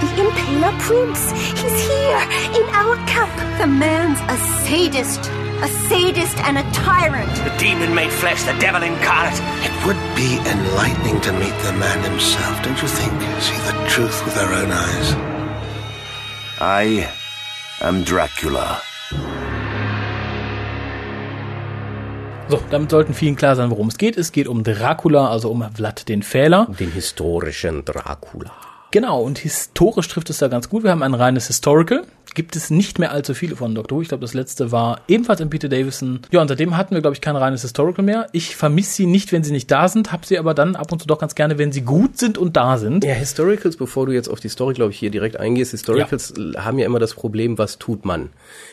The 0.00 0.06
Impaler 0.22 0.78
Prince. 0.80 1.30
He's 1.60 1.86
here 1.86 2.22
in 2.58 2.64
our 2.74 2.96
camp. 3.06 3.58
The 3.58 3.66
man's 3.66 4.20
a 4.28 4.36
sadist. 4.64 5.30
A 5.62 5.68
sadist 5.88 6.38
and 6.44 6.58
a 6.58 6.62
tyrant. 6.72 7.32
The 7.44 7.54
demon 7.58 7.94
made 7.94 8.10
flesh, 8.10 8.42
the 8.42 8.56
devil 8.58 8.82
incarnate. 8.82 9.40
It 9.62 9.74
would 9.86 10.00
be 10.16 10.38
enlightening 10.50 11.20
to 11.22 11.32
meet 11.32 11.54
the 11.62 11.72
man 11.72 12.02
himself, 12.02 12.62
don't 12.62 12.80
you 12.82 12.88
think? 12.88 13.12
See 13.40 13.56
the 13.68 13.74
truth 13.88 14.24
with 14.24 14.36
our 14.38 14.52
own 14.52 14.70
eyes. 14.72 15.14
I 16.60 17.08
am 17.80 18.04
Dracula. 18.04 18.80
So, 22.48 22.60
damit 22.70 22.90
sollten 22.90 23.14
vielen 23.14 23.36
klar 23.36 23.56
sein, 23.56 23.70
worum 23.70 23.88
es 23.88 23.96
geht. 23.96 24.18
Es 24.18 24.30
geht 24.30 24.48
um 24.48 24.64
Dracula, 24.64 25.28
also 25.28 25.50
um 25.50 25.64
Vlad 25.74 26.08
den 26.08 26.22
Fehler. 26.22 26.66
Den 26.78 26.92
historischen 26.92 27.84
Dracula. 27.84 28.52
Genau, 28.90 29.22
und 29.22 29.38
historisch 29.38 30.08
trifft 30.08 30.30
es 30.30 30.38
da 30.38 30.48
ganz 30.48 30.68
gut. 30.68 30.84
Wir 30.84 30.90
haben 30.90 31.02
ein 31.02 31.14
reines 31.14 31.46
Historical. 31.48 32.04
Gibt 32.34 32.56
es 32.56 32.68
nicht 32.70 32.98
mehr 32.98 33.12
allzu 33.12 33.32
viele 33.32 33.54
von 33.56 33.74
Doctor 33.74 33.98
Who. 33.98 34.02
Ich 34.02 34.08
glaube, 34.08 34.22
das 34.22 34.34
letzte 34.34 34.72
war 34.72 35.00
ebenfalls 35.06 35.40
in 35.40 35.50
Peter 35.50 35.68
Davison. 35.68 36.20
Ja, 36.32 36.40
und 36.42 36.48
seitdem 36.48 36.76
hatten 36.76 36.94
wir, 36.94 37.00
glaube 37.00 37.14
ich, 37.14 37.20
kein 37.20 37.36
reines 37.36 37.62
Historical 37.62 38.04
mehr. 38.04 38.26
Ich 38.32 38.56
vermisse 38.56 38.92
sie 38.92 39.06
nicht, 39.06 39.32
wenn 39.32 39.44
sie 39.44 39.52
nicht 39.52 39.70
da 39.70 39.88
sind, 39.88 40.10
habe 40.10 40.26
sie 40.26 40.38
aber 40.38 40.52
dann 40.52 40.74
ab 40.74 40.90
und 40.90 41.00
zu 41.00 41.06
doch 41.06 41.18
ganz 41.18 41.34
gerne, 41.34 41.58
wenn 41.58 41.70
sie 41.70 41.82
gut 41.82 42.18
sind 42.18 42.36
und 42.36 42.56
da 42.56 42.76
sind. 42.76 43.04
Ja, 43.04 43.14
Historicals, 43.14 43.76
bevor 43.76 44.06
du 44.06 44.12
jetzt 44.12 44.28
auf 44.28 44.40
die 44.40 44.48
Story, 44.48 44.74
glaube 44.74 44.90
ich, 44.90 44.98
hier 44.98 45.10
direkt 45.10 45.38
eingehst, 45.38 45.70
Historicals 45.70 46.34
haben 46.56 46.78
ja 46.78 46.86
immer 46.86 46.98
das 46.98 47.14
Problem, 47.14 47.56
was 47.56 47.78
tut 47.78 48.04
man? 48.04 48.30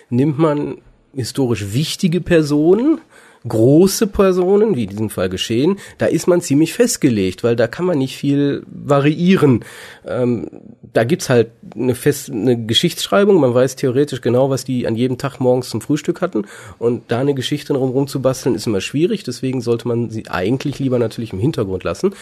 Nimmt 0.09 0.39
man 0.39 0.77
historisch 1.13 1.73
wichtige 1.73 2.21
Personen, 2.21 2.99
große 3.47 4.07
Personen, 4.07 4.75
wie 4.75 4.83
in 4.83 4.89
diesem 4.89 5.09
Fall 5.09 5.29
geschehen, 5.29 5.77
da 5.97 6.05
ist 6.05 6.27
man 6.27 6.41
ziemlich 6.41 6.73
festgelegt, 6.73 7.43
weil 7.43 7.55
da 7.55 7.67
kann 7.67 7.85
man 7.85 7.97
nicht 7.97 8.15
viel 8.15 8.63
variieren. 8.67 9.65
Ähm, 10.05 10.47
da 10.93 11.03
gibt's 11.03 11.29
halt 11.29 11.51
eine, 11.75 11.95
fest, 11.95 12.29
eine 12.29 12.65
Geschichtsschreibung, 12.65 13.39
man 13.39 13.53
weiß 13.53 13.77
theoretisch 13.77 14.21
genau, 14.21 14.49
was 14.49 14.63
die 14.63 14.87
an 14.87 14.95
jedem 14.95 15.17
Tag 15.17 15.39
morgens 15.39 15.69
zum 15.69 15.81
Frühstück 15.81 16.21
hatten. 16.21 16.45
Und 16.79 17.03
da 17.07 17.19
eine 17.19 17.33
Geschichte 17.33 17.73
drumherum 17.73 18.07
zu 18.07 18.21
basteln, 18.21 18.55
ist 18.55 18.67
immer 18.67 18.81
schwierig, 18.81 19.23
deswegen 19.23 19.61
sollte 19.61 19.87
man 19.87 20.09
sie 20.09 20.27
eigentlich 20.27 20.79
lieber 20.79 20.99
natürlich 20.99 21.33
im 21.33 21.39
Hintergrund 21.39 21.83
lassen. 21.83 22.13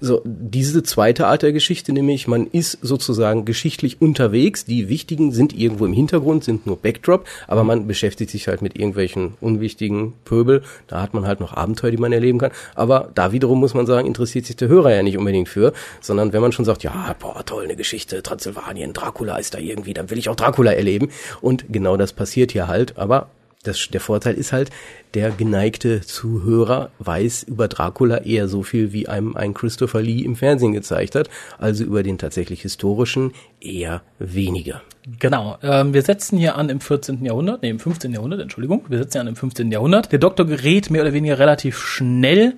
So, 0.00 0.22
diese 0.24 0.82
zweite 0.82 1.26
Art 1.26 1.42
der 1.42 1.52
Geschichte, 1.52 1.92
nämlich 1.92 2.28
man 2.28 2.46
ist 2.46 2.78
sozusagen 2.80 3.44
geschichtlich 3.44 4.00
unterwegs, 4.00 4.64
die 4.64 4.88
wichtigen 4.88 5.32
sind 5.32 5.56
irgendwo 5.58 5.84
im 5.84 5.92
Hintergrund, 5.92 6.44
sind 6.44 6.66
nur 6.66 6.76
Backdrop, 6.76 7.26
aber 7.48 7.64
man 7.64 7.86
beschäftigt 7.86 8.30
sich 8.30 8.48
halt 8.48 8.62
mit 8.62 8.76
irgendwelchen 8.76 9.34
unwichtigen 9.40 10.14
Pöbel, 10.24 10.61
da 10.86 11.00
hat 11.00 11.14
man 11.14 11.26
halt 11.26 11.40
noch 11.40 11.54
Abenteuer, 11.54 11.90
die 11.90 11.96
man 11.96 12.12
erleben 12.12 12.38
kann, 12.38 12.52
aber 12.74 13.10
da 13.14 13.32
wiederum 13.32 13.60
muss 13.60 13.74
man 13.74 13.86
sagen, 13.86 14.06
interessiert 14.06 14.46
sich 14.46 14.56
der 14.56 14.68
Hörer 14.68 14.94
ja 14.94 15.02
nicht 15.02 15.18
unbedingt 15.18 15.48
für, 15.48 15.72
sondern 16.00 16.32
wenn 16.32 16.40
man 16.42 16.52
schon 16.52 16.64
sagt, 16.64 16.82
ja, 16.82 17.14
boah, 17.18 17.44
toll, 17.44 17.64
eine 17.64 17.76
Geschichte, 17.76 18.22
Transsilvanien, 18.22 18.92
Dracula 18.92 19.36
ist 19.36 19.54
da 19.54 19.58
irgendwie, 19.58 19.94
dann 19.94 20.10
will 20.10 20.18
ich 20.18 20.28
auch 20.28 20.36
Dracula 20.36 20.72
erleben. 20.72 21.10
Und 21.40 21.72
genau 21.72 21.96
das 21.96 22.12
passiert 22.12 22.52
hier 22.52 22.68
halt, 22.68 22.98
aber 22.98 23.28
das, 23.62 23.88
der 23.88 24.00
Vorteil 24.00 24.34
ist 24.34 24.52
halt, 24.52 24.70
der 25.14 25.30
geneigte 25.30 26.00
Zuhörer 26.00 26.90
weiß 26.98 27.44
über 27.44 27.68
Dracula 27.68 28.18
eher 28.18 28.48
so 28.48 28.62
viel, 28.62 28.92
wie 28.92 29.08
einem 29.08 29.36
ein 29.36 29.54
Christopher 29.54 30.02
Lee 30.02 30.22
im 30.22 30.34
Fernsehen 30.34 30.72
gezeigt 30.72 31.14
hat, 31.14 31.30
also 31.58 31.84
über 31.84 32.02
den 32.02 32.18
tatsächlich 32.18 32.62
historischen 32.62 33.32
eher 33.60 34.02
weniger. 34.18 34.82
Genau. 35.18 35.58
Ähm, 35.62 35.94
wir 35.94 36.02
setzen 36.02 36.38
hier 36.38 36.56
an 36.56 36.70
im 36.70 36.80
14. 36.80 37.24
Jahrhundert, 37.24 37.62
nee, 37.62 37.70
im 37.70 37.78
15. 37.78 38.12
Jahrhundert, 38.12 38.40
Entschuldigung. 38.40 38.84
Wir 38.88 38.98
setzen 38.98 39.12
hier 39.12 39.20
an 39.22 39.28
im 39.28 39.36
15. 39.36 39.70
Jahrhundert. 39.70 40.10
Der 40.10 40.18
Doktor 40.18 40.44
gerät 40.44 40.90
mehr 40.90 41.02
oder 41.02 41.12
weniger 41.12 41.38
relativ 41.38 41.78
schnell 41.78 42.54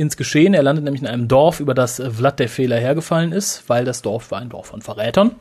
ins 0.00 0.16
Geschehen. 0.16 0.54
Er 0.54 0.62
landet 0.62 0.84
nämlich 0.84 1.02
in 1.02 1.08
einem 1.08 1.28
Dorf, 1.28 1.60
über 1.60 1.74
das 1.74 2.02
Vlad 2.10 2.38
der 2.40 2.48
Fehler 2.48 2.76
hergefallen 2.78 3.32
ist, 3.32 3.64
weil 3.68 3.84
das 3.84 4.02
Dorf 4.02 4.30
war 4.30 4.40
ein 4.40 4.48
Dorf 4.48 4.66
von 4.68 4.80
Verrätern. 4.82 5.36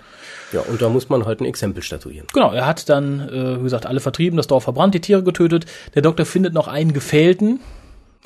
Ja, 0.52 0.62
und 0.62 0.82
da 0.82 0.90
muss 0.90 1.10
man 1.10 1.26
halt 1.26 1.40
ein 1.42 1.46
Exempel 1.46 1.82
statuieren. 1.82 2.28
Genau, 2.34 2.52
er 2.52 2.66
hat 2.66 2.90
dann, 2.90 3.22
äh, 3.30 3.60
wie 3.60 3.64
gesagt, 3.64 3.86
alle 3.86 4.00
vertrieben, 4.00 4.38
das 4.38 4.48
Dorf 4.48 4.64
verbrannt, 4.66 4.94
die 4.94 5.00
Tiere 5.02 5.24
getötet. 5.24 5.66
Der 5.96 6.02
Doktor 6.02 6.26
findet 6.26 6.54
noch 6.54 6.68
einen 6.68 6.94
Gefällten 6.94 7.60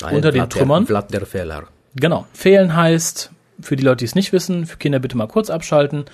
Ein 0.02 0.16
unter 0.16 0.32
den 0.32 0.40
Vlad 0.42 0.54
der- 0.54 0.60
Trümmern. 0.60 0.86
Vlad 0.88 1.14
der 1.14 1.26
Fehler. 1.26 1.64
Genau. 1.96 2.26
Fehlen 2.34 2.76
heißt, 2.76 3.32
für 3.62 3.76
die 3.76 3.84
Leute, 3.84 3.98
die 4.00 4.06
es 4.06 4.16
nicht 4.16 4.34
wissen, 4.34 4.66
für 4.66 4.78
Kinder 4.78 5.00
bitte 5.00 5.16
mal 5.16 5.28
kurz 5.28 5.50
abschalten, 5.50 6.06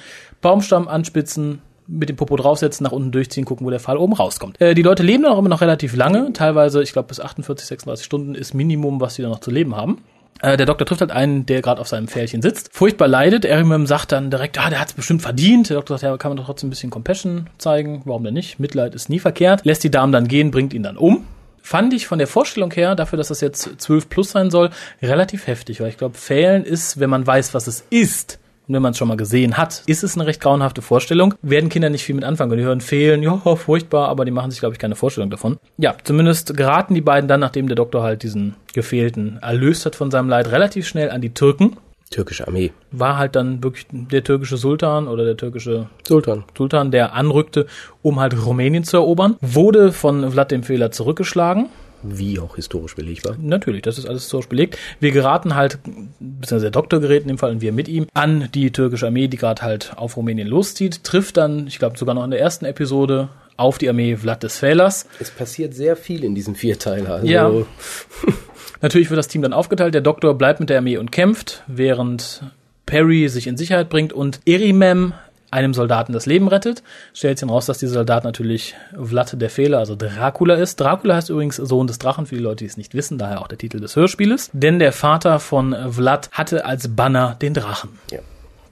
Baumstamm 0.41 0.87
anspitzen, 0.87 1.61
mit 1.89 2.09
dem 2.09 2.15
Popo 2.15 2.35
draufsetzen, 2.35 2.83
nach 2.83 2.91
unten 2.91 3.11
durchziehen, 3.11 3.45
gucken, 3.45 3.65
wo 3.65 3.69
der 3.69 3.79
Fall 3.79 3.97
oben 3.97 4.13
rauskommt. 4.13 4.61
Äh, 4.61 4.75
die 4.75 4.81
Leute 4.81 5.03
leben 5.03 5.23
dann 5.23 5.33
auch 5.33 5.39
immer 5.39 5.49
noch 5.49 5.61
relativ 5.61 5.95
lange, 5.95 6.31
teilweise, 6.33 6.81
ich 6.83 6.93
glaube, 6.93 7.07
bis 7.07 7.19
48, 7.19 7.67
36 7.67 8.05
Stunden 8.05 8.35
ist 8.35 8.53
Minimum, 8.53 9.01
was 9.01 9.15
sie 9.15 9.21
dann 9.21 9.31
noch 9.31 9.39
zu 9.39 9.51
leben 9.51 9.75
haben. 9.75 10.01
Äh, 10.41 10.57
der 10.57 10.65
Doktor 10.65 10.85
trifft 10.85 11.01
halt 11.01 11.11
einen, 11.11 11.45
der 11.45 11.61
gerade 11.61 11.81
auf 11.81 11.87
seinem 11.87 12.07
Pferdchen 12.07 12.41
sitzt, 12.41 12.69
furchtbar 12.71 13.07
leidet. 13.07 13.43
Erimem 13.43 13.87
sagt 13.87 14.11
dann 14.11 14.29
direkt, 14.29 14.57
ah, 14.57 14.69
der 14.69 14.79
hat 14.79 14.89
es 14.89 14.93
bestimmt 14.93 15.21
verdient. 15.21 15.69
Der 15.69 15.77
Doktor 15.77 15.97
sagt, 15.97 16.03
ja, 16.03 16.17
kann 16.17 16.29
man 16.29 16.37
doch 16.37 16.45
trotzdem 16.45 16.67
ein 16.67 16.71
bisschen 16.71 16.89
Compassion 16.89 17.47
zeigen. 17.57 18.01
Warum 18.05 18.23
denn 18.23 18.33
nicht? 18.33 18.59
Mitleid 18.59 18.95
ist 18.95 19.09
nie 19.09 19.19
verkehrt. 19.19 19.65
Lässt 19.65 19.83
die 19.83 19.91
Damen 19.91 20.13
dann 20.13 20.27
gehen, 20.27 20.51
bringt 20.51 20.73
ihn 20.73 20.83
dann 20.83 20.97
um. 20.97 21.25
Fand 21.61 21.93
ich 21.93 22.07
von 22.07 22.19
der 22.19 22.27
Vorstellung 22.27 22.71
her, 22.71 22.95
dafür, 22.95 23.17
dass 23.17 23.27
das 23.27 23.41
jetzt 23.41 23.81
12 23.81 24.09
plus 24.09 24.31
sein 24.31 24.49
soll, 24.49 24.69
relativ 25.01 25.45
heftig, 25.45 25.81
weil 25.81 25.89
ich 25.89 25.97
glaube, 25.97 26.17
Fehlen 26.17 26.63
ist, 26.63 26.99
wenn 26.99 27.09
man 27.09 27.27
weiß, 27.27 27.53
was 27.53 27.67
es 27.67 27.83
ist, 27.89 28.39
wenn 28.73 28.81
man 28.81 28.91
es 28.91 28.97
schon 28.97 29.07
mal 29.07 29.17
gesehen 29.17 29.57
hat, 29.57 29.83
ist 29.87 30.03
es 30.03 30.15
eine 30.15 30.27
recht 30.27 30.41
grauenhafte 30.41 30.81
Vorstellung. 30.81 31.33
Werden 31.41 31.69
Kinder 31.69 31.89
nicht 31.89 32.03
viel 32.03 32.15
mit 32.15 32.23
anfangen 32.23 32.51
können. 32.51 32.61
Die 32.61 32.67
hören 32.67 32.81
fehlen, 32.81 33.23
ja, 33.23 33.37
furchtbar, 33.37 34.07
aber 34.09 34.25
die 34.25 34.31
machen 34.31 34.51
sich, 34.51 34.59
glaube 34.59 34.73
ich, 34.73 34.79
keine 34.79 34.95
Vorstellung 34.95 35.29
davon. 35.29 35.57
Ja, 35.77 35.95
zumindest 36.03 36.55
geraten 36.55 36.93
die 36.93 37.01
beiden 37.01 37.27
dann, 37.27 37.39
nachdem 37.39 37.67
der 37.67 37.75
Doktor 37.75 38.03
halt 38.03 38.23
diesen 38.23 38.55
Gefehlten 38.73 39.39
erlöst 39.41 39.85
hat 39.85 39.95
von 39.95 40.11
seinem 40.11 40.29
Leid, 40.29 40.51
relativ 40.51 40.87
schnell 40.87 41.09
an 41.09 41.21
die 41.21 41.33
Türken. 41.33 41.77
Türkische 42.09 42.47
Armee. 42.47 42.71
War 42.91 43.17
halt 43.17 43.35
dann 43.35 43.63
wirklich 43.63 43.85
der 43.91 44.23
türkische 44.23 44.57
Sultan 44.57 45.07
oder 45.07 45.25
der 45.25 45.37
türkische 45.37 45.89
Sultan. 46.07 46.43
Sultan, 46.57 46.89
der 46.89 47.13
anrückte, 47.13 47.67
um 48.01 48.19
halt 48.19 48.45
Rumänien 48.45 48.83
zu 48.83 48.97
erobern. 48.97 49.35
Wurde 49.41 49.91
von 49.91 50.31
Vlad 50.31 50.51
dem 50.51 50.63
Fehler 50.63 50.91
zurückgeschlagen. 50.91 51.67
Wie 52.03 52.39
auch 52.39 52.55
historisch 52.55 52.95
belegbar. 52.95 53.35
Natürlich, 53.39 53.81
das 53.81 53.97
ist 53.97 54.05
alles 54.05 54.23
historisch 54.23 54.47
belegt. 54.47 54.77
Wir 54.99 55.11
geraten 55.11 55.55
halt, 55.55 55.79
beziehungsweise 56.19 56.65
der 56.65 56.71
Doktor 56.71 56.99
gerät 56.99 57.23
in 57.23 57.27
dem 57.29 57.37
Fall 57.37 57.51
und 57.51 57.61
wir 57.61 57.71
mit 57.71 57.87
ihm, 57.87 58.07
an 58.13 58.49
die 58.53 58.71
türkische 58.71 59.07
Armee, 59.07 59.27
die 59.27 59.37
gerade 59.37 59.61
halt 59.61 59.93
auf 59.95 60.17
Rumänien 60.17 60.47
loszieht, 60.47 61.03
trifft 61.03 61.37
dann, 61.37 61.67
ich 61.67 61.79
glaube 61.79 61.97
sogar 61.97 62.15
noch 62.15 62.23
in 62.23 62.31
der 62.31 62.39
ersten 62.39 62.65
Episode, 62.65 63.29
auf 63.57 63.77
die 63.77 63.89
Armee 63.89 64.15
Vlad 64.15 64.43
des 64.43 64.57
Fehlers. 64.57 65.05
Es 65.19 65.31
passiert 65.31 65.73
sehr 65.73 65.97
viel 65.97 66.23
in 66.23 66.33
diesem 66.33 66.55
Vierteiler. 66.55 67.15
Also 67.15 67.27
Ja. 67.27 67.51
Natürlich 68.81 69.09
wird 69.09 69.17
das 69.17 69.27
Team 69.27 69.41
dann 69.41 69.51
aufgeteilt. 69.51 69.93
Der 69.93 70.01
Doktor 70.01 70.37
bleibt 70.37 70.61
mit 70.61 70.69
der 70.69 70.77
Armee 70.77 70.97
und 70.97 71.11
kämpft, 71.11 71.63
während 71.67 72.43
Perry 72.85 73.27
sich 73.27 73.47
in 73.47 73.57
Sicherheit 73.57 73.89
bringt 73.89 74.13
und 74.13 74.39
Erimem 74.45 75.13
einem 75.51 75.73
Soldaten 75.73 76.13
das 76.13 76.25
Leben 76.25 76.47
rettet. 76.47 76.83
Stellt 77.13 77.37
sich 77.37 77.47
dann 77.47 77.53
raus, 77.53 77.65
dass 77.65 77.79
dieser 77.79 77.93
Soldat 77.93 78.23
natürlich 78.23 78.75
Vlad 79.01 79.39
der 79.41 79.49
Fehler, 79.49 79.79
also 79.79 79.95
Dracula 79.95 80.55
ist. 80.55 80.79
Dracula 80.79 81.15
heißt 81.15 81.29
übrigens 81.29 81.57
Sohn 81.57 81.87
des 81.87 81.99
Drachen, 81.99 82.25
für 82.25 82.35
die 82.35 82.41
Leute, 82.41 82.63
die 82.63 82.69
es 82.69 82.77
nicht 82.77 82.93
wissen, 82.93 83.17
daher 83.17 83.41
auch 83.41 83.47
der 83.47 83.57
Titel 83.57 83.79
des 83.79 83.95
Hörspieles. 83.95 84.49
Denn 84.53 84.79
der 84.79 84.91
Vater 84.91 85.39
von 85.39 85.75
Vlad 85.91 86.29
hatte 86.31 86.65
als 86.65 86.95
Banner 86.95 87.35
den 87.41 87.53
Drachen. 87.53 87.89
Ja. 88.11 88.19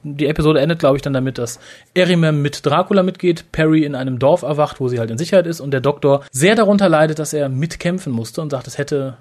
Die 0.04 0.28
Episode 0.28 0.62
endet, 0.62 0.80
glaube 0.80 0.96
ich, 0.96 1.02
dann 1.02 1.14
damit, 1.14 1.38
dass 1.38 1.60
Erimem 1.94 2.42
mit 2.42 2.66
Dracula 2.66 3.04
mitgeht, 3.04 3.52
Perry 3.52 3.84
in 3.84 3.96
einem 3.96 4.20
Dorf 4.20 4.44
erwacht, 4.44 4.80
wo 4.80 4.88
sie 4.88 5.00
halt 5.00 5.12
in 5.12 5.18
Sicherheit 5.18 5.48
ist 5.48 5.60
und 5.60 5.72
der 5.72 5.82
Doktor 5.82 6.24
sehr 6.32 6.56
darunter 6.56 6.88
leidet, 6.88 7.20
dass 7.20 7.34
er 7.34 7.50
mitkämpfen 7.50 8.14
musste 8.14 8.42
und 8.42 8.52
sagt, 8.52 8.68
es 8.68 8.78
hätte 8.78 9.18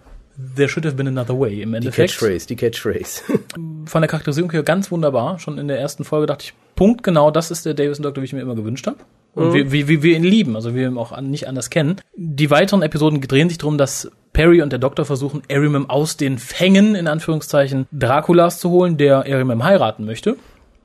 There 0.56 0.68
should 0.68 0.84
have 0.84 0.96
been 0.96 1.08
another 1.08 1.38
way 1.38 1.62
im 1.62 1.70
Die 1.70 1.76
Endeffekt. 1.78 2.10
Catchphrase, 2.12 2.46
die 2.46 2.56
Catchphrase. 2.56 3.22
Von 3.86 4.02
der 4.02 4.08
Charakterisierung 4.08 4.50
her 4.52 4.62
ganz 4.62 4.90
wunderbar. 4.90 5.38
Schon 5.38 5.58
in 5.58 5.68
der 5.68 5.78
ersten 5.78 6.04
Folge 6.04 6.26
dachte 6.26 6.44
ich, 6.46 6.54
Punkt 6.74 7.02
genau, 7.02 7.30
das 7.30 7.50
ist 7.50 7.64
der 7.64 7.74
Davison-Doktor, 7.74 8.20
wie 8.22 8.26
ich 8.26 8.32
mir 8.32 8.40
immer 8.42 8.54
gewünscht 8.54 8.86
habe. 8.86 8.98
Und 9.34 9.48
Mhm. 9.48 9.54
wie, 9.54 9.72
wie, 9.72 9.88
wie 9.88 10.02
wir 10.02 10.16
ihn 10.16 10.24
lieben, 10.24 10.56
also 10.56 10.72
wie 10.74 10.78
wir 10.80 10.88
ihn 10.88 10.98
auch 10.98 11.18
nicht 11.20 11.46
anders 11.48 11.70
kennen. 11.70 11.96
Die 12.16 12.50
weiteren 12.50 12.82
Episoden 12.82 13.20
drehen 13.20 13.48
sich 13.48 13.58
darum, 13.58 13.76
dass 13.78 14.10
Perry 14.32 14.60
und 14.62 14.70
der 14.70 14.78
Doktor 14.78 15.04
versuchen, 15.06 15.42
Erimem 15.48 15.88
aus 15.88 16.16
den 16.16 16.38
Fängen, 16.38 16.94
in 16.94 17.06
Anführungszeichen, 17.06 17.86
Draculas 17.92 18.60
zu 18.60 18.70
holen, 18.70 18.96
der 18.98 19.26
Erimem 19.26 19.62
heiraten 19.64 20.04
möchte. 20.04 20.36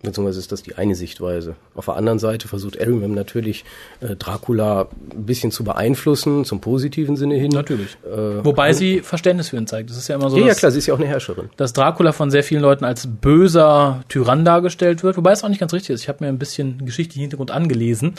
Beziehungsweise 0.04 0.40
ist 0.40 0.52
das 0.52 0.64
die 0.64 0.76
eine 0.76 0.96
Sichtweise. 0.96 1.56
Auf 1.76 1.86
der 1.86 1.96
anderen 1.96 2.18
Seite 2.18 2.48
versucht 2.48 2.76
Erimem 2.76 3.14
natürlich 3.14 3.66
äh, 4.00 4.16
Dracula 4.16 4.88
ein 5.14 5.26
bisschen 5.26 5.52
zu 5.52 5.64
beeinflussen, 5.64 6.44
zum 6.44 6.60
positiven 6.60 7.16
Sinne 7.16 7.36
hin. 7.36 7.52
Natürlich. 7.52 7.98
Äh, 8.04 8.44
Wobei 8.44 8.74
sie 8.74 9.02
Verständnis 9.02 9.50
für 9.50 9.58
ihn 9.58 9.68
zeigt. 9.68 9.90
Das 9.92 9.98
ist 9.98 10.08
ja 10.08 10.16
immer 10.16 10.30
so, 10.30 10.38
ja, 10.38 10.44
ja, 10.44 10.50
dass, 10.50 10.58
klar, 10.58 10.72
sie 10.72 10.80
ist 10.80 10.88
ja 10.88 10.96
auch 10.96 11.00
eine 11.00 11.08
Herrscherin. 11.08 11.50
dass 11.58 11.74
Dracula 11.74 12.14
von 12.14 12.32
sehr 12.32 12.44
vielen 12.44 12.62
Leuten 12.62 12.84
als 12.84 13.08
böser 13.08 14.04
Tyrann 14.10 14.44
dargestellt 14.44 15.04
wird, 15.04 15.18
wobei 15.18 15.34
es 15.34 15.44
auch 15.44 15.50
nicht 15.50 15.60
ganz 15.60 15.74
richtig 15.74 15.94
ist. 15.94 16.02
Ich 16.02 16.10
habe 16.10 16.24
mir 16.24 16.30
ein 16.30 16.40
bisschen 16.40 16.84
geschichtlichen 16.86 17.22
Hintergrund 17.22 17.52
angelesen. 17.52 18.16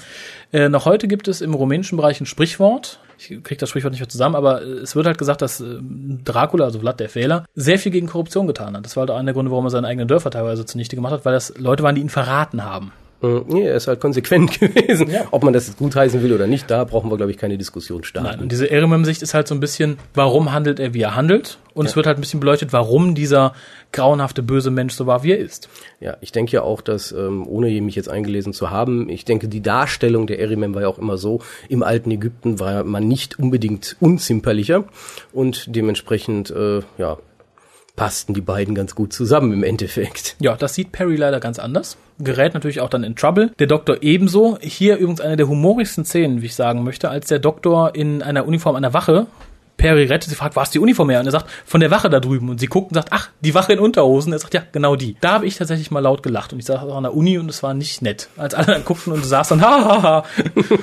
Äh, 0.52 0.68
noch 0.68 0.84
heute 0.84 1.08
gibt 1.08 1.26
es 1.26 1.40
im 1.40 1.54
rumänischen 1.54 1.96
Bereich 1.96 2.20
ein 2.20 2.26
Sprichwort. 2.26 3.00
Ich 3.30 3.42
kriege 3.42 3.58
das 3.58 3.70
Sprichwort 3.70 3.92
nicht 3.92 4.00
mehr 4.00 4.08
zusammen, 4.08 4.34
aber 4.34 4.62
äh, 4.62 4.66
es 4.66 4.96
wird 4.96 5.06
halt 5.06 5.18
gesagt, 5.18 5.42
dass 5.42 5.60
äh, 5.60 5.78
Dracula, 6.24 6.64
also 6.64 6.80
Vlad 6.80 7.00
der 7.00 7.08
Fehler, 7.08 7.44
sehr 7.54 7.78
viel 7.78 7.92
gegen 7.92 8.08
Korruption 8.08 8.46
getan 8.46 8.76
hat. 8.76 8.84
Das 8.84 8.96
war 8.96 9.02
halt 9.02 9.10
auch 9.10 9.16
einer 9.16 9.26
der 9.26 9.34
Gründe, 9.34 9.50
warum 9.50 9.66
er 9.66 9.70
seine 9.70 9.86
eigenen 9.86 10.08
Dörfer 10.08 10.30
teilweise 10.30 10.66
zunichte 10.66 10.96
gemacht 10.96 11.12
hat, 11.12 11.24
weil 11.24 11.34
das 11.34 11.56
Leute 11.58 11.82
waren, 11.82 11.94
die 11.94 12.00
ihn 12.00 12.08
verraten 12.08 12.64
haben. 12.64 12.92
Mhm, 13.22 13.44
Nee, 13.48 13.62
er 13.66 13.76
ist 13.76 13.88
halt 13.88 14.00
konsequent 14.00 14.58
gewesen. 14.60 15.08
Ob 15.30 15.44
man 15.44 15.52
das 15.52 15.68
jetzt 15.68 15.78
gutheißen 15.78 16.22
will 16.22 16.32
oder 16.32 16.46
nicht, 16.46 16.70
da 16.70 16.84
brauchen 16.84 17.10
wir, 17.10 17.16
glaube 17.16 17.30
ich, 17.30 17.38
keine 17.38 17.56
Diskussion 17.58 18.04
starten. 18.04 18.28
Nein, 18.28 18.40
und 18.40 18.52
diese 18.52 18.70
Erimem-Sicht 18.70 19.22
ist 19.22 19.34
halt 19.34 19.48
so 19.48 19.54
ein 19.54 19.60
bisschen, 19.60 19.98
warum 20.14 20.52
handelt 20.52 20.80
er, 20.80 20.94
wie 20.94 21.02
er 21.02 21.14
handelt? 21.14 21.58
Und 21.74 21.86
es 21.86 21.96
wird 21.96 22.06
halt 22.06 22.18
ein 22.18 22.20
bisschen 22.20 22.40
beleuchtet, 22.40 22.72
warum 22.74 23.14
dieser 23.14 23.54
grauenhafte, 23.92 24.42
böse 24.42 24.70
Mensch 24.70 24.92
so 24.94 25.06
war, 25.06 25.22
wie 25.22 25.32
er 25.32 25.38
ist. 25.38 25.70
Ja, 26.00 26.16
ich 26.20 26.30
denke 26.32 26.52
ja 26.52 26.62
auch, 26.62 26.82
dass, 26.82 27.12
ähm, 27.12 27.46
ohne 27.46 27.68
mich 27.80 27.94
jetzt 27.94 28.10
eingelesen 28.10 28.52
zu 28.52 28.70
haben, 28.70 29.08
ich 29.08 29.24
denke, 29.24 29.48
die 29.48 29.62
Darstellung 29.62 30.26
der 30.26 30.38
Erimem 30.38 30.74
war 30.74 30.82
ja 30.82 30.88
auch 30.88 30.98
immer 30.98 31.16
so, 31.16 31.40
im 31.70 31.82
alten 31.82 32.10
Ägypten 32.10 32.60
war 32.60 32.84
man 32.84 33.08
nicht 33.08 33.38
unbedingt 33.38 33.96
unzimperlicher 34.00 34.84
und 35.32 35.74
dementsprechend, 35.74 36.50
äh, 36.50 36.80
ja, 36.98 37.16
passten 38.02 38.34
die 38.34 38.40
beiden 38.40 38.74
ganz 38.74 38.96
gut 38.96 39.12
zusammen 39.12 39.52
im 39.52 39.62
Endeffekt. 39.62 40.34
Ja, 40.40 40.56
das 40.56 40.74
sieht 40.74 40.90
Perry 40.90 41.14
leider 41.14 41.38
ganz 41.38 41.60
anders. 41.60 41.96
Gerät 42.18 42.52
natürlich 42.52 42.80
auch 42.80 42.90
dann 42.90 43.04
in 43.04 43.14
Trouble. 43.14 43.52
Der 43.60 43.68
Doktor 43.68 43.98
ebenso. 44.00 44.58
Hier 44.60 44.96
übrigens 44.96 45.20
eine 45.20 45.36
der 45.36 45.46
humorigsten 45.46 46.04
Szenen, 46.04 46.42
wie 46.42 46.46
ich 46.46 46.56
sagen 46.56 46.82
möchte, 46.82 47.10
als 47.10 47.28
der 47.28 47.38
Doktor 47.38 47.94
in 47.94 48.20
einer 48.20 48.44
Uniform 48.44 48.74
einer 48.74 48.92
Wache 48.92 49.28
Perry 49.76 50.04
rettet, 50.04 50.30
sie 50.30 50.34
fragt, 50.34 50.56
war 50.56 50.64
es 50.64 50.70
die 50.70 50.80
Uniform 50.80 51.10
her? 51.10 51.20
Und 51.20 51.26
er 51.26 51.32
sagt, 51.32 51.48
von 51.64 51.80
der 51.80 51.92
Wache 51.92 52.10
da 52.10 52.18
drüben. 52.18 52.50
Und 52.50 52.58
sie 52.58 52.66
guckt 52.66 52.90
und 52.90 52.94
sagt, 52.94 53.08
ach, 53.12 53.30
die 53.40 53.54
Wache 53.54 53.72
in 53.72 53.78
Unterhosen. 53.78 54.32
Er 54.32 54.40
sagt, 54.40 54.54
ja, 54.54 54.62
genau 54.72 54.96
die. 54.96 55.16
Da 55.20 55.34
habe 55.34 55.46
ich 55.46 55.56
tatsächlich 55.56 55.92
mal 55.92 56.00
laut 56.00 56.24
gelacht. 56.24 56.52
Und 56.52 56.58
ich 56.58 56.66
saß 56.66 56.82
auch 56.82 56.96
an 56.96 57.04
der 57.04 57.14
Uni 57.14 57.38
und 57.38 57.48
es 57.48 57.62
war 57.62 57.72
nicht 57.72 58.02
nett. 58.02 58.28
Als 58.36 58.54
alle 58.54 58.66
dann 58.66 58.84
guckten 58.84 59.12
und 59.12 59.22
du 59.22 59.28
saß 59.28 59.48
dann, 59.48 59.62
ha, 59.62 59.84
ha, 59.84 60.02
ha. 60.02 60.24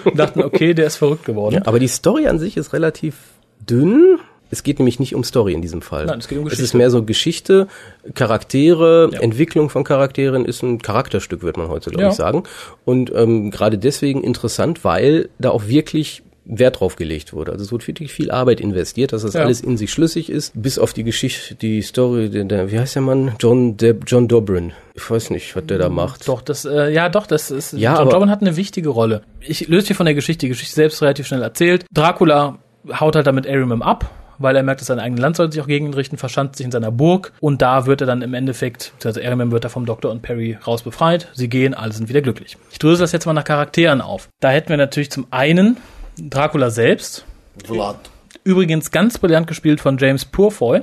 Und 0.06 0.18
dachten, 0.18 0.42
okay, 0.42 0.74
der 0.74 0.88
ist 0.88 0.96
verrückt 0.96 1.26
geworden. 1.26 1.56
Ja, 1.56 1.62
aber 1.66 1.80
die 1.80 1.88
Story 1.90 2.28
an 2.28 2.40
sich 2.40 2.56
ist 2.56 2.72
relativ 2.72 3.16
dünn. 3.60 4.20
Es 4.52 4.64
geht 4.64 4.80
nämlich 4.80 5.00
nicht 5.00 5.14
um 5.16 5.24
Story 5.24 5.54
in 5.54 5.62
diesem 5.62 5.82
Fall. 5.82 6.06
Nein, 6.08 6.20
es 6.20 6.28
geht 6.28 6.38
um 6.40 6.48
Es 6.48 6.54
ist 6.54 6.58
Geschichte. 6.60 6.78
mehr 6.78 6.90
so 6.90 7.04
Geschichte, 7.04 7.68
Charaktere, 8.16 9.10
Entwicklung 9.20 9.70
von 9.70 9.84
Charakteren 9.84 10.46
ist 10.46 10.62
ein 10.64 10.82
Charakterstück, 10.82 11.42
wird 11.44 11.58
man 11.58 11.68
heute, 11.70 11.90
glaube 11.90 12.04
Ja. 12.04 12.10
ich, 12.10 12.16
sagen. 12.16 12.44
Und 12.86 13.12
ähm, 13.16 13.50
gerade 13.52 13.78
deswegen 13.78 14.24
interessant, 14.24 14.84
weil 14.84 15.30
da 15.40 15.50
auch 15.52 15.68
wirklich 15.68 16.24
Wert 16.52 16.80
drauf 16.80 16.96
gelegt 16.96 17.32
wurde. 17.32 17.52
Also 17.52 17.64
es 17.64 17.72
wurde 17.72 17.86
wirklich 17.88 18.12
viel 18.12 18.32
Arbeit 18.32 18.60
investiert, 18.60 19.14
dass 19.14 19.22
das 19.22 19.36
Ja. 19.36 19.42
alles 19.44 19.62
in 19.62 19.78
sich 19.78 19.92
schlüssig 19.92 20.30
ist, 20.32 20.52
bis 20.60 20.80
auf 20.80 20.94
die 20.94 21.04
Geschichte, 21.04 21.54
die 21.56 21.82
Story, 21.84 22.30
der, 22.30 22.44
der 22.46 22.72
wie 22.72 22.80
heißt 22.80 22.96
der 22.96 23.04
Mann? 23.04 23.36
John 23.40 23.78
Deb, 23.78 24.04
John 24.08 24.28
Dobrin. 24.28 24.74
Ich 24.96 25.10
weiß 25.10 25.30
nicht, 25.30 25.56
was 25.56 25.66
der 25.68 25.78
da 25.78 25.90
macht. 25.90 26.28
Doch, 26.28 26.42
das, 26.42 26.66
äh, 26.66 26.92
ja, 26.92 27.08
doch, 27.10 27.28
das 27.28 27.52
ist, 27.52 27.74
Ja, 27.74 28.00
John 28.00 28.08
Robin 28.12 28.30
hat 28.32 28.42
eine 28.42 28.56
wichtige 28.58 28.90
Rolle. 28.90 29.22
Ich 29.42 29.68
löse 29.68 29.88
hier 29.88 29.96
von 29.96 30.08
der 30.08 30.16
Geschichte, 30.16 30.42
die 30.48 30.50
Geschichte 30.50 30.74
selbst 30.74 31.02
relativ 31.04 31.28
schnell 31.28 31.44
erzählt. 31.44 31.86
Dracula 31.94 32.58
haut 33.00 33.16
halt 33.16 33.28
damit 33.28 33.48
Arimem 33.48 33.84
ab, 33.84 34.10
weil 34.40 34.56
er 34.56 34.64
merkt, 34.64 34.82
dass 34.82 34.88
sein 34.88 35.00
eigenes 35.00 35.22
Land 35.22 35.36
sollte 35.36 35.54
sich 35.54 35.62
auch 35.62 35.68
gegen 35.68 35.88
ihn 35.88 35.94
richten, 35.94 36.18
verschanzt 36.18 36.58
sich 36.58 36.66
in 36.66 36.72
seiner 36.72 36.92
Burg 36.92 37.34
und 37.40 37.62
da 37.62 37.86
wird 37.86 38.02
er 38.02 38.08
dann 38.08 38.22
im 38.22 38.34
Endeffekt, 38.34 38.94
also 39.04 39.22
Arimem 39.22 39.52
wird 39.52 39.66
da 39.66 39.70
vom 39.70 39.86
Doktor 39.86 40.12
und 40.12 40.22
Perry 40.22 40.58
raus 40.66 40.84
befreit. 40.84 41.28
Sie 41.34 41.50
gehen, 41.50 41.74
alle 41.74 41.94
sind 41.94 42.10
wieder 42.10 42.22
glücklich. 42.22 42.58
Ich 42.72 42.80
dröse 42.80 43.02
das 43.02 43.12
jetzt 43.12 43.26
mal 43.26 43.34
nach 43.34 43.44
Charakteren 43.44 44.02
auf. 44.02 44.30
Da 44.40 44.50
hätten 44.50 44.70
wir 44.70 44.78
natürlich 44.78 45.12
zum 45.12 45.28
einen 45.32 45.78
Dracula 46.18 46.70
selbst. 46.70 47.26
Vlad. 47.66 47.98
Übrigens 48.44 48.92
ganz 48.92 49.18
brillant 49.18 49.48
gespielt 49.48 49.82
von 49.82 49.98
James 49.98 50.26
Purefoy. 50.26 50.82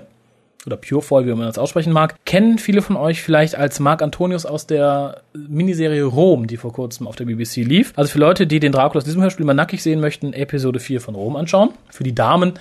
Oder 0.67 0.77
Purefoy, 0.77 1.27
wie 1.27 1.31
man 1.33 1.47
das 1.47 1.59
aussprechen 1.59 1.93
mag. 1.93 2.17
Kennen 2.25 2.59
viele 2.59 2.83
von 2.83 2.97
euch 2.97 3.23
vielleicht 3.23 3.55
als 3.55 3.79
Marc 3.79 4.03
Antonius 4.03 4.45
aus 4.45 4.67
der 4.67 5.23
Miniserie 5.33 6.03
Rom, 6.05 6.49
die 6.49 6.57
vor 6.57 6.73
kurzem 6.73 7.07
auf 7.07 7.15
der 7.15 7.25
BBC 7.25 7.59
lief. 7.59 7.93
Also 7.95 8.11
für 8.11 8.19
Leute, 8.19 8.49
die 8.49 8.59
den 8.59 8.73
Dracula 8.73 8.99
aus 8.99 9.05
diesem 9.05 9.23
Hörspiel 9.23 9.47
mal 9.47 9.55
nackig 9.55 9.83
sehen 9.83 10.01
möchten, 10.01 10.33
Episode 10.33 10.81
4 10.81 11.01
von 11.01 11.15
Rom 11.15 11.37
anschauen. 11.37 11.71
Für 11.91 12.03
die 12.03 12.15
Damen 12.15 12.55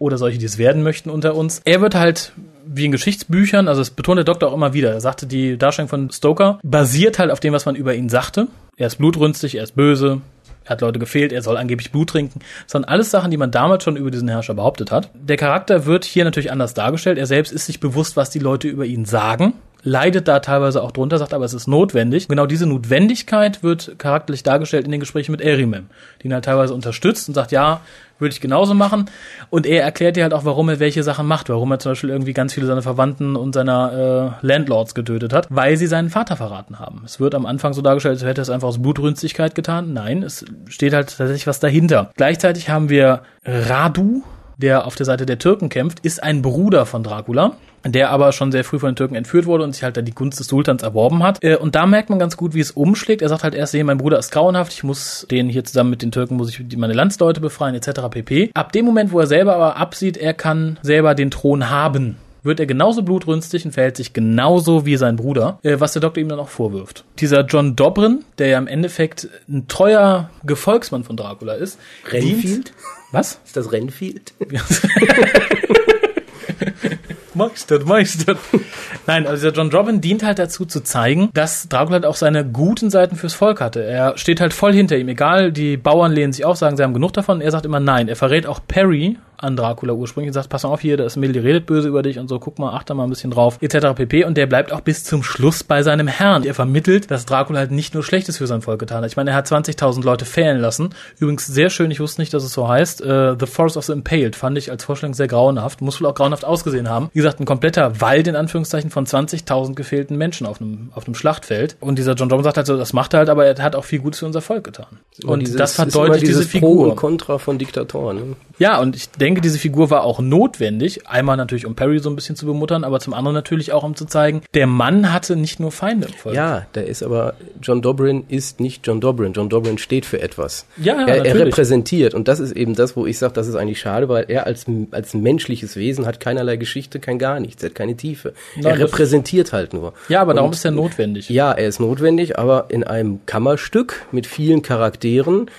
oder 0.00 0.18
solche, 0.18 0.38
die 0.38 0.46
es 0.46 0.58
werden 0.58 0.82
möchten 0.82 1.10
unter 1.10 1.36
uns. 1.36 1.60
Er 1.64 1.80
wird 1.80 1.94
halt 1.94 2.32
wie 2.66 2.86
in 2.86 2.92
Geschichtsbüchern, 2.92 3.68
also 3.68 3.80
das 3.80 3.90
betont 3.90 4.16
der 4.16 4.24
Doktor 4.24 4.48
auch 4.48 4.54
immer 4.54 4.72
wieder, 4.72 4.92
er 4.92 5.00
sagte, 5.00 5.26
die 5.26 5.56
Darstellung 5.56 5.88
von 5.88 6.10
Stoker 6.10 6.58
basiert 6.62 7.18
halt 7.18 7.30
auf 7.30 7.40
dem, 7.40 7.52
was 7.52 7.66
man 7.66 7.76
über 7.76 7.94
ihn 7.94 8.08
sagte. 8.08 8.48
Er 8.76 8.86
ist 8.86 8.96
blutrünstig, 8.96 9.56
er 9.56 9.64
ist 9.64 9.76
böse, 9.76 10.20
er 10.64 10.70
hat 10.70 10.80
Leute 10.80 10.98
gefehlt, 10.98 11.32
er 11.32 11.42
soll 11.42 11.56
angeblich 11.56 11.90
Blut 11.90 12.10
trinken. 12.10 12.40
Das 12.64 12.74
waren 12.74 12.84
alles 12.84 13.10
Sachen, 13.10 13.30
die 13.30 13.36
man 13.36 13.50
damals 13.50 13.84
schon 13.84 13.96
über 13.96 14.10
diesen 14.10 14.28
Herrscher 14.28 14.54
behauptet 14.54 14.90
hat. 14.90 15.10
Der 15.14 15.36
Charakter 15.36 15.84
wird 15.84 16.04
hier 16.04 16.24
natürlich 16.24 16.52
anders 16.52 16.74
dargestellt. 16.74 17.18
Er 17.18 17.26
selbst 17.26 17.52
ist 17.52 17.66
sich 17.66 17.80
bewusst, 17.80 18.16
was 18.16 18.30
die 18.30 18.38
Leute 18.38 18.68
über 18.68 18.86
ihn 18.86 19.04
sagen. 19.04 19.54
Leidet 19.82 20.28
da 20.28 20.40
teilweise 20.40 20.82
auch 20.82 20.92
drunter, 20.92 21.18
sagt 21.18 21.34
aber, 21.34 21.44
es 21.44 21.54
ist 21.54 21.66
notwendig. 21.66 22.28
Genau 22.28 22.46
diese 22.46 22.66
Notwendigkeit 22.66 23.62
wird 23.62 23.98
charakterlich 23.98 24.42
dargestellt 24.42 24.84
in 24.84 24.90
den 24.90 25.00
Gesprächen 25.00 25.32
mit 25.32 25.40
Erimem, 25.40 25.86
die 26.22 26.28
ihn 26.28 26.34
halt 26.34 26.44
teilweise 26.44 26.74
unterstützt 26.74 27.28
und 27.28 27.34
sagt, 27.34 27.52
ja, 27.52 27.80
würde 28.20 28.32
ich 28.32 28.40
genauso 28.40 28.74
machen. 28.74 29.06
Und 29.48 29.66
er 29.66 29.82
erklärt 29.82 30.16
dir 30.16 30.22
halt 30.22 30.34
auch, 30.34 30.44
warum 30.44 30.68
er 30.68 30.78
welche 30.78 31.02
Sachen 31.02 31.26
macht, 31.26 31.48
warum 31.48 31.70
er 31.72 31.78
zum 31.78 31.92
Beispiel 31.92 32.10
irgendwie 32.10 32.32
ganz 32.32 32.52
viele 32.52 32.66
seiner 32.66 32.82
Verwandten 32.82 33.34
und 33.36 33.54
seiner 33.54 34.36
äh, 34.42 34.46
Landlords 34.46 34.94
getötet 34.94 35.32
hat, 35.32 35.46
weil 35.50 35.76
sie 35.76 35.86
seinen 35.86 36.10
Vater 36.10 36.36
verraten 36.36 36.78
haben. 36.78 37.02
Es 37.04 37.18
wird 37.18 37.34
am 37.34 37.46
Anfang 37.46 37.72
so 37.72 37.82
dargestellt, 37.82 38.16
als 38.18 38.24
hätte 38.24 38.40
er 38.40 38.42
es 38.42 38.50
einfach 38.50 38.68
aus 38.68 38.82
Blutrünstigkeit 38.82 39.54
getan. 39.54 39.92
Nein, 39.92 40.22
es 40.22 40.44
steht 40.68 40.92
halt 40.92 41.08
tatsächlich 41.08 41.46
was 41.46 41.60
dahinter. 41.60 42.10
Gleichzeitig 42.16 42.68
haben 42.68 42.90
wir 42.90 43.22
Radu, 43.44 44.22
der 44.58 44.86
auf 44.86 44.94
der 44.94 45.06
Seite 45.06 45.24
der 45.24 45.38
Türken 45.38 45.70
kämpft, 45.70 46.00
ist 46.00 46.22
ein 46.22 46.42
Bruder 46.42 46.84
von 46.84 47.02
Dracula 47.02 47.52
der 47.86 48.10
aber 48.10 48.32
schon 48.32 48.52
sehr 48.52 48.64
früh 48.64 48.78
von 48.78 48.90
den 48.90 48.96
Türken 48.96 49.14
entführt 49.14 49.46
wurde 49.46 49.64
und 49.64 49.72
sich 49.72 49.82
halt 49.82 49.96
dann 49.96 50.04
die 50.04 50.14
Gunst 50.14 50.38
des 50.40 50.48
Sultans 50.48 50.82
erworben 50.82 51.22
hat. 51.22 51.42
Äh, 51.42 51.56
Und 51.56 51.74
da 51.74 51.86
merkt 51.86 52.10
man 52.10 52.18
ganz 52.18 52.36
gut, 52.36 52.54
wie 52.54 52.60
es 52.60 52.70
umschlägt. 52.72 53.22
Er 53.22 53.28
sagt 53.28 53.44
halt 53.44 53.54
erst, 53.54 53.74
nee, 53.74 53.82
mein 53.84 53.98
Bruder 53.98 54.18
ist 54.18 54.32
grauenhaft, 54.32 54.72
ich 54.72 54.84
muss 54.84 55.26
den 55.30 55.48
hier 55.48 55.64
zusammen 55.64 55.90
mit 55.90 56.02
den 56.02 56.12
Türken, 56.12 56.36
muss 56.36 56.50
ich 56.50 56.76
meine 56.76 56.92
Landsleute 56.92 57.40
befreien, 57.40 57.74
etc. 57.74 58.00
pp. 58.10 58.50
Ab 58.54 58.72
dem 58.72 58.84
Moment, 58.84 59.12
wo 59.12 59.20
er 59.20 59.26
selber 59.26 59.54
aber 59.56 59.76
absieht, 59.76 60.16
er 60.16 60.34
kann 60.34 60.78
selber 60.82 61.14
den 61.14 61.30
Thron 61.30 61.70
haben, 61.70 62.16
wird 62.42 62.58
er 62.60 62.66
genauso 62.66 63.02
blutrünstig 63.02 63.64
und 63.66 63.72
verhält 63.72 63.96
sich 63.98 64.12
genauso 64.14 64.86
wie 64.86 64.96
sein 64.96 65.16
Bruder, 65.16 65.58
äh, 65.62 65.76
was 65.78 65.92
der 65.92 66.00
Doktor 66.02 66.20
ihm 66.22 66.28
dann 66.28 66.40
auch 66.40 66.48
vorwirft. 66.48 67.04
Dieser 67.18 67.42
John 67.44 67.76
Dobrin, 67.76 68.24
der 68.38 68.48
ja 68.48 68.58
im 68.58 68.66
Endeffekt 68.66 69.28
ein 69.48 69.68
treuer 69.68 70.30
Gefolgsmann 70.44 71.04
von 71.04 71.16
Dracula 71.16 71.54
ist, 71.54 71.78
Renfield? 72.10 72.44
dient- 72.44 72.72
Was? 73.12 73.40
Ist 73.44 73.56
das 73.56 73.72
Renfield? 73.72 74.32
Meistert, 77.34 77.86
meistert. 77.86 78.38
Nein, 79.06 79.26
also 79.26 79.48
dieser 79.48 79.62
John 79.62 79.72
Robin 79.72 80.00
dient 80.00 80.22
halt 80.22 80.38
dazu 80.38 80.64
zu 80.64 80.82
zeigen, 80.82 81.30
dass 81.32 81.68
Dracula 81.68 81.94
halt 81.94 82.06
auch 82.06 82.16
seine 82.16 82.44
guten 82.44 82.90
Seiten 82.90 83.16
fürs 83.16 83.34
Volk 83.34 83.60
hatte. 83.60 83.84
Er 83.84 84.16
steht 84.18 84.40
halt 84.40 84.52
voll 84.52 84.72
hinter 84.72 84.96
ihm. 84.96 85.08
Egal, 85.08 85.52
die 85.52 85.76
Bauern 85.76 86.12
lehnen 86.12 86.32
sich 86.32 86.44
auf, 86.44 86.56
sagen, 86.56 86.76
sie 86.76 86.82
haben 86.82 86.94
genug 86.94 87.12
davon. 87.12 87.40
Er 87.40 87.50
sagt 87.50 87.64
immer 87.66 87.80
nein. 87.80 88.08
Er 88.08 88.16
verrät 88.16 88.46
auch 88.46 88.60
Perry 88.66 89.18
an 89.42 89.56
Dracula 89.56 89.92
ursprünglich 89.92 90.28
und 90.28 90.34
sagt, 90.34 90.48
pass 90.48 90.62
mal 90.62 90.70
auf 90.70 90.80
hier, 90.80 90.96
da 90.96 91.04
ist 91.04 91.16
ein 91.16 91.20
Mädel, 91.20 91.34
die 91.34 91.38
redet 91.40 91.66
böse 91.66 91.88
über 91.88 92.02
dich 92.02 92.18
und 92.18 92.28
so, 92.28 92.38
guck 92.38 92.58
mal, 92.58 92.70
achte 92.74 92.94
mal 92.94 93.04
ein 93.04 93.10
bisschen 93.10 93.30
drauf, 93.30 93.58
etc. 93.60 93.94
pp. 93.94 94.24
Und 94.24 94.36
der 94.36 94.46
bleibt 94.46 94.72
auch 94.72 94.80
bis 94.80 95.04
zum 95.04 95.22
Schluss 95.22 95.64
bei 95.64 95.82
seinem 95.82 96.06
Herrn. 96.08 96.44
Er 96.44 96.54
vermittelt, 96.54 97.10
dass 97.10 97.26
Dracula 97.26 97.58
halt 97.60 97.70
nicht 97.70 97.94
nur 97.94 98.02
Schlechtes 98.02 98.38
für 98.38 98.46
sein 98.46 98.62
Volk 98.62 98.78
getan 98.80 99.02
hat. 99.02 99.10
Ich 99.10 99.16
meine, 99.16 99.30
er 99.30 99.36
hat 99.36 99.46
20.000 99.46 100.04
Leute 100.04 100.24
fehlen 100.24 100.58
lassen. 100.58 100.90
Übrigens 101.18 101.46
sehr 101.46 101.70
schön, 101.70 101.90
ich 101.90 102.00
wusste 102.00 102.20
nicht, 102.20 102.32
dass 102.34 102.44
es 102.44 102.52
so 102.52 102.68
heißt. 102.68 103.02
Äh, 103.02 103.36
the 103.38 103.46
Forest 103.46 103.76
of 103.76 103.84
the 103.84 103.92
Impaled 103.92 104.36
fand 104.36 104.58
ich 104.58 104.70
als 104.70 104.84
Vorstellung 104.84 105.14
sehr 105.14 105.28
grauenhaft. 105.28 105.80
Muss 105.80 106.00
wohl 106.00 106.08
auch 106.08 106.14
grauenhaft 106.14 106.44
ausgesehen 106.44 106.88
haben. 106.88 107.10
Wie 107.12 107.18
gesagt, 107.18 107.40
ein 107.40 107.46
kompletter 107.46 108.00
Wald 108.00 108.26
in 108.28 108.36
Anführungszeichen 108.36 108.90
von 108.90 109.06
20.000 109.06 109.74
gefehlten 109.74 110.16
Menschen 110.16 110.46
auf 110.46 110.60
einem, 110.60 110.90
auf 110.94 111.06
einem 111.06 111.14
Schlachtfeld. 111.14 111.76
Und 111.80 111.98
dieser 111.98 112.14
John 112.14 112.30
Robin 112.30 112.44
sagt 112.44 112.56
halt 112.56 112.66
so, 112.66 112.76
das 112.76 112.92
macht 112.92 113.14
er 113.14 113.18
halt, 113.20 113.28
aber 113.28 113.46
er 113.46 113.62
hat 113.62 113.74
auch 113.76 113.84
viel 113.84 114.00
Gutes 114.00 114.20
für 114.20 114.26
unser 114.26 114.40
Volk 114.40 114.64
getan. 114.64 114.86
Immer 115.22 115.32
Und 115.32 115.40
dieses- 115.40 115.56
das 115.56 115.74
verdeutlicht 115.74 116.22
diese 116.22 116.40
dieses 116.40 116.50
Pro 116.52 116.58
Figur. 116.70 116.90
und 116.90 116.96
Contra 116.96 117.38
von 117.38 117.58
Diktatoren. 117.58 118.16
Ne? 118.16 118.36
Ja, 118.58 118.78
und 118.80 118.96
ich 118.96 119.10
denke, 119.10 119.29
diese 119.36 119.58
Figur 119.58 119.90
war 119.90 120.02
auch 120.04 120.20
notwendig. 120.20 121.06
Einmal 121.08 121.36
natürlich, 121.36 121.66
um 121.66 121.74
Perry 121.76 121.98
so 122.00 122.10
ein 122.10 122.16
bisschen 122.16 122.36
zu 122.36 122.46
bemuttern, 122.46 122.82
aber 122.84 122.98
zum 123.00 123.14
anderen 123.14 123.34
natürlich 123.34 123.72
auch, 123.72 123.82
um 123.84 123.94
zu 123.94 124.04
zeigen, 124.06 124.42
der 124.54 124.66
Mann 124.66 125.12
hatte 125.12 125.36
nicht 125.36 125.60
nur 125.60 125.70
Feinde 125.70 126.08
im 126.08 126.14
Volk. 126.14 126.34
Ja, 126.34 126.66
da 126.72 126.80
ist 126.80 127.02
aber 127.02 127.34
John 127.62 127.82
Dobrin 127.82 128.24
ist 128.28 128.58
nicht 128.60 128.86
John 128.86 129.00
Dobrin. 129.00 129.32
John 129.32 129.48
Dobrin 129.48 129.78
steht 129.78 130.06
für 130.06 130.20
etwas. 130.20 130.66
Ja, 130.76 131.00
ja, 131.00 131.06
er, 131.06 131.24
er 131.26 131.34
repräsentiert 131.36 132.14
und 132.14 132.26
das 132.28 132.40
ist 132.40 132.52
eben 132.52 132.74
das, 132.74 132.96
wo 132.96 133.06
ich 133.06 133.18
sage, 133.18 133.32
das 133.34 133.46
ist 133.46 133.54
eigentlich 133.54 133.80
schade, 133.80 134.08
weil 134.08 134.24
er 134.28 134.46
als 134.46 134.66
als 134.90 135.14
menschliches 135.14 135.76
Wesen 135.76 136.06
hat 136.06 136.18
keinerlei 136.20 136.56
Geschichte, 136.56 136.98
kein 137.00 137.18
gar 137.18 137.38
nichts, 137.40 137.62
er 137.62 137.68
hat 137.70 137.74
keine 137.76 137.96
Tiefe. 137.96 138.32
Nein, 138.56 138.64
er 138.64 138.78
repräsentiert 138.80 139.52
halt 139.52 139.72
nur. 139.74 139.92
Ja, 140.08 140.20
aber 140.22 140.34
darum 140.34 140.50
Und- 140.50 140.56
ist 140.56 140.64
er 140.64 140.70
notwendig. 140.70 141.28
Ja, 141.28 141.52
er 141.52 141.68
ist 141.68 141.80
notwendig, 141.80 142.38
aber 142.38 142.66
in 142.68 142.84
einem 142.84 143.20
Kammerstück 143.26 144.06
mit 144.12 144.26
vielen 144.26 144.62
Charakteren 144.62 145.50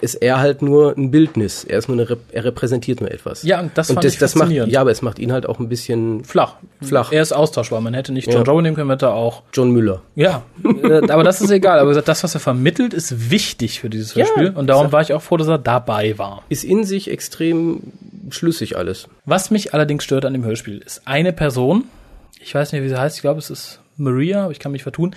ist 0.00 0.14
er 0.16 0.40
halt 0.40 0.62
nur 0.62 0.96
ein 0.96 1.10
Bildnis. 1.10 1.64
Er 1.64 1.78
ist 1.78 1.88
nur 1.88 1.98
eine, 1.98 2.16
er 2.32 2.44
repräsentiert 2.44 3.00
nur 3.00 3.10
etwas. 3.10 3.42
Ja, 3.42 3.60
und 3.60 3.76
das 3.76 3.88
fand 3.88 4.04
das, 4.04 4.14
ich 4.14 4.18
das 4.18 4.34
macht, 4.34 4.42
faszinierend. 4.44 4.72
Ja, 4.72 4.80
aber 4.80 4.90
es 4.90 5.02
macht 5.02 5.18
ihn 5.18 5.32
halt 5.32 5.46
auch 5.46 5.58
ein 5.58 5.68
bisschen 5.68 6.24
Flach. 6.24 6.56
Flach. 6.80 7.12
Er 7.12 7.22
ist 7.22 7.32
austauschbar. 7.32 7.80
Man 7.80 7.94
hätte 7.94 8.12
nicht 8.12 8.26
John 8.26 8.44
Ja. 8.44 8.50
Robin 8.50 8.64
nehmen 8.64 8.76
können, 8.76 8.90
hätte 8.90 9.06
er 9.06 9.14
auch. 9.14 9.42
John 9.52 9.70
Müller. 9.70 10.02
Ja, 10.14 10.42
äh, 10.64 11.10
aber 11.10 11.24
das 11.24 11.40
ist 11.40 11.50
egal. 11.50 11.78
Aber 11.78 11.94
das, 12.00 12.24
was 12.24 12.34
er 12.34 12.40
vermittelt, 12.40 12.94
ist 12.94 13.30
wichtig 13.30 13.80
für 13.80 13.90
dieses 13.90 14.14
Ja, 14.14 14.24
Hörspiel. 14.24 14.50
Und 14.54 14.66
darum 14.68 14.92
war 14.92 15.00
ich 15.02 15.12
auch 15.12 15.22
froh, 15.22 15.36
dass 15.36 15.48
er 15.48 15.58
dabei 15.58 16.18
war. 16.18 16.42
Ist 16.48 16.64
in 16.64 16.84
sich 16.84 17.10
extrem 17.10 17.80
schlüssig 18.30 18.76
alles. 18.76 19.08
Was 19.24 19.50
mich 19.50 19.74
allerdings 19.74 20.04
stört 20.04 20.24
an 20.24 20.32
dem 20.32 20.44
Hörspiel, 20.44 20.78
ist 20.78 21.02
eine 21.06 21.32
Person, 21.32 21.84
ich 22.40 22.54
weiß 22.54 22.72
nicht, 22.72 22.82
wie 22.82 22.88
sie 22.88 22.98
heißt, 22.98 23.16
ich 23.16 23.22
glaube, 23.22 23.38
es 23.38 23.50
ist 23.50 23.80
Maria, 23.96 24.44
aber 24.44 24.52
ich 24.52 24.58
kann 24.58 24.72
mich 24.72 24.82
vertun, 24.82 25.14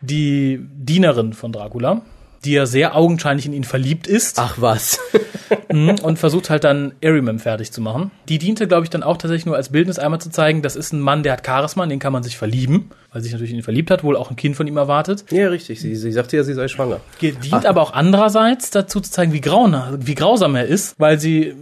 die 0.00 0.60
Dienerin 0.60 1.32
von 1.32 1.52
Dracula, 1.52 2.02
die 2.44 2.52
ja 2.52 2.66
sehr 2.66 2.96
augenscheinlich 2.96 3.46
in 3.46 3.52
ihn 3.52 3.64
verliebt 3.64 4.06
ist. 4.06 4.38
Ach 4.38 4.56
was. 4.58 4.98
Mhm, 5.70 5.96
und 6.02 6.18
versucht 6.18 6.50
halt 6.50 6.64
dann 6.64 6.94
Erimem 7.00 7.38
fertig 7.38 7.72
zu 7.72 7.80
machen. 7.80 8.10
Die 8.28 8.38
diente, 8.38 8.68
glaube 8.68 8.84
ich, 8.84 8.90
dann 8.90 9.02
auch 9.02 9.16
tatsächlich 9.16 9.46
nur 9.46 9.56
als 9.56 9.70
Bildnis 9.70 9.98
einmal 9.98 10.20
zu 10.20 10.30
zeigen, 10.30 10.62
das 10.62 10.76
ist 10.76 10.92
ein 10.92 11.00
Mann, 11.00 11.22
der 11.22 11.32
hat 11.32 11.44
Charisma, 11.44 11.84
in 11.84 11.90
den 11.90 11.98
kann 11.98 12.12
man 12.12 12.22
sich 12.22 12.36
verlieben, 12.36 12.90
weil 13.12 13.20
sie 13.20 13.26
sich 13.26 13.32
natürlich 13.32 13.50
in 13.50 13.58
ihn 13.58 13.62
verliebt 13.62 13.90
hat, 13.90 14.04
wohl 14.04 14.16
auch 14.16 14.30
ein 14.30 14.36
Kind 14.36 14.56
von 14.56 14.66
ihm 14.66 14.76
erwartet. 14.76 15.24
Ja, 15.30 15.48
richtig. 15.48 15.80
Sie, 15.80 15.96
sie 15.96 16.12
sagte 16.12 16.36
ja, 16.36 16.44
sie 16.44 16.54
sei 16.54 16.68
schwanger. 16.68 17.00
Dient 17.20 17.66
aber 17.66 17.82
auch 17.82 17.92
andererseits 17.92 18.70
dazu 18.70 19.00
zu 19.00 19.10
zeigen, 19.10 19.32
wie, 19.32 19.40
grauen, 19.40 19.76
wie 19.98 20.14
grausam 20.14 20.54
er 20.54 20.66
ist, 20.66 20.94
weil 20.98 21.18
sie 21.18 21.54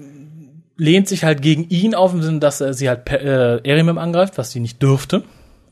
lehnt 0.77 1.09
sich 1.09 1.25
halt 1.25 1.43
gegen 1.43 1.69
ihn 1.69 1.95
auf 1.95 2.13
im 2.13 2.23
Sinne, 2.23 2.39
dass 2.41 2.61
er 2.61 2.75
sie 2.75 2.89
halt 2.89 3.09
äh, 3.11 3.61
angreift, 3.97 4.39
was 4.39 4.51
sie 4.51 4.61
nicht 4.61 4.83
dürfte. 4.83 5.23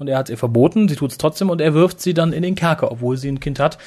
Und 0.00 0.08
er 0.08 0.18
hat 0.18 0.26
es 0.26 0.30
ihr 0.30 0.38
verboten, 0.38 0.88
sie 0.88 0.96
tut 0.96 1.12
es 1.12 1.18
trotzdem 1.18 1.50
und 1.50 1.60
er 1.60 1.74
wirft 1.74 2.00
sie 2.00 2.14
dann 2.14 2.32
in 2.32 2.42
den 2.42 2.54
Kerker, 2.54 2.90
obwohl 2.90 3.16
sie 3.18 3.28
ein 3.30 3.38
Kind 3.38 3.60
hat. 3.60 3.78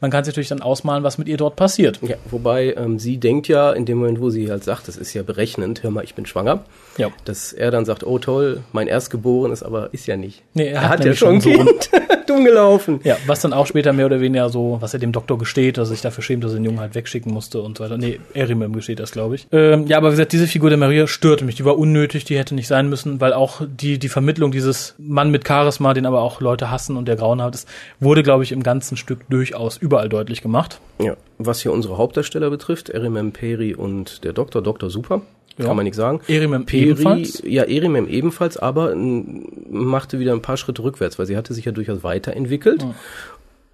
Man 0.00 0.10
kann 0.10 0.22
sich 0.24 0.32
natürlich 0.34 0.48
dann 0.48 0.60
ausmalen, 0.62 1.02
was 1.04 1.16
mit 1.16 1.28
ihr 1.28 1.36
dort 1.36 1.56
passiert. 1.56 1.98
Ja, 2.02 2.16
wobei 2.30 2.74
ähm, 2.76 2.98
sie 2.98 3.18
denkt 3.18 3.48
ja, 3.48 3.72
in 3.72 3.84
dem 3.86 3.98
Moment, 3.98 4.20
wo 4.20 4.30
sie 4.30 4.50
halt 4.50 4.64
sagt, 4.64 4.86
das 4.88 4.96
ist 4.96 5.14
ja 5.14 5.22
berechnend, 5.22 5.82
hör 5.82 5.90
mal, 5.90 6.04
ich 6.04 6.14
bin 6.14 6.26
schwanger, 6.26 6.64
Ja. 6.98 7.08
dass 7.24 7.52
er 7.52 7.70
dann 7.70 7.84
sagt, 7.84 8.04
oh 8.04 8.18
toll, 8.18 8.60
mein 8.72 8.86
Erstgeborenes, 8.88 9.62
aber 9.62 9.90
ist 9.94 10.06
ja 10.06 10.16
nicht. 10.16 10.42
Nee, 10.54 10.66
er, 10.66 10.74
er 10.82 10.88
hat, 10.90 10.98
hat 11.00 11.04
ja 11.06 11.14
schon 11.14 11.36
ein. 11.36 11.40
Kind. 11.40 11.90
Dumm 12.26 12.44
gelaufen. 12.44 13.00
Ja, 13.04 13.16
was 13.26 13.40
dann 13.40 13.52
auch 13.52 13.66
später 13.66 13.92
mehr 13.92 14.06
oder 14.06 14.20
weniger 14.20 14.48
so, 14.48 14.76
was 14.80 14.94
er 14.94 15.00
dem 15.00 15.10
Doktor 15.12 15.38
gesteht, 15.38 15.76
dass 15.76 15.88
er 15.88 15.92
sich 15.92 16.02
dafür 16.02 16.22
schämt, 16.22 16.44
dass 16.44 16.52
er 16.52 16.56
den 16.58 16.64
Jungen 16.64 16.80
halt 16.80 16.94
wegschicken 16.94 17.32
musste 17.32 17.60
und 17.62 17.78
so 17.78 17.84
weiter. 17.84 17.98
Nee, 17.98 18.20
Erimem 18.34 18.72
gesteht 18.72 19.00
das, 19.00 19.10
glaube 19.10 19.34
ich. 19.34 19.46
Ähm, 19.52 19.86
ja, 19.88 19.96
aber 19.98 20.08
wie 20.08 20.12
gesagt, 20.12 20.32
diese 20.32 20.46
Figur 20.46 20.70
der 20.70 20.78
Maria 20.78 21.06
störte 21.08 21.44
mich. 21.44 21.56
Die 21.56 21.64
war 21.64 21.76
unnötig, 21.78 22.24
die 22.24 22.38
hätte 22.38 22.54
nicht 22.54 22.68
sein 22.68 22.88
müssen, 22.88 23.20
weil 23.20 23.32
auch 23.32 23.62
die, 23.66 23.98
die 23.98 24.08
Vermittlung 24.08 24.52
dieses 24.52 24.94
Mann 24.98 25.30
mit 25.30 25.44
Charisma, 25.62 25.94
den 25.94 26.06
aber 26.06 26.20
auch 26.22 26.40
Leute 26.40 26.70
hassen 26.70 26.96
und 26.96 27.06
der 27.06 27.16
grauenhaft 27.16 27.54
ist, 27.54 27.68
wurde, 28.00 28.22
glaube 28.22 28.42
ich, 28.44 28.52
im 28.52 28.62
ganzen 28.62 28.96
Stück 28.96 29.20
durchaus 29.30 29.76
überall 29.76 30.08
deutlich 30.08 30.42
gemacht. 30.42 30.80
Ja, 31.00 31.16
was 31.38 31.60
hier 31.62 31.72
unsere 31.72 31.96
Hauptdarsteller 31.98 32.50
betrifft, 32.50 32.88
Erimem 32.90 33.32
Peri 33.32 33.74
und 33.74 34.24
der 34.24 34.32
Doktor, 34.32 34.62
Doktor 34.62 34.90
Super, 34.90 35.22
Ja. 35.58 35.66
kann 35.66 35.76
man 35.76 35.84
nichts 35.84 35.96
sagen. 35.96 36.20
Erimem 36.28 36.66
Peri, 36.66 36.90
ebenfalls? 36.90 37.42
Ja, 37.46 37.62
Erimem 37.64 38.08
ebenfalls, 38.08 38.56
aber 38.56 38.94
machte 38.96 40.18
wieder 40.18 40.32
ein 40.32 40.42
paar 40.42 40.56
Schritte 40.56 40.82
rückwärts, 40.82 41.18
weil 41.18 41.26
sie 41.26 41.36
hatte 41.36 41.54
sich 41.54 41.64
ja 41.64 41.72
durchaus 41.72 42.02
weiterentwickelt 42.02 42.84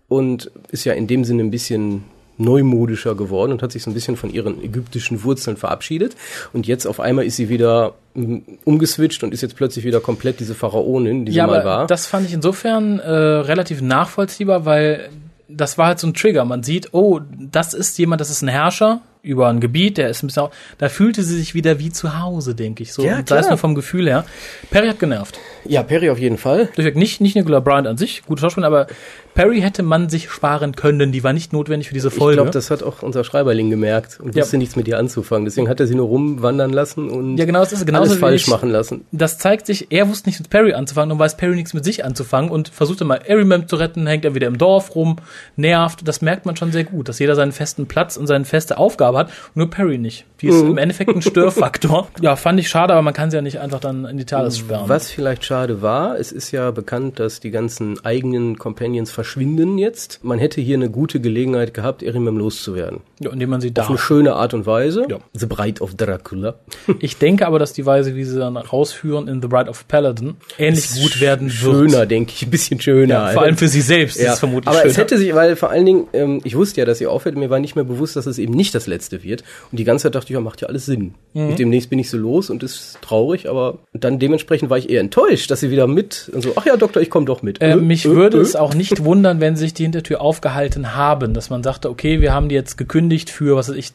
und 0.08 0.50
ist 0.70 0.84
ja 0.84 0.92
in 0.94 1.06
dem 1.06 1.24
Sinne 1.24 1.42
ein 1.44 1.50
bisschen 1.50 2.04
neumodischer 2.38 3.14
geworden 3.14 3.52
und 3.52 3.62
hat 3.62 3.72
sich 3.72 3.82
so 3.82 3.90
ein 3.90 3.94
bisschen 3.94 4.16
von 4.16 4.30
ihren 4.30 4.62
ägyptischen 4.62 5.24
Wurzeln 5.24 5.56
verabschiedet. 5.56 6.16
Und 6.52 6.66
jetzt 6.66 6.86
auf 6.86 7.00
einmal 7.00 7.24
ist 7.24 7.36
sie 7.36 7.48
wieder 7.48 7.94
mm, 8.14 8.38
umgeswitcht 8.64 9.22
und 9.22 9.34
ist 9.34 9.42
jetzt 9.42 9.56
plötzlich 9.56 9.84
wieder 9.84 10.00
komplett 10.00 10.40
diese 10.40 10.54
Pharaonin, 10.54 11.26
die 11.26 11.32
ja, 11.32 11.44
sie 11.44 11.50
mal 11.50 11.64
war. 11.64 11.86
das 11.86 12.06
fand 12.06 12.26
ich 12.26 12.32
insofern 12.32 12.98
äh, 13.00 13.10
relativ 13.10 13.82
nachvollziehbar, 13.82 14.64
weil 14.64 15.10
das 15.48 15.78
war 15.78 15.86
halt 15.86 15.98
so 15.98 16.06
ein 16.06 16.14
Trigger. 16.14 16.44
Man 16.44 16.62
sieht, 16.62 16.92
oh, 16.92 17.20
das 17.38 17.74
ist 17.74 17.98
jemand, 17.98 18.20
das 18.20 18.30
ist 18.30 18.42
ein 18.42 18.48
Herrscher 18.48 19.00
über 19.22 19.48
ein 19.48 19.60
Gebiet, 19.60 19.98
der 19.98 20.08
ist 20.08 20.22
ein 20.22 20.28
bisschen, 20.28 20.48
da 20.78 20.88
fühlte 20.88 21.22
sie 21.22 21.36
sich 21.36 21.54
wieder 21.54 21.78
wie 21.78 21.90
zu 21.90 22.20
Hause, 22.20 22.54
denke 22.54 22.82
ich. 22.82 22.92
So, 22.92 23.02
Ja, 23.04 23.20
sei 23.26 23.38
es 23.38 23.48
nur 23.48 23.58
vom 23.58 23.74
Gefühl 23.74 24.08
her. 24.08 24.24
Perry 24.70 24.88
hat 24.88 24.98
genervt. 24.98 25.38
ja, 25.64 25.82
Perry 25.82 26.10
auf 26.10 26.18
jeden 26.18 26.38
Fall. 26.38 26.68
Durchweg 26.76 26.96
nicht, 26.96 27.20
nicht 27.20 27.36
Nicola 27.36 27.60
Bryant 27.60 27.86
an 27.86 27.96
sich, 27.98 28.22
gute 28.26 28.40
Schauspieler, 28.40 28.66
aber 28.66 28.86
Perry 29.34 29.60
hätte 29.60 29.82
man 29.84 30.08
sich 30.08 30.30
sparen 30.30 30.74
können, 30.74 31.12
die 31.12 31.22
war 31.22 31.32
nicht 31.32 31.52
notwendig 31.52 31.88
für 31.88 31.94
diese 31.94 32.08
Ich 32.08 32.14
Folge. 32.14 32.36
glaube, 32.36 32.50
das 32.50 32.70
hat 32.72 32.82
auch 32.82 33.02
unser 33.02 33.22
Schreiberling 33.22 33.70
gemerkt 33.70 34.18
und 34.20 34.34
Ja. 34.34 34.42
wusste 34.42 34.58
nichts 34.58 34.74
mit 34.74 34.88
ihr 34.88 34.98
anzufangen. 34.98 35.44
Deswegen 35.44 35.68
hat 35.68 35.78
er 35.78 35.86
sie 35.86 35.94
nur 35.94 36.06
rumwandern 36.08 36.72
lassen 36.72 37.08
und 37.08 37.36
Ja, 37.38 37.44
genau, 37.44 37.60
das 37.60 37.72
ist 37.72 37.86
genauso 37.86 38.10
alles 38.10 38.18
falsch 38.20 38.42
ich- 38.42 38.48
machen 38.48 38.70
lassen. 38.70 39.04
das 39.12 39.38
zeigt 39.38 39.66
sich, 39.66 39.86
er 39.90 40.08
wusste 40.08 40.28
nichts 40.28 40.40
mit 40.40 40.50
Perry 40.50 40.72
anzufangen 40.72 41.12
und 41.12 41.18
weiß 41.20 41.36
Perry 41.36 41.54
nichts 41.54 41.72
mit 41.72 41.84
sich 41.84 42.04
anzufangen 42.04 42.50
und 42.50 42.68
versuchte 42.68 43.04
mal 43.04 43.20
Erimem 43.24 43.68
zu 43.68 43.76
retten, 43.76 44.06
hängt 44.08 44.24
er 44.24 44.34
wieder 44.34 44.48
im 44.48 44.58
Dorf 44.58 44.96
rum, 44.96 45.16
nervt. 45.54 46.06
Das 46.08 46.20
merkt 46.20 46.44
man 46.44 46.56
schon 46.56 46.72
sehr 46.72 46.84
gut, 46.84 47.08
dass 47.08 47.20
jeder 47.20 47.36
seinen 47.36 47.52
festen 47.52 47.86
Platz 47.86 48.16
und 48.16 48.26
seine 48.26 48.44
feste 48.44 48.76
Aufgabe 48.78 49.07
Hat. 49.16 49.30
Nur 49.54 49.70
Perry 49.70 49.96
nicht. 49.98 50.24
Die 50.40 50.48
ist 50.48 50.62
Mhm. 50.62 50.70
im 50.72 50.78
Endeffekt 50.78 51.10
ein 51.14 51.22
Störfaktor. 51.22 52.08
ja, 52.20 52.36
fand 52.36 52.60
ich 52.60 52.68
schade, 52.68 52.92
aber 52.92 53.02
man 53.02 53.14
kann 53.14 53.30
sie 53.30 53.36
ja 53.36 53.42
nicht 53.42 53.58
einfach 53.60 53.80
dann 53.80 54.04
in 54.04 54.18
die 54.18 54.24
Talis 54.24 54.58
sperren. 54.58 54.88
Was 54.88 55.10
vielleicht 55.10 55.44
schade 55.44 55.82
war, 55.82 56.16
es 56.18 56.30
ist 56.30 56.52
ja 56.52 56.70
bekannt, 56.70 57.18
dass 57.18 57.40
die 57.40 57.50
ganzen 57.50 58.04
eigenen 58.04 58.56
Companions 58.58 59.10
verschwinden 59.10 59.78
jetzt. 59.78 60.20
Man 60.22 60.38
hätte 60.38 60.60
hier 60.60 60.76
eine 60.76 60.90
gute 60.90 61.20
Gelegenheit 61.20 61.74
gehabt, 61.74 62.02
Erimem 62.02 62.36
loszuwerden. 62.38 63.00
Ja, 63.20 63.30
indem 63.32 63.50
man 63.50 63.60
sie 63.60 63.68
Auf 63.68 63.74
darf. 63.74 63.88
eine 63.88 63.98
schöne 63.98 64.34
Art 64.34 64.54
und 64.54 64.66
Weise. 64.66 65.06
Ja. 65.08 65.18
The 65.34 65.46
Bride 65.46 65.80
of 65.82 65.94
Dracula. 65.94 66.54
Ich 67.00 67.16
denke 67.18 67.46
aber, 67.46 67.58
dass 67.58 67.72
die 67.72 67.86
Weise, 67.86 68.14
wie 68.16 68.24
sie 68.24 68.38
dann 68.38 68.56
rausführen 68.56 69.28
in 69.28 69.40
The 69.42 69.48
Bride 69.48 69.68
of 69.70 69.86
Paladin, 69.88 70.36
ähnlich 70.58 70.88
gut 71.02 71.20
werden 71.20 71.46
wird. 71.48 71.52
Schöner, 71.52 72.06
denke 72.06 72.32
ich, 72.34 72.42
ein 72.44 72.50
bisschen 72.50 72.80
schöner. 72.80 73.14
Ja, 73.26 73.28
vor 73.30 73.42
allem 73.42 73.56
für 73.56 73.68
sie 73.68 73.80
selbst 73.80 74.16
ist 74.16 74.24
Ja. 74.24 74.32
es 74.34 74.38
vermutlich 74.38 74.68
Aber 74.68 74.84
es 74.86 74.94
schöner. 74.94 75.04
hätte 75.04 75.18
sich, 75.18 75.34
weil 75.34 75.56
vor 75.56 75.70
allen 75.70 75.86
Dingen, 75.86 76.06
ähm, 76.12 76.40
ich 76.44 76.56
wusste 76.56 76.80
ja, 76.80 76.84
dass 76.86 76.98
sie 76.98 77.06
aufhört, 77.06 77.36
mir 77.36 77.50
war 77.50 77.60
nicht 77.60 77.76
mehr 77.76 77.84
bewusst, 77.84 78.16
dass 78.16 78.26
es 78.26 78.38
eben 78.38 78.52
nicht 78.54 78.74
das 78.74 78.86
letzte 78.86 78.97
wird. 79.22 79.44
Und 79.70 79.78
die 79.78 79.84
ganze 79.84 80.04
Zeit 80.04 80.14
dachte 80.14 80.26
ich, 80.26 80.34
ja, 80.34 80.40
macht 80.40 80.60
ja 80.60 80.68
alles 80.68 80.86
Sinn. 80.86 81.14
Mhm. 81.34 81.50
Und 81.50 81.58
demnächst 81.58 81.90
bin 81.90 81.98
ich 81.98 82.10
so 82.10 82.18
los 82.18 82.50
und 82.50 82.62
ist 82.62 82.98
traurig, 83.02 83.48
aber 83.48 83.78
dann 83.92 84.18
dementsprechend 84.18 84.68
war 84.68 84.78
ich 84.78 84.90
eher 84.90 85.00
enttäuscht, 85.00 85.50
dass 85.50 85.60
sie 85.60 85.70
wieder 85.70 85.86
mit 85.86 86.30
und 86.34 86.42
so, 86.42 86.52
ach 86.56 86.66
ja, 86.66 86.76
Doktor, 86.76 87.00
ich 87.00 87.10
komme 87.10 87.26
doch 87.26 87.42
mit. 87.42 87.62
Äh, 87.62 87.68
Äh, 87.72 87.76
mich 87.76 88.04
äh, 88.04 88.10
würde 88.10 88.38
äh. 88.38 88.40
es 88.40 88.56
auch 88.56 88.74
nicht 88.74 89.04
wundern, 89.04 89.40
wenn 89.40 89.56
sich 89.56 89.74
die 89.74 89.84
Hintertür 89.84 90.20
aufgehalten 90.20 90.94
haben, 90.94 91.34
dass 91.34 91.50
man 91.50 91.62
sagte, 91.62 91.90
okay, 91.90 92.20
wir 92.20 92.32
haben 92.32 92.48
die 92.48 92.54
jetzt 92.54 92.76
gekündigt 92.76 93.30
für, 93.30 93.56
was 93.56 93.68
weiß 93.68 93.76
ich, 93.76 93.92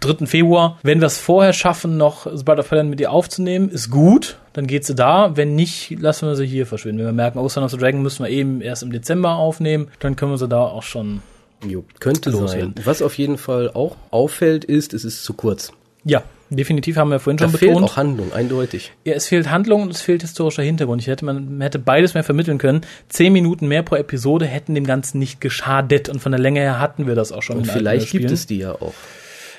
3. 0.00 0.26
Februar. 0.26 0.78
Wenn 0.82 1.00
wir 1.00 1.06
es 1.06 1.18
vorher 1.18 1.52
schaffen, 1.52 1.96
noch 1.96 2.26
of 2.26 2.44
Paladin 2.44 2.90
mit 2.90 3.00
ihr 3.00 3.10
aufzunehmen, 3.10 3.68
ist 3.68 3.90
gut, 3.90 4.36
dann 4.52 4.66
geht 4.66 4.84
sie 4.84 4.94
da. 4.94 5.36
Wenn 5.36 5.54
nicht, 5.54 5.98
lassen 6.00 6.28
wir 6.28 6.36
sie 6.36 6.46
hier 6.46 6.66
verschwinden. 6.66 7.00
Wenn 7.00 7.06
wir 7.06 7.12
merken, 7.12 7.38
oh, 7.38 7.48
Son 7.48 7.64
of 7.64 7.70
the 7.70 7.76
Dragon 7.76 8.02
müssen 8.02 8.24
wir 8.24 8.30
eben 8.30 8.60
erst 8.60 8.82
im 8.82 8.92
Dezember 8.92 9.36
aufnehmen, 9.36 9.88
dann 10.00 10.16
können 10.16 10.32
wir 10.32 10.38
sie 10.38 10.48
da 10.48 10.60
auch 10.60 10.82
schon 10.82 11.22
Jo, 11.66 11.84
könnte 11.98 12.30
loswerden. 12.30 12.74
sein. 12.76 12.86
Was 12.86 13.02
auf 13.02 13.18
jeden 13.18 13.38
Fall 13.38 13.70
auch 13.72 13.96
auffällt, 14.10 14.64
ist, 14.64 14.94
es 14.94 15.04
ist 15.04 15.24
zu 15.24 15.34
kurz. 15.34 15.72
Ja, 16.04 16.22
definitiv 16.48 16.96
haben 16.96 17.10
wir 17.10 17.20
vorhin 17.20 17.36
Da 17.36 17.44
schon 17.48 17.58
fehlt 17.58 17.72
betont. 17.72 17.90
auch 17.90 17.96
Handlung, 17.96 18.32
eindeutig. 18.32 18.92
Ja, 19.04 19.12
es 19.12 19.26
fehlt 19.26 19.50
Handlung 19.50 19.82
und 19.82 19.90
es 19.90 20.00
fehlt 20.00 20.22
historischer 20.22 20.62
Hintergrund. 20.62 21.02
Ich 21.02 21.08
hätte, 21.08 21.24
man, 21.26 21.58
man 21.58 21.60
hätte 21.60 21.78
beides 21.78 22.14
mehr 22.14 22.24
vermitteln 22.24 22.56
können. 22.56 22.80
Zehn 23.10 23.32
Minuten 23.34 23.68
mehr 23.68 23.82
pro 23.82 23.96
Episode 23.96 24.46
hätten 24.46 24.74
dem 24.74 24.86
Ganzen 24.86 25.18
nicht 25.18 25.40
geschadet 25.42 26.08
und 26.08 26.20
von 26.20 26.32
der 26.32 26.40
Länge 26.40 26.60
her 26.60 26.80
hatten 26.80 27.06
wir 27.06 27.14
das 27.14 27.32
auch 27.32 27.42
schon 27.42 27.58
Und 27.58 27.66
vielleicht 27.66 28.10
gibt 28.10 28.30
es 28.30 28.46
die 28.46 28.58
ja 28.58 28.72
auch. 28.72 28.94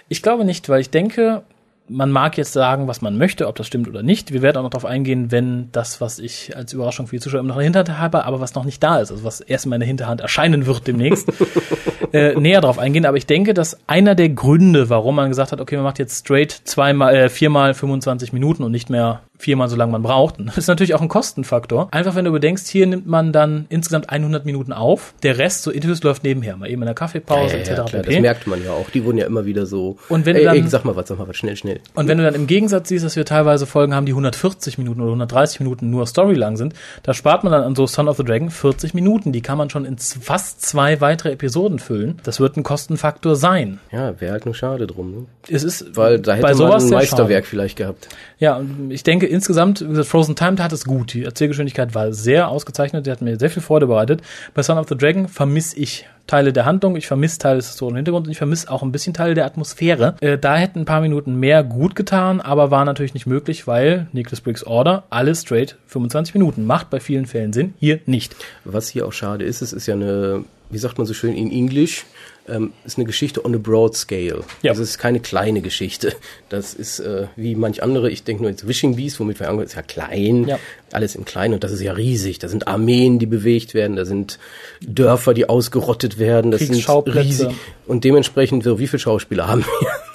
Ich 0.10 0.22
glaube 0.24 0.44
nicht, 0.44 0.68
weil 0.68 0.82
ich 0.82 0.90
denke, 0.90 1.44
man 1.88 2.12
mag 2.12 2.38
jetzt 2.38 2.54
sagen, 2.54 2.88
was 2.88 3.02
man 3.02 3.18
möchte, 3.18 3.48
ob 3.48 3.56
das 3.56 3.68
stimmt 3.68 3.88
oder 3.88 4.04
nicht. 4.04 4.32
Wir 4.32 4.42
werden 4.42 4.58
auch 4.58 4.64
noch 4.64 4.70
darauf 4.70 4.86
eingehen, 4.86 5.32
wenn 5.32 5.70
das, 5.72 6.00
was 6.00 6.20
ich 6.20 6.56
als 6.56 6.74
Überraschung 6.74 7.08
für 7.08 7.18
die 7.18 7.22
Zuschauer 7.22 7.40
immer 7.42 7.50
noch 7.50 7.56
in 7.56 7.72
der 7.74 7.82
Hinterhand 7.82 8.00
habe, 8.00 8.26
aber 8.26 8.40
was 8.40 8.56
noch 8.56 8.64
nicht 8.64 8.82
da 8.82 9.00
ist, 9.00 9.12
also 9.12 9.24
was 9.24 9.42
erst 9.42 9.66
in 9.66 9.70
meiner 9.72 9.86
Hinterhand 9.86 10.22
erscheinen 10.22 10.66
wird 10.66 10.88
demnächst, 10.88 11.32
äh, 12.14 12.36
näher 12.36 12.62
darauf 12.62 12.80
eingehen. 12.80 13.06
Aber 13.06 13.18
ich 13.18 13.26
denke, 13.26 13.54
dass 13.54 13.78
einer 13.88 14.16
der 14.16 14.30
Gründe, 14.30 14.90
warum 14.90 15.16
man 15.16 15.30
gesagt 15.30 15.52
hat, 15.52 15.60
okay, 15.60 15.76
man 15.76 15.84
macht 15.84 16.00
jetzt 16.00 16.20
straight 16.20 16.52
zweimal, 16.52 17.14
äh, 17.14 17.30
viermal 17.30 17.74
25 17.74 18.32
Minuten 18.32 18.64
und 18.64 18.72
nicht 18.72 18.90
mehr 18.90 19.22
viermal 19.42 19.70
so 19.70 19.76
lange 19.76 19.92
man 19.92 20.04
braucht, 20.04 20.36
ist 20.56 20.68
natürlich 20.68 20.94
auch 20.94 21.02
ein 21.02 21.08
Kostenfaktor. 21.08 21.90
Einfach 21.92 22.16
wenn 22.16 22.26
du 22.26 22.32
bedenkst, 22.32 22.68
hier 22.68 22.88
nimmt 22.88 23.08
man 23.08 23.32
dann 23.34 23.66
insgesamt 23.70 24.10
100 24.10 24.46
Minuten 24.46 24.74
auf, 24.74 25.14
der 25.24 25.38
Rest, 25.38 25.64
so 25.64 25.72
Interviews 25.72 26.04
läuft 26.04 26.24
nebenher, 26.24 26.58
mal 26.58 26.70
eben 26.70 26.82
in 26.82 26.86
der 26.86 26.96
Kaffeepause 26.96 27.56
ja, 27.56 27.60
etc. 27.60 27.70
ja, 27.70 27.76
klar, 27.84 28.02
pp. 28.04 28.14
das 28.14 28.22
merkt 28.22 28.48
man 28.48 28.64
ja 28.64 28.72
auch. 28.72 28.90
Die 28.90 29.04
wurden 29.04 29.18
ja 29.18 29.26
immer 29.26 29.46
wieder 29.46 29.66
so. 29.66 29.98
Und 30.10 30.26
wenn 30.26 30.36
ey, 30.36 30.42
du 30.44 30.48
dann- 30.48 30.58
ey, 30.58 30.68
sag 30.68 30.86
mal 30.86 30.96
was, 30.96 31.08
sag 31.08 31.18
mal 31.18 31.28
was, 31.28 31.36
schnell, 31.36 31.56
schnell. 31.56 31.80
Und 31.94 32.08
wenn 32.08 32.18
du 32.18 32.24
dann 32.24 32.36
im 32.36 32.48
Gegensatz 32.48 32.90
siehst, 32.90 33.04
dass 33.04 33.16
wir 33.16 33.26
teilweise 33.26 33.66
Folgen 33.66 33.94
haben, 33.96 34.06
die 34.06 34.14
140 34.14 34.78
Minuten 34.78 35.02
oder 35.02 35.12
130 35.12 35.60
Minuten 35.60 35.90
nur 35.90 36.06
Story 36.06 36.36
lang 36.36 36.58
sind, 36.58 36.74
da 37.04 37.14
spart 37.14 37.44
man 37.44 37.52
dann 37.52 37.64
an 37.64 37.76
so 37.76 37.88
Son 37.88 38.08
of 38.08 38.18
the 38.18 38.24
Dragon 38.24 38.50
40 38.50 38.94
Minuten. 38.94 39.32
Die 39.32 39.42
kann 39.42 39.58
man 39.58 39.70
schon 39.70 39.86
in 39.86 39.98
fast 39.98 40.62
zwei 40.62 41.02
weitere 41.02 41.32
Episoden 41.32 41.80
füllen. 41.80 42.20
Das 42.24 42.40
wird 42.40 42.58
ein 42.58 42.64
Kostenfaktor 42.64 43.36
sein. 43.36 43.80
Ja, 43.92 44.20
wäre 44.20 44.34
halt 44.34 44.46
nur 44.46 44.56
schade 44.56 44.88
drum. 44.88 45.12
Ne? 45.12 45.26
Es 45.50 45.64
ist 45.64 45.96
Weil 45.96 46.20
da 46.20 46.36
hätte 46.36 46.56
man 46.64 46.82
ein 46.82 46.90
Meisterwerk 46.90 47.46
vielleicht 47.46 47.78
gehabt. 47.78 48.08
Ja, 48.40 48.58
und 48.58 48.92
ich 48.92 49.04
denke 49.04 49.28
insgesamt, 49.32 49.82
wie 49.82 49.88
gesagt, 49.88 50.08
Frozen 50.08 50.36
Time 50.36 50.56
tat 50.56 50.72
es 50.74 50.86
gut. 50.86 51.14
Die 51.14 51.24
Erzählgeschwindigkeit 51.24 51.96
war 51.96 52.14
sehr 52.14 52.50
ausgezeichnet, 52.50 53.06
die 53.06 53.12
hat 53.12 53.22
mir 53.22 53.38
sehr 53.40 53.50
viel 53.50 53.62
Freude 53.62 53.88
bereitet. 53.88 54.22
Bei 54.54 54.62
Son 54.62 54.78
of 54.78 54.88
the 54.88 54.98
Dragon 54.98 55.28
vermisse 55.28 55.78
ich 55.78 56.06
Teile 56.28 56.54
der 56.54 56.66
Handlung, 56.66 56.96
ich 56.96 57.08
vermisse 57.08 57.40
Teile 57.40 57.58
des 57.58 57.68
historischen 57.68 57.98
Hintergrunds 57.98 58.28
und 58.28 58.32
ich 58.32 58.38
vermisse 58.38 58.72
auch 58.72 58.84
ein 58.84 58.92
bisschen 58.92 59.14
Teile 59.14 59.34
der 59.34 59.46
Atmosphäre. 59.46 60.16
Äh, 60.22 60.38
da 60.38 60.56
hätten 60.56 60.80
ein 60.80 60.86
paar 60.86 61.02
Minuten 61.02 61.36
mehr 61.36 61.64
gut 61.64 61.96
getan, 61.96 62.40
aber 62.42 62.72
war 62.72 62.86
natürlich 62.86 63.14
nicht 63.14 63.26
möglich, 63.26 63.68
weil 63.68 64.08
Nicholas 64.14 64.42
Briggs 64.42 64.64
Order 64.64 65.04
alles 65.10 65.42
straight 65.42 65.76
25 65.88 66.34
Minuten 66.36 66.66
macht 66.66 66.90
bei 66.90 67.00
vielen 67.00 67.26
Fällen 67.26 67.54
Sinn, 67.54 67.74
hier 67.80 68.00
nicht. 68.06 68.36
Was 68.64 68.88
hier 68.88 69.08
auch 69.08 69.14
schade 69.14 69.44
ist, 69.44 69.62
es 69.62 69.74
ist 69.74 69.88
ja 69.88 69.96
eine, 69.96 70.46
wie 70.70 70.78
sagt 70.78 70.98
man 70.98 71.08
so 71.08 71.14
schön 71.14 71.36
in 71.36 71.52
Englisch, 71.52 72.06
ähm, 72.48 72.74
ist 72.86 72.98
eine 72.98 73.06
Geschichte 73.06 73.46
on 73.46 73.54
a 73.56 73.58
broad 73.58 73.96
scale. 73.96 74.44
Ja. 74.62 74.72
Also 74.72 74.84
es 74.84 74.92
ist 74.92 74.98
keine 74.98 75.20
kleine 75.20 75.62
Geschichte. 75.62 76.14
Das 76.50 76.74
ist 76.74 77.00
äh, 77.00 77.28
wie 77.36 77.56
manch 77.56 77.84
andere, 77.84 78.10
ich 78.10 78.24
denke 78.24 78.44
nur 78.44 78.52
jetzt 78.52 78.68
Wishing 78.68 78.96
Beast, 78.96 79.20
womit 79.20 79.40
wir 79.40 79.50
angehen, 79.50 79.66
ist 79.66 79.76
ja 79.76 79.82
klein, 79.82 80.48
Ja. 80.48 80.60
alles 80.92 81.16
im 81.16 81.24
Kleinen 81.26 81.54
und 81.54 81.64
das 81.64 81.72
ist 81.72 81.82
ja 81.82 81.94
riesig. 81.94 82.40
Da 82.40 82.48
sind 82.48 82.68
Armeen, 82.68 83.20
die 83.20 83.26
bewegt 83.28 83.74
werden, 83.74 83.96
da 83.96 84.06
sind 84.06 84.40
Dörfer, 84.82 85.34
die 85.34 85.48
ausgerottet 85.48 86.18
werden, 86.20 86.52
das 86.52 86.62
sind 86.62 86.88
riesig. 87.08 87.50
Und 87.88 88.04
dementsprechend, 88.04 88.66
wie 88.66 88.88
viele 88.88 89.00
Schauspieler 89.00 89.48
haben 89.48 89.64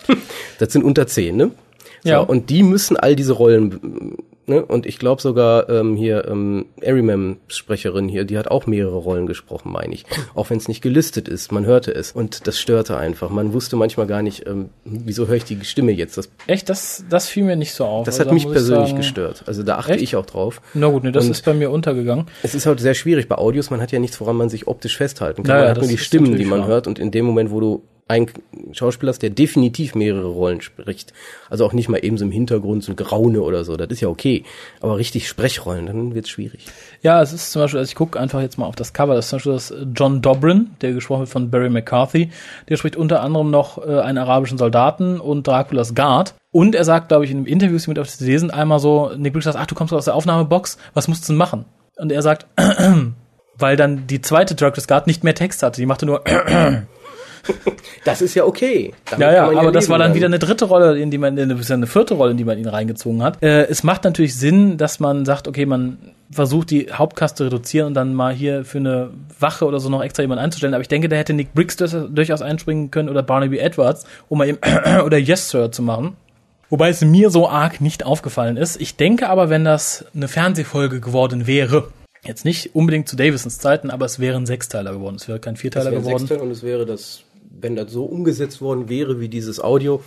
wir? 0.07 0.17
das 0.59 0.73
sind 0.73 0.85
unter 0.85 1.07
zehn, 1.07 1.37
ne? 1.37 1.51
So, 2.03 2.09
Ja. 2.11 2.21
Und 2.21 2.51
die 2.51 2.63
müssen 2.63 2.97
all 2.97 3.17
diese 3.17 3.33
Rollen, 3.33 4.17
ne? 4.47 4.65
Und 4.65 4.87
ich 4.87 4.99
glaube 4.99 5.21
sogar 5.23 5.69
ähm, 5.69 5.97
hier 5.97 6.27
ähm, 6.29 6.67
Erimem 6.81 7.39
Sprecherin 7.49 8.09
hier, 8.09 8.25
die 8.25 8.39
hat 8.39 8.49
auch 8.49 8.67
mehrere 8.67 8.97
Rollen 8.97 9.27
gesprochen, 9.27 9.73
meine 9.73 9.95
ich. 9.95 10.05
Auch 10.35 10.51
wenn 10.51 10.59
es 10.59 10.69
nicht 10.69 10.83
gelistet 10.83 11.29
ist, 11.29 11.53
man 11.53 11.65
hörte 11.67 11.93
es 11.95 12.13
und 12.13 12.47
das 12.47 12.59
störte 12.59 12.97
einfach. 12.97 13.31
Man 13.31 13.53
wusste 13.53 13.77
manchmal 13.77 14.07
gar 14.07 14.23
nicht, 14.23 14.47
ähm, 14.47 14.71
wieso 14.85 15.27
höre 15.29 15.37
ich 15.37 15.45
die 15.45 15.65
Stimme 15.65 15.93
jetzt. 15.93 16.17
Das, 16.19 16.29
Echt, 16.47 16.69
das, 16.69 17.05
das 17.09 17.29
fiel 17.29 17.45
mir 17.45 17.57
nicht 17.57 17.73
so 17.75 17.85
auf. 17.85 18.07
das 18.07 18.19
Also 18.21 18.29
hat 18.31 18.35
mich 18.35 18.51
persönlich 18.51 18.89
sagen- 18.89 18.97
gestört. 19.01 19.45
Also 19.47 19.63
da 19.63 19.77
achte 19.79 19.93
Echt? 19.93 20.03
ich 20.03 20.17
auch 20.17 20.27
drauf. 20.27 20.61
Na 20.75 20.89
gut, 20.89 21.05
nee, 21.05 21.13
das 21.13 21.25
Und 21.27 21.31
ist 21.33 21.45
bei 21.45 21.55
mir 21.55 21.71
untergegangen. 21.71 22.27
Es 22.43 22.55
ist 22.55 22.67
halt 22.67 22.81
sehr 22.81 22.95
schwierig 22.95 23.29
bei 23.29 23.37
Audios. 23.37 23.71
Man 23.71 23.81
hat 23.81 23.93
ja 23.93 23.99
nichts, 23.99 24.21
woran 24.21 24.37
man 24.37 24.49
sich 24.49 24.67
optisch 24.67 24.97
festhalten 24.97 25.43
kann. 25.43 25.55
Naja, 25.57 25.69
man 25.69 25.71
hat 25.77 25.79
nur 25.83 25.89
die 25.91 25.99
Stimmen, 25.99 26.37
die 26.37 26.45
man 26.45 26.61
wahr. 26.61 26.69
hört. 26.69 26.87
Und 26.87 26.99
in 26.99 27.11
dem 27.11 27.25
Moment, 27.25 27.51
wo 27.51 27.61
du 27.61 27.83
einen 28.09 28.29
Schauspieler 28.73 29.11
hast, 29.11 29.23
der 29.23 29.31
definitiv 29.31 29.97
mehrere 29.97 30.29
Rollen 30.29 30.61
spricht, 30.61 31.13
also 31.51 31.67
auch 31.67 31.73
nicht 31.73 31.89
mal 31.89 31.99
eben 31.99 32.19
so 32.19 32.25
im 32.25 32.31
Hintergrund 32.31 32.85
so 32.85 32.93
ein 32.93 32.97
Graune 32.97 33.43
oder 33.43 33.65
so, 33.65 33.77
das 33.77 33.89
ist 33.91 34.01
ja 34.01 34.09
okay. 34.09 34.45
Aber 34.81 34.97
richtig 34.97 35.29
Sprechrollen, 35.29 35.87
dann 35.87 36.15
wird's 36.15 36.31
schwierig. 36.31 36.67
Ja, 37.03 37.21
es 37.21 37.33
ist 37.33 37.51
zum 37.51 37.63
Beispiel, 37.63 37.81
also 37.81 37.91
ich 37.91 37.97
gucke 37.97 38.21
einfach 38.21 38.41
jetzt 38.41 38.59
mal 38.59 38.67
auf 38.67 38.77
das 38.77 38.93
Cover, 38.93 39.17
das 39.17 39.27
ist 39.27 39.31
zum 39.31 39.39
Beispiel 39.39 39.53
das 39.55 39.75
John 39.97 40.23
Dobrin, 40.23 40.71
der 40.83 40.93
gesprochen 40.93 41.21
wird 41.21 41.31
von 41.31 41.51
Barry 41.51 41.69
McCarthy. 41.69 42.31
Der 42.69 42.77
spricht 42.77 42.97
unter 42.97 43.23
anderem 43.23 43.51
noch 43.51 43.85
äh, 43.85 44.01
einen 44.01 44.19
arabischen 44.19 44.59
Soldaten 44.59 45.19
und 45.19 45.47
Draculas 45.47 45.95
Guard. 45.95 46.35
Und 46.53 46.75
er 46.75 46.85
sagt, 46.85 47.09
glaube 47.09 47.25
ich, 47.25 47.33
in 47.33 47.39
einem 47.39 47.47
Interview 47.47 47.79
mit 47.89 47.99
auf 47.99 48.09
CD 48.09 48.39
sind 48.39 48.55
einmal 48.55 48.79
so, 48.79 49.11
Nick 49.17 49.33
Briggs 49.33 49.45
sagt, 49.45 49.59
ach, 49.59 49.67
du 49.67 49.75
kommst 49.75 49.93
aus 49.93 50.05
der 50.05 50.15
Aufnahmebox, 50.15 50.79
was 50.95 51.09
musst 51.09 51.25
du 51.25 51.33
denn 51.33 51.39
machen? 51.39 51.65
Und 51.97 52.13
er 52.13 52.23
sagt, 52.23 52.47
weil 53.59 53.77
dann 53.77 54.07
die 54.07 54.21
zweite 54.21 54.55
Draculas 54.55 54.87
Guard 54.87 55.07
nicht 55.07 55.25
mehr 55.25 55.35
Text 55.35 55.63
hatte, 55.63 55.81
die 55.81 55.87
machte 55.87 56.07
nur 56.07 56.23
Das 58.05 58.23
ist 58.23 58.35
ja 58.35 58.45
okay. 58.45 58.93
Damit 59.07 59.27
ja, 59.27 59.33
ja, 59.33 59.45
aber 59.59 59.73
das 59.73 59.85
leben 59.85 59.91
war 59.91 59.99
dann 59.99 60.09
dann. 60.09 60.15
wieder 60.15 60.27
eine 60.27 60.39
dritte 60.39 60.67
Rolle, 60.67 60.99
in 60.99 61.11
die 61.11 61.19
man, 61.19 61.39
eine, 61.39 61.57
eine 61.57 61.87
vierte 61.87 62.15
Rolle, 62.15 62.31
in 62.31 62.37
die 62.37 62.45
man 62.45 62.59
ihn 62.59 62.69
reingezogen 62.69 63.23
hat. 63.23 63.43
Äh, 63.43 63.67
es 63.67 63.83
macht 63.83 64.05
natürlich 64.05 64.37
Sinn, 64.37 64.77
dass 64.77 65.01
man 65.01 65.25
sagt, 65.25 65.49
okay, 65.49 65.67
man 65.67 65.99
versucht 66.31 66.71
die 66.71 66.93
Hauptcast 66.93 67.37
zu 67.37 67.45
reduzieren 67.45 67.89
und 67.89 67.95
dann 67.95 68.15
mal 68.15 68.33
hier 68.33 68.65
für 68.65 68.79
eine 68.79 69.11
Wache 69.39 69.65
oder 69.65 69.81
so 69.81 69.89
noch 69.89 70.03
extra 70.03 70.23
jemanden 70.23 70.45
einzustellen. 70.45 70.75
Aber 70.75 70.83
ich 70.83 70.89
denke, 70.89 71.09
da 71.09 71.17
hätte 71.17 71.33
Nick 71.33 71.55
Briggs 71.55 71.77
das 71.77 71.97
durchaus 72.11 72.43
einspringen 72.43 72.91
können 72.91 73.09
oder 73.09 73.23
Barnaby 73.23 73.59
Edwards, 73.59 74.07
um 74.29 74.39
mal 74.39 74.49
eben 74.49 74.59
oder 75.05 75.19
Yes 75.19 75.51
Sir 75.51 75.73
zu 75.73 75.83
machen. 75.83 76.17
Wobei 76.69 76.89
es 76.89 77.01
mir 77.03 77.31
so 77.31 77.49
arg 77.49 77.81
nicht 77.81 78.05
aufgefallen 78.05 78.57
ist. 78.57 78.81
Ich 78.81 78.97
denke 78.97 79.29
aber, 79.29 79.51
wenn 79.51 79.65
das 79.65 80.05
eine 80.15 80.27
Fernsehfolge 80.27 81.01
geworden 81.01 81.47
wäre, 81.47 81.89
jetzt 82.25 82.45
nicht 82.45 82.75
unbedingt 82.75 83.09
zu 83.09 83.15
Davisons 83.15 83.59
Zeiten, 83.59 83.91
aber 83.91 84.05
es 84.05 84.19
wäre 84.19 84.37
ein 84.37 84.47
Sechsteiler 84.47 84.93
geworden. 84.93 85.17
Es 85.17 85.29
wäre 85.29 85.39
kein 85.39 85.55
Das 85.55 85.61
Vierteiler 85.61 85.91
wäre 85.93 86.01
ein 86.01 86.05
geworden. 86.05 86.27
Sechstel 86.27 86.45
und 86.45 86.51
es 86.51 86.65
wäre 86.65 86.85
das, 86.85 87.23
wenn 87.51 87.77
das 87.77 87.93
so 87.93 88.05
umgesetzt 88.05 88.61
worden 88.61 88.89
wäre 88.89 89.21
wie 89.21 89.29
dieses 89.29 89.61
Audio, 89.61 90.01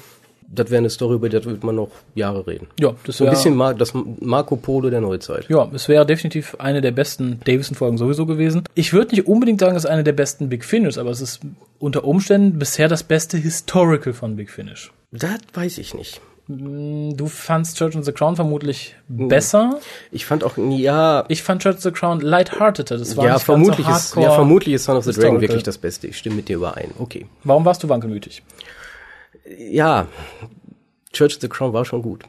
das 0.52 0.72
wäre 0.72 0.80
eine 0.80 0.90
Story, 0.90 1.16
über 1.16 1.30
die 1.30 1.44
wird 1.46 1.64
man 1.64 1.76
noch 1.76 1.92
Jahre 2.16 2.48
reden. 2.48 2.68
Ja, 2.80 2.96
das 3.06 3.18
so 3.18 3.26
ein 3.26 3.30
bisschen 3.30 3.56
Mar 3.56 3.76
das 3.76 3.94
Marco 3.94 4.56
Polo 4.56 4.90
der 4.90 5.02
Neuzeit. 5.02 5.48
Ja, 5.48 5.70
es 5.74 5.88
wäre 5.88 6.06
definitiv 6.06 6.56
eine 6.60 6.82
der 6.82 6.92
besten 6.92 7.40
Davison-Folgen 7.46 7.98
sowieso 7.98 8.26
gewesen. 8.26 8.64
Ich 8.74 8.94
würde 8.94 9.16
nicht 9.16 9.28
unbedingt 9.28 9.60
sagen, 9.60 9.76
es 9.76 9.84
ist 9.84 9.90
eine 9.90 10.04
der 10.04 10.14
besten 10.14 10.50
Big 10.50 10.66
Finish, 10.66 10.98
aber 10.98 11.12
es 11.12 11.22
ist 11.22 11.42
unter 11.78 12.04
Umständen 12.04 12.58
bisher 12.58 12.88
das 12.88 13.04
beste 13.04 13.38
Historical 13.38 14.14
von 14.14 14.36
Big 14.36 14.50
Finish. 14.50 14.92
Das 15.12 15.40
weiß 15.54 15.78
ich 15.78 15.94
nicht. 15.94 16.20
Du 16.52 17.28
fandst 17.28 17.78
Church 17.78 17.96
and 17.96 18.04
the 18.04 18.12
Crown 18.12 18.36
vermutlich 18.36 18.96
besser. 19.08 19.80
Ich 20.12 20.26
fand 20.26 20.44
auch, 20.44 20.58
ja. 20.58 21.24
Ich 21.28 21.44
fand 21.44 21.62
Church 21.62 21.76
and 21.76 21.84
the 21.84 21.92
Crown 21.92 22.22
lighthearteter. 22.22 22.98
Das 22.98 23.16
war 23.16 23.26
ja, 23.26 23.34
nicht 23.36 23.44
vermutlich 23.44 23.86
ganz 23.86 24.06
ist, 24.06 24.12
so 24.14 24.22
ja, 24.22 24.32
vermutlich 24.32 24.74
ist 24.74 24.86
Son 24.86 24.98
of 24.98 25.04
the 25.04 25.12
Dragon 25.12 25.22
historical. 25.22 25.42
wirklich 25.42 25.62
das 25.62 25.78
Beste. 25.78 26.08
Ich 26.08 26.18
stimme 26.18 26.38
mit 26.38 26.50
dir 26.50 26.56
überein. 26.56 26.90
Okay. 26.98 27.28
Warum 27.44 27.66
warst 27.66 27.84
du 27.84 27.90
wankelmütig? 27.90 28.42
Ja, 29.60 30.08
Church 31.14 31.36
of 31.36 31.42
the 31.42 31.50
Crown 31.50 31.72
war 31.72 31.86
schon 31.86 32.02
gut. 32.02 32.24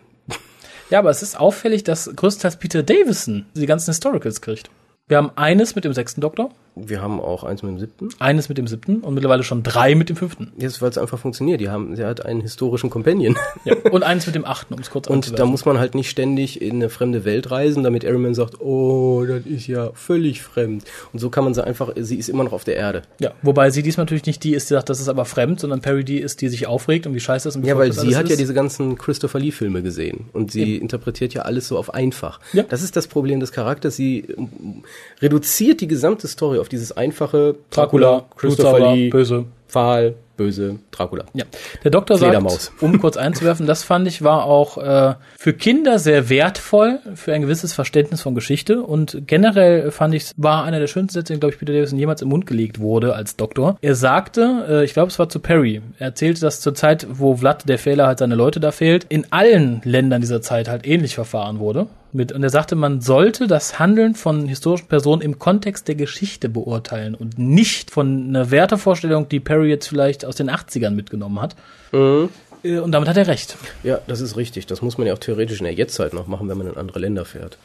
Ja, 0.91 0.99
aber 0.99 1.09
es 1.09 1.23
ist 1.23 1.41
auffällig, 1.41 1.85
dass 1.85 2.11
größtenteils 2.15 2.59
Peter 2.59 2.83
Davison 2.83 3.47
die 3.55 3.67
ganzen 3.67 3.91
Historicals 3.91 4.43
kriegt. 4.43 4.69
Wir 5.09 5.17
haben 5.17 5.31
eines 5.37 5.77
mit 5.77 5.87
dem 5.87 5.95
sechsten 5.95 6.21
Doktor. 6.21 6.51
Wir 6.89 7.01
haben 7.03 7.21
auch 7.21 7.45
eins 7.45 7.63
mit 7.63 7.73
dem 7.73 7.79
siebten. 7.79 8.09
Eines 8.19 8.49
mit 8.49 8.59
dem 8.59 8.67
siebten 8.67 9.01
und 9.01 9.15
mittlerweile 9.15 9.43
schon 9.43 9.63
drei 9.63 9.95
mit 9.95 10.09
dem 10.09 10.17
fünften. 10.17 10.53
Jetzt, 10.59 10.81
weil 10.83 10.91
es 10.91 10.99
einfach 10.99 11.19
funktioniert. 11.19 11.61
Die 11.61 11.69
haben, 11.69 11.97
sie 11.97 12.05
hat 12.05 12.25
einen 12.25 12.41
historischen 12.41 12.91
Companion. 12.91 13.37
Ja. 13.65 13.75
Und 13.91 14.05
eins 14.05 14.25
mit 14.25 14.35
dem 14.35 14.47
achten, 14.47 14.73
um 14.73 14.81
es 14.81 14.91
kurz 14.91 15.07
Und 15.07 15.39
da 15.39 15.45
muss 15.45 15.67
man 15.67 15.79
halt 15.79 15.95
nicht 15.95 16.09
ständig 16.09 16.63
in 16.63 16.77
eine 16.77 16.89
fremde 16.89 17.27
Welt 17.27 17.51
reisen, 17.51 17.83
damit 17.83 18.07
Ariman 18.07 18.35
sagt, 18.35 18.59
oh, 18.61 19.27
das 19.27 19.45
ist 19.45 19.67
ja 19.67 19.91
völlig 19.93 20.43
fremd. 20.43 20.85
Und 21.13 21.19
so 21.19 21.29
kann 21.29 21.45
man 21.45 21.53
sie 21.53 21.63
einfach, 21.63 21.93
sie 21.97 22.17
ist 22.17 22.31
immer 22.31 22.45
noch 22.45 22.53
auf 22.53 22.65
der 22.65 22.77
Erde. 22.77 23.03
Ja, 23.19 23.33
wobei 23.43 23.71
sie 23.71 23.83
diesmal 23.83 24.07
natürlich 24.07 24.25
nicht 24.25 24.43
die 24.45 24.55
ist, 24.55 24.71
die 24.71 24.75
sagt, 24.75 24.89
das 24.89 24.99
ist 24.99 25.09
aber 25.09 25.27
fremd, 25.27 25.61
sondern 25.61 25.83
Perry 25.83 26.05
die 26.05 26.19
ist, 26.19 26.41
die 26.41 26.49
sich 26.49 26.67
aufregt 26.67 27.07
und 27.07 27.15
wie 27.15 27.21
scheiße 27.21 27.49
das 27.49 27.63
wie 27.63 27.67
Ja, 27.67 27.77
weil 27.77 27.93
sie 27.93 28.17
hat 28.17 28.29
ja 28.29 28.33
ist. 28.33 28.41
diese 28.41 28.55
ganzen 28.55 28.97
Christopher 28.97 29.39
Lee 29.39 29.51
Filme 29.51 29.83
gesehen 29.83 30.31
und 30.33 30.51
sie 30.51 30.77
interpretiert 30.77 31.35
ja 31.35 31.43
alles 31.43 31.69
so 31.69 31.77
auf 31.77 31.93
einfach. 31.93 32.41
Ja. 32.55 32.63
Das 32.63 32.83
ist 32.83 32.97
das 32.97 33.07
Problem 33.07 33.41
des 33.41 33.53
Charakters. 33.53 33.97
Sie 33.97 34.21
ähm, 34.21 34.85
reduziert 35.21 35.81
die 35.81 35.87
gesamte 35.89 36.29
Story 36.29 36.59
auf 36.59 36.70
dieses 36.73 36.93
einfache 36.93 37.57
Dracula, 37.71 38.25
Christopher 38.37 38.71
Blutsauger, 38.73 38.95
Lee, 38.95 39.11
böse. 39.11 39.45
Pfahl, 39.71 40.15
böse, 40.37 40.79
Dracula. 40.91 41.25
Ja. 41.35 41.45
Der 41.85 41.91
Doktor 41.91 42.17
sagt, 42.17 42.73
um 42.81 42.99
kurz 42.99 43.19
einzuwerfen, 43.19 43.67
das 43.67 43.85
fand 43.85 44.09
ich 44.09 44.23
war 44.23 44.45
auch 44.45 44.79
äh, 44.79 45.15
für 45.39 45.53
Kinder 45.53 45.99
sehr 45.99 46.31
wertvoll, 46.31 46.99
für 47.15 47.35
ein 47.35 47.43
gewisses 47.43 47.75
Verständnis 47.75 48.23
von 48.23 48.35
Geschichte 48.35 48.83
und 48.83 49.27
generell 49.27 49.91
fand 49.91 50.15
ich, 50.15 50.33
war 50.39 50.65
einer 50.65 50.81
der 50.81 50.87
schönsten 50.87 51.21
Sätze, 51.21 51.39
glaube 51.39 51.53
ich, 51.53 51.59
Peter 51.59 51.75
Davison 51.75 51.99
jemals 51.99 52.23
im 52.23 52.29
Mund 52.29 52.47
gelegt 52.47 52.81
wurde 52.81 53.15
als 53.15 53.37
Doktor. 53.37 53.77
Er 53.83 53.95
sagte, 53.95 54.65
äh, 54.69 54.85
ich 54.85 54.95
glaube, 54.95 55.09
es 55.09 55.19
war 55.19 55.29
zu 55.29 55.41
Perry, 55.41 55.83
er 55.99 56.07
erzählte, 56.07 56.41
dass 56.41 56.63
zur 56.63 56.75
Zeit, 56.75 57.07
wo 57.11 57.37
Vlad, 57.37 57.69
der 57.69 57.79
Fehler, 57.79 58.07
halt 58.07 58.19
seine 58.19 58.35
Leute 58.35 58.61
da 58.61 58.73
fehlt, 58.73 59.05
in 59.11 59.27
allen 59.31 59.83
Ländern 59.85 60.23
dieser 60.23 60.41
Zeit 60.41 60.69
halt 60.69 60.87
ähnlich 60.87 61.15
verfahren 61.15 61.59
wurde. 61.59 61.87
Mit, 62.13 62.33
und 62.33 62.43
er 62.43 62.51
sagte, 62.51 62.75
man 62.75 63.01
sollte 63.01 63.47
das 63.47 63.79
Handeln 63.79 64.17
von 64.17 64.49
historischen 64.49 64.89
Personen 64.89 65.23
im 65.23 65.39
Kontext 65.39 65.87
der 65.87 65.95
Geschichte 65.95 66.49
beurteilen 66.49 67.15
und 67.15 67.39
nicht 67.39 67.93
von 67.93 68.29
einer 68.29 68.51
Wertevorstellung, 68.51 69.29
die 69.29 69.39
Perry 69.39 69.60
jetzt 69.65 69.87
vielleicht 69.89 70.25
aus 70.25 70.37
den 70.37 70.51
80ern 70.51 70.91
mitgenommen 70.91 71.41
hat. 71.41 71.57
Äh, 71.93 72.79
Und 72.79 72.93
damit 72.93 73.09
hat 73.09 73.17
er 73.17 73.27
recht. 73.27 73.57
Ja, 73.83 74.01
das 74.07 74.21
ist 74.21 74.37
richtig. 74.37 74.67
Das 74.67 74.83
muss 74.83 74.99
man 74.99 75.07
ja 75.07 75.15
auch 75.15 75.19
theoretisch 75.19 75.59
in 75.61 75.65
der 75.65 75.75
Jetztzeit 75.75 76.13
noch 76.13 76.27
machen, 76.27 76.49
wenn 76.49 76.59
man 76.59 76.67
in 76.69 76.77
andere 76.77 76.99
Länder 76.99 77.25
fährt. 77.25 77.59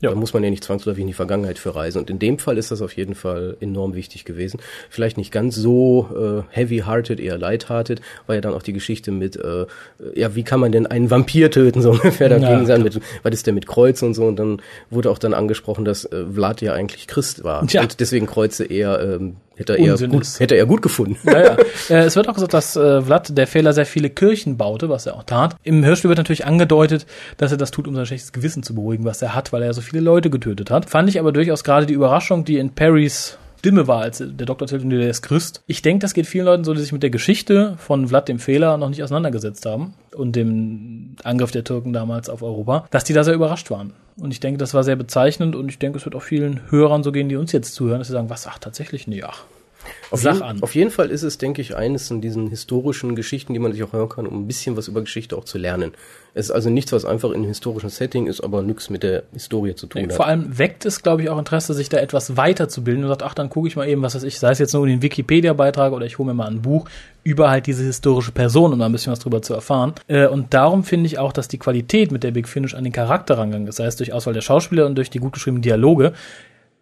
Da 0.00 0.14
muss 0.14 0.34
man 0.34 0.44
ja 0.44 0.50
nicht 0.50 0.64
zwangsläufig 0.64 1.00
in 1.00 1.06
die 1.06 1.14
Vergangenheit 1.14 1.58
für 1.58 1.74
reisen. 1.74 1.98
Und 1.98 2.10
in 2.10 2.18
dem 2.18 2.38
Fall 2.38 2.58
ist 2.58 2.70
das 2.70 2.82
auf 2.82 2.94
jeden 2.94 3.14
Fall 3.14 3.56
enorm 3.60 3.94
wichtig 3.94 4.26
gewesen. 4.26 4.60
Vielleicht 4.90 5.16
nicht 5.16 5.32
ganz 5.32 5.54
so 5.54 6.44
äh, 6.50 6.54
heavy-hearted, 6.54 7.20
eher 7.20 7.38
light-hearted, 7.38 8.02
war 8.26 8.34
ja 8.34 8.42
dann 8.42 8.52
auch 8.52 8.62
die 8.62 8.74
Geschichte 8.74 9.12
mit, 9.12 9.36
äh, 9.36 9.64
ja, 10.14 10.34
wie 10.34 10.42
kann 10.42 10.60
man 10.60 10.72
denn 10.72 10.86
einen 10.86 11.10
Vampir 11.10 11.50
töten, 11.50 11.80
so 11.80 11.90
ungefähr. 11.92 12.28
Da 12.28 12.36
Ja, 12.36 12.50
ging 12.50 12.62
es 12.62 12.68
dann 12.68 12.82
mit, 12.82 13.00
was 13.22 13.32
ist 13.32 13.46
der 13.46 13.54
mit 13.54 13.66
Kreuz 13.66 14.02
und 14.02 14.12
so. 14.12 14.26
Und 14.26 14.36
dann 14.36 14.60
wurde 14.90 15.10
auch 15.10 15.18
dann 15.18 15.32
angesprochen, 15.32 15.86
dass 15.86 16.04
äh, 16.04 16.24
Vlad 16.34 16.60
ja 16.60 16.74
eigentlich 16.74 17.06
Christ 17.06 17.42
war. 17.44 17.66
Tja. 17.66 17.80
Und 17.82 17.98
deswegen 18.00 18.26
Kreuze 18.26 18.64
eher, 18.66 19.00
ähm, 19.00 19.36
hätte 19.56 19.78
er 19.78 19.92
Unsinn 19.92 20.10
gut, 20.10 20.22
ist. 20.22 20.40
hätte 20.40 20.56
er 20.56 20.66
gut 20.66 20.82
gefunden. 20.82 21.16
Ja, 21.24 21.40
ja. 21.40 21.56
Äh, 21.90 22.04
es 22.04 22.16
wird 22.16 22.28
auch 22.28 22.34
gesagt, 22.34 22.54
dass 22.54 22.76
äh, 22.76 23.02
Vlad, 23.02 23.36
der 23.36 23.46
Fehler, 23.46 23.72
sehr 23.72 23.84
viele 23.84 24.08
Kirchen 24.08 24.56
baute, 24.56 24.88
was 24.88 25.06
er 25.06 25.16
auch 25.16 25.24
tat. 25.24 25.56
Im 25.62 25.84
Hörspiel 25.84 26.08
wird 26.08 26.18
natürlich 26.18 26.46
angedeutet, 26.46 27.04
dass 27.36 27.52
er 27.52 27.58
das 27.58 27.70
tut, 27.70 27.86
um 27.86 27.94
sein 27.94 28.06
schlechtes 28.06 28.32
Gewissen 28.32 28.62
zu 28.62 28.74
beruhigen, 28.74 29.04
was 29.04 29.20
er 29.20 29.34
hat, 29.34 29.52
weil 29.52 29.62
er 29.62 29.74
so 29.74 29.80
viele 29.82 30.00
Leute 30.00 30.30
getötet 30.30 30.70
hat. 30.70 30.88
Fand 30.88 31.08
ich 31.08 31.18
aber 31.18 31.32
durchaus 31.32 31.62
gerade 31.62 31.84
die 31.86 31.94
Überraschung, 31.94 32.44
die 32.44 32.56
in 32.58 32.70
Perrys 32.70 33.38
Stimme 33.64 33.88
war, 33.88 34.02
als 34.02 34.18
der 34.18 34.44
Doktor 34.44 34.66
erzählt, 34.66 34.92
der 34.92 35.08
ist 35.08 35.22
Christ. 35.22 35.62
Ich 35.66 35.80
denke, 35.80 36.02
das 36.02 36.12
geht 36.12 36.26
vielen 36.26 36.44
Leuten 36.44 36.64
so, 36.64 36.74
die 36.74 36.82
sich 36.82 36.92
mit 36.92 37.02
der 37.02 37.08
Geschichte 37.08 37.76
von 37.78 38.06
Vlad 38.08 38.28
dem 38.28 38.38
Fehler 38.38 38.76
noch 38.76 38.90
nicht 38.90 39.02
auseinandergesetzt 39.02 39.64
haben 39.64 39.94
und 40.14 40.36
dem 40.36 41.16
Angriff 41.24 41.50
der 41.50 41.64
Türken 41.64 41.94
damals 41.94 42.28
auf 42.28 42.42
Europa, 42.42 42.86
dass 42.90 43.04
die 43.04 43.14
da 43.14 43.24
sehr 43.24 43.32
überrascht 43.32 43.70
waren. 43.70 43.94
Und 44.18 44.32
ich 44.32 44.40
denke, 44.40 44.58
das 44.58 44.74
war 44.74 44.84
sehr 44.84 44.96
bezeichnend 44.96 45.56
und 45.56 45.70
ich 45.70 45.78
denke, 45.78 45.96
es 45.96 46.04
wird 46.04 46.14
auch 46.14 46.22
vielen 46.22 46.60
Hörern 46.70 47.02
so 47.02 47.10
gehen, 47.10 47.30
die 47.30 47.36
uns 47.36 47.52
jetzt 47.52 47.74
zuhören, 47.74 48.00
dass 48.00 48.08
sie 48.08 48.12
sagen, 48.12 48.28
was, 48.28 48.46
ach, 48.46 48.58
tatsächlich? 48.58 49.06
Nee, 49.06 49.22
ach. 49.22 49.44
Auf, 50.10 50.20
Sach 50.20 50.34
jeden, 50.34 50.42
an. 50.44 50.62
auf 50.62 50.74
jeden 50.74 50.90
Fall 50.90 51.10
ist 51.10 51.22
es, 51.22 51.38
denke 51.38 51.60
ich, 51.60 51.74
eines 51.76 52.08
von 52.08 52.20
diesen 52.20 52.48
historischen 52.48 53.16
Geschichten, 53.16 53.52
die 53.52 53.58
man 53.58 53.72
sich 53.72 53.82
auch 53.82 53.92
hören 53.92 54.08
kann, 54.08 54.26
um 54.26 54.42
ein 54.42 54.46
bisschen 54.46 54.76
was 54.76 54.88
über 54.88 55.00
Geschichte 55.00 55.36
auch 55.36 55.44
zu 55.44 55.58
lernen. 55.58 55.92
Es 56.34 56.46
ist 56.46 56.50
also 56.50 56.68
nichts, 56.70 56.92
was 56.92 57.04
einfach 57.04 57.30
in 57.30 57.36
einem 57.36 57.44
historischen 57.46 57.90
Setting 57.90 58.26
ist, 58.26 58.40
aber 58.40 58.62
nichts 58.62 58.90
mit 58.90 59.02
der 59.02 59.22
Historie 59.32 59.74
zu 59.74 59.86
tun 59.86 60.02
Nee, 60.02 60.08
hat. 60.08 60.14
vor 60.16 60.26
allem 60.26 60.58
weckt 60.58 60.84
es, 60.84 61.02
glaube 61.02 61.22
ich, 61.22 61.30
auch 61.30 61.38
Interesse, 61.38 61.74
sich 61.74 61.88
da 61.88 61.98
etwas 61.98 62.36
weiterzubilden 62.36 63.04
und 63.04 63.08
sagt, 63.08 63.22
ach, 63.22 63.34
dann 63.34 63.50
gucke 63.50 63.68
ich 63.68 63.76
mal 63.76 63.88
eben, 63.88 64.02
was 64.02 64.14
weiß 64.14 64.24
ich, 64.24 64.38
sei 64.38 64.50
es 64.50 64.58
jetzt 64.58 64.72
nur 64.74 64.86
den 64.86 65.00
Wikipedia-Beitrag 65.02 65.92
oder 65.92 66.06
ich 66.06 66.18
hole 66.18 66.26
mir 66.26 66.34
mal 66.34 66.48
ein 66.48 66.62
Buch 66.62 66.88
über 67.22 67.50
halt 67.50 67.66
diese 67.66 67.84
historische 67.84 68.32
Person, 68.32 68.72
um 68.72 68.78
da 68.78 68.86
ein 68.86 68.92
bisschen 68.92 69.12
was 69.12 69.20
drüber 69.20 69.42
zu 69.42 69.54
erfahren. 69.54 69.94
Äh, 70.08 70.26
und 70.26 70.52
darum 70.54 70.84
finde 70.84 71.06
ich 71.06 71.18
auch, 71.18 71.32
dass 71.32 71.48
die 71.48 71.58
Qualität, 71.58 72.10
mit 72.12 72.22
der 72.24 72.32
Big 72.32 72.48
Finish 72.48 72.74
an 72.74 72.84
den 72.84 72.92
Charakter 72.92 73.38
rangegangen 73.38 73.68
ist, 73.68 73.76
sei 73.76 73.86
es 73.86 73.96
durch 73.96 74.12
Auswahl 74.12 74.34
der 74.34 74.42
Schauspieler 74.42 74.86
und 74.86 74.96
durch 74.96 75.10
die 75.10 75.20
gut 75.20 75.32
geschriebenen 75.34 75.62
Dialoge, 75.62 76.12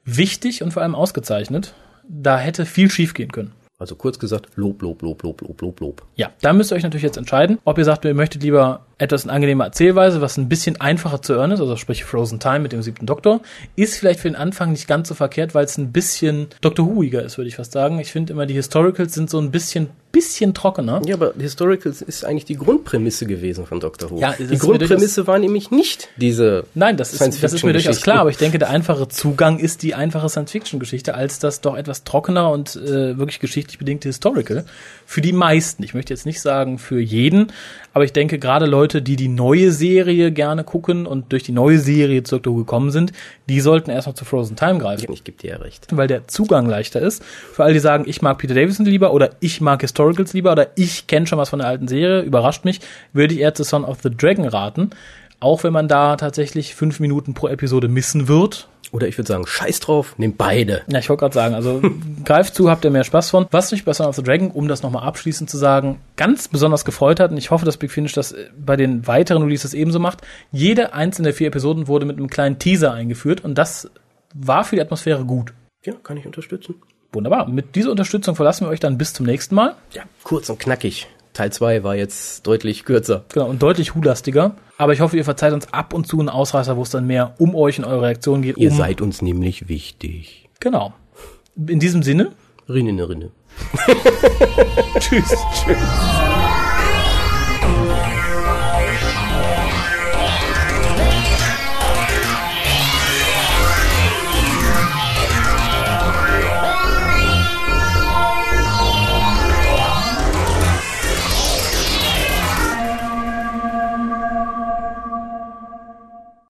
wichtig 0.04 0.62
und 0.62 0.72
vor 0.72 0.82
allem 0.82 0.94
ausgezeichnet. 0.94 1.74
Da 2.14 2.38
hätte 2.38 2.66
viel 2.66 2.90
schiefgehen 2.90 3.32
können. 3.32 3.52
Also 3.78 3.96
kurz 3.96 4.18
gesagt, 4.18 4.48
Lob, 4.54 4.82
Lob, 4.82 5.00
Lob, 5.00 5.22
Lob, 5.22 5.40
Lob, 5.40 5.60
Lob, 5.62 5.80
Lob. 5.80 6.02
Ja, 6.14 6.30
da 6.42 6.52
müsst 6.52 6.70
ihr 6.70 6.76
euch 6.76 6.82
natürlich 6.82 7.02
jetzt 7.02 7.16
entscheiden, 7.16 7.58
ob 7.64 7.78
ihr 7.78 7.84
sagt, 7.84 8.04
ihr 8.04 8.14
möchtet 8.14 8.42
lieber 8.42 8.84
etwas 9.02 9.24
in 9.24 9.30
angenehmer 9.30 9.64
Erzählweise, 9.64 10.20
was 10.20 10.36
ein 10.36 10.48
bisschen 10.48 10.80
einfacher 10.80 11.20
zu 11.20 11.34
hören 11.34 11.50
ist, 11.50 11.60
also 11.60 11.76
sprich 11.76 12.04
Frozen 12.04 12.38
Time 12.38 12.60
mit 12.60 12.72
dem 12.72 12.82
siebten 12.82 13.04
Doktor, 13.04 13.40
ist 13.74 13.96
vielleicht 13.96 14.20
für 14.20 14.28
den 14.28 14.36
Anfang 14.36 14.70
nicht 14.70 14.86
ganz 14.86 15.08
so 15.08 15.14
verkehrt, 15.14 15.54
weil 15.54 15.64
es 15.64 15.76
ein 15.76 15.90
bisschen 15.90 16.46
Doctor 16.60 16.86
Whoiger 16.86 17.22
ist, 17.22 17.36
würde 17.36 17.48
ich 17.48 17.56
fast 17.56 17.72
sagen. 17.72 17.98
Ich 17.98 18.12
finde 18.12 18.32
immer, 18.32 18.46
die 18.46 18.54
Historicals 18.54 19.14
sind 19.14 19.28
so 19.28 19.40
ein 19.40 19.50
bisschen, 19.50 19.88
bisschen 20.12 20.54
trockener. 20.54 21.02
Ja, 21.04 21.16
aber 21.16 21.32
Historicals 21.36 22.00
ist 22.00 22.24
eigentlich 22.24 22.44
die 22.44 22.56
Grundprämisse 22.56 23.26
gewesen 23.26 23.66
von 23.66 23.80
Doctor 23.80 24.10
Who. 24.10 24.18
Ja, 24.18 24.34
die 24.38 24.56
Grundprämisse 24.56 25.26
war 25.26 25.38
nämlich 25.38 25.72
nicht 25.72 26.08
diese 26.16 26.64
Nein, 26.74 26.96
das 26.96 27.12
ist, 27.12 27.42
das 27.42 27.52
ist 27.52 27.64
mir 27.64 27.72
durchaus 27.72 28.02
klar, 28.02 28.20
aber 28.20 28.30
ich 28.30 28.36
denke, 28.36 28.60
der 28.60 28.70
einfache 28.70 29.08
Zugang 29.08 29.58
ist 29.58 29.82
die 29.82 29.94
einfache 29.94 30.28
Science-Fiction-Geschichte 30.28 31.14
als 31.14 31.40
das 31.40 31.60
doch 31.60 31.76
etwas 31.76 32.04
trockener 32.04 32.50
und 32.50 32.76
äh, 32.76 33.18
wirklich 33.18 33.40
geschichtlich 33.40 33.78
bedingte 33.78 34.08
Historical. 34.08 34.64
Für 35.06 35.20
die 35.20 35.32
meisten. 35.32 35.82
Ich 35.82 35.92
möchte 35.92 36.14
jetzt 36.14 36.24
nicht 36.24 36.40
sagen 36.40 36.78
für 36.78 37.00
jeden, 37.00 37.48
aber 37.92 38.04
ich 38.04 38.12
denke, 38.12 38.38
gerade 38.38 38.66
Leute, 38.66 38.91
die 39.00 39.16
die 39.16 39.28
neue 39.28 39.72
Serie 39.72 40.32
gerne 40.32 40.64
gucken 40.64 41.06
und 41.06 41.32
durch 41.32 41.44
die 41.44 41.52
neue 41.52 41.78
Serie 41.78 42.22
zu 42.24 42.36
Doctor 42.42 42.56
gekommen 42.56 42.90
sind, 42.90 43.12
die 43.48 43.60
sollten 43.60 43.90
erstmal 43.90 44.14
zu 44.14 44.24
Frozen 44.24 44.56
Time 44.56 44.78
greifen. 44.78 45.10
Ich 45.12 45.24
gebe 45.24 45.38
dir 45.38 45.50
ja 45.50 45.56
recht. 45.58 45.86
Weil 45.90 46.08
der 46.08 46.28
Zugang 46.28 46.66
leichter 46.66 47.00
ist. 47.00 47.22
Für 47.24 47.64
alle, 47.64 47.72
die 47.72 47.78
sagen, 47.78 48.04
ich 48.06 48.20
mag 48.20 48.38
Peter 48.38 48.54
Davison 48.54 48.84
lieber 48.84 49.12
oder 49.12 49.30
ich 49.40 49.60
mag 49.60 49.80
Historicals 49.80 50.32
lieber 50.32 50.52
oder 50.52 50.68
ich 50.76 51.06
kenne 51.06 51.26
schon 51.26 51.38
was 51.38 51.50
von 51.50 51.60
der 51.60 51.68
alten 51.68 51.88
Serie, 51.88 52.22
überrascht 52.22 52.64
mich, 52.64 52.80
würde 53.12 53.34
ich 53.34 53.40
eher 53.40 53.54
zu 53.54 53.62
Son 53.62 53.84
of 53.84 53.98
the 54.02 54.10
Dragon 54.10 54.46
raten. 54.46 54.90
Auch 55.40 55.64
wenn 55.64 55.72
man 55.72 55.88
da 55.88 56.16
tatsächlich 56.16 56.74
fünf 56.74 57.00
Minuten 57.00 57.34
pro 57.34 57.48
Episode 57.48 57.88
missen 57.88 58.28
wird. 58.28 58.68
Oder 58.92 59.08
ich 59.08 59.16
würde 59.16 59.26
sagen, 59.26 59.46
scheiß 59.46 59.80
drauf, 59.80 60.18
nehmt 60.18 60.36
beide. 60.36 60.82
Ja, 60.86 60.98
ich 60.98 61.08
wollte 61.08 61.20
gerade 61.20 61.34
sagen, 61.34 61.54
also 61.54 61.80
greift 62.24 62.54
zu, 62.54 62.70
habt 62.70 62.84
ihr 62.84 62.90
mehr 62.90 63.04
Spaß 63.04 63.30
von. 63.30 63.46
Was 63.50 63.72
mich 63.72 63.86
bei 63.86 63.94
Son 63.94 64.06
of 64.06 64.14
the 64.14 64.22
Dragon, 64.22 64.50
um 64.50 64.68
das 64.68 64.82
nochmal 64.82 65.04
abschließend 65.04 65.48
zu 65.48 65.56
sagen, 65.56 65.98
ganz 66.16 66.48
besonders 66.48 66.84
gefreut 66.84 67.18
hat, 67.18 67.30
und 67.30 67.38
ich 67.38 67.50
hoffe, 67.50 67.64
dass 67.64 67.78
Big 67.78 67.90
Finish 67.90 68.12
das 68.12 68.32
äh, 68.32 68.50
bei 68.56 68.76
den 68.76 69.06
weiteren 69.06 69.42
Releases 69.42 69.72
ebenso 69.72 69.98
macht, 69.98 70.20
jede 70.52 70.92
einzelne 70.92 71.28
der 71.28 71.34
vier 71.34 71.48
Episoden 71.48 71.88
wurde 71.88 72.04
mit 72.04 72.18
einem 72.18 72.28
kleinen 72.28 72.58
Teaser 72.58 72.92
eingeführt 72.92 73.42
und 73.42 73.56
das 73.56 73.90
war 74.34 74.64
für 74.64 74.76
die 74.76 74.82
Atmosphäre 74.82 75.24
gut. 75.24 75.54
Ja, 75.84 75.94
kann 76.02 76.18
ich 76.18 76.26
unterstützen. 76.26 76.74
Wunderbar. 77.12 77.48
Mit 77.48 77.74
dieser 77.74 77.90
Unterstützung 77.90 78.36
verlassen 78.36 78.66
wir 78.66 78.70
euch 78.70 78.80
dann 78.80 78.98
bis 78.98 79.14
zum 79.14 79.26
nächsten 79.26 79.54
Mal. 79.54 79.74
Ja, 79.92 80.02
kurz 80.22 80.48
und 80.50 80.58
knackig. 80.58 81.08
Teil 81.32 81.52
2 81.52 81.82
war 81.82 81.96
jetzt 81.96 82.46
deutlich 82.46 82.84
kürzer. 82.84 83.24
Genau, 83.32 83.46
und 83.46 83.62
deutlich 83.62 83.94
hulastiger. 83.94 84.56
Aber 84.76 84.92
ich 84.92 85.00
hoffe, 85.00 85.16
ihr 85.16 85.24
verzeiht 85.24 85.52
uns 85.52 85.72
ab 85.72 85.94
und 85.94 86.06
zu 86.06 86.18
einen 86.18 86.28
Ausreißer, 86.28 86.76
wo 86.76 86.82
es 86.82 86.90
dann 86.90 87.06
mehr 87.06 87.34
um 87.38 87.54
euch 87.54 87.78
und 87.78 87.84
eure 87.84 88.02
Reaktion 88.02 88.42
geht. 88.42 88.58
Ihr 88.58 88.70
um, 88.70 88.76
seid 88.76 89.00
uns 89.00 89.22
nämlich 89.22 89.68
wichtig. 89.68 90.48
Genau. 90.60 90.92
In 91.56 91.80
diesem 91.80 92.02
Sinne. 92.02 92.32
Rinne, 92.68 93.08
Rinne. 93.08 93.30
Tschüss. 94.98 95.34
Tschüss. 95.54 95.78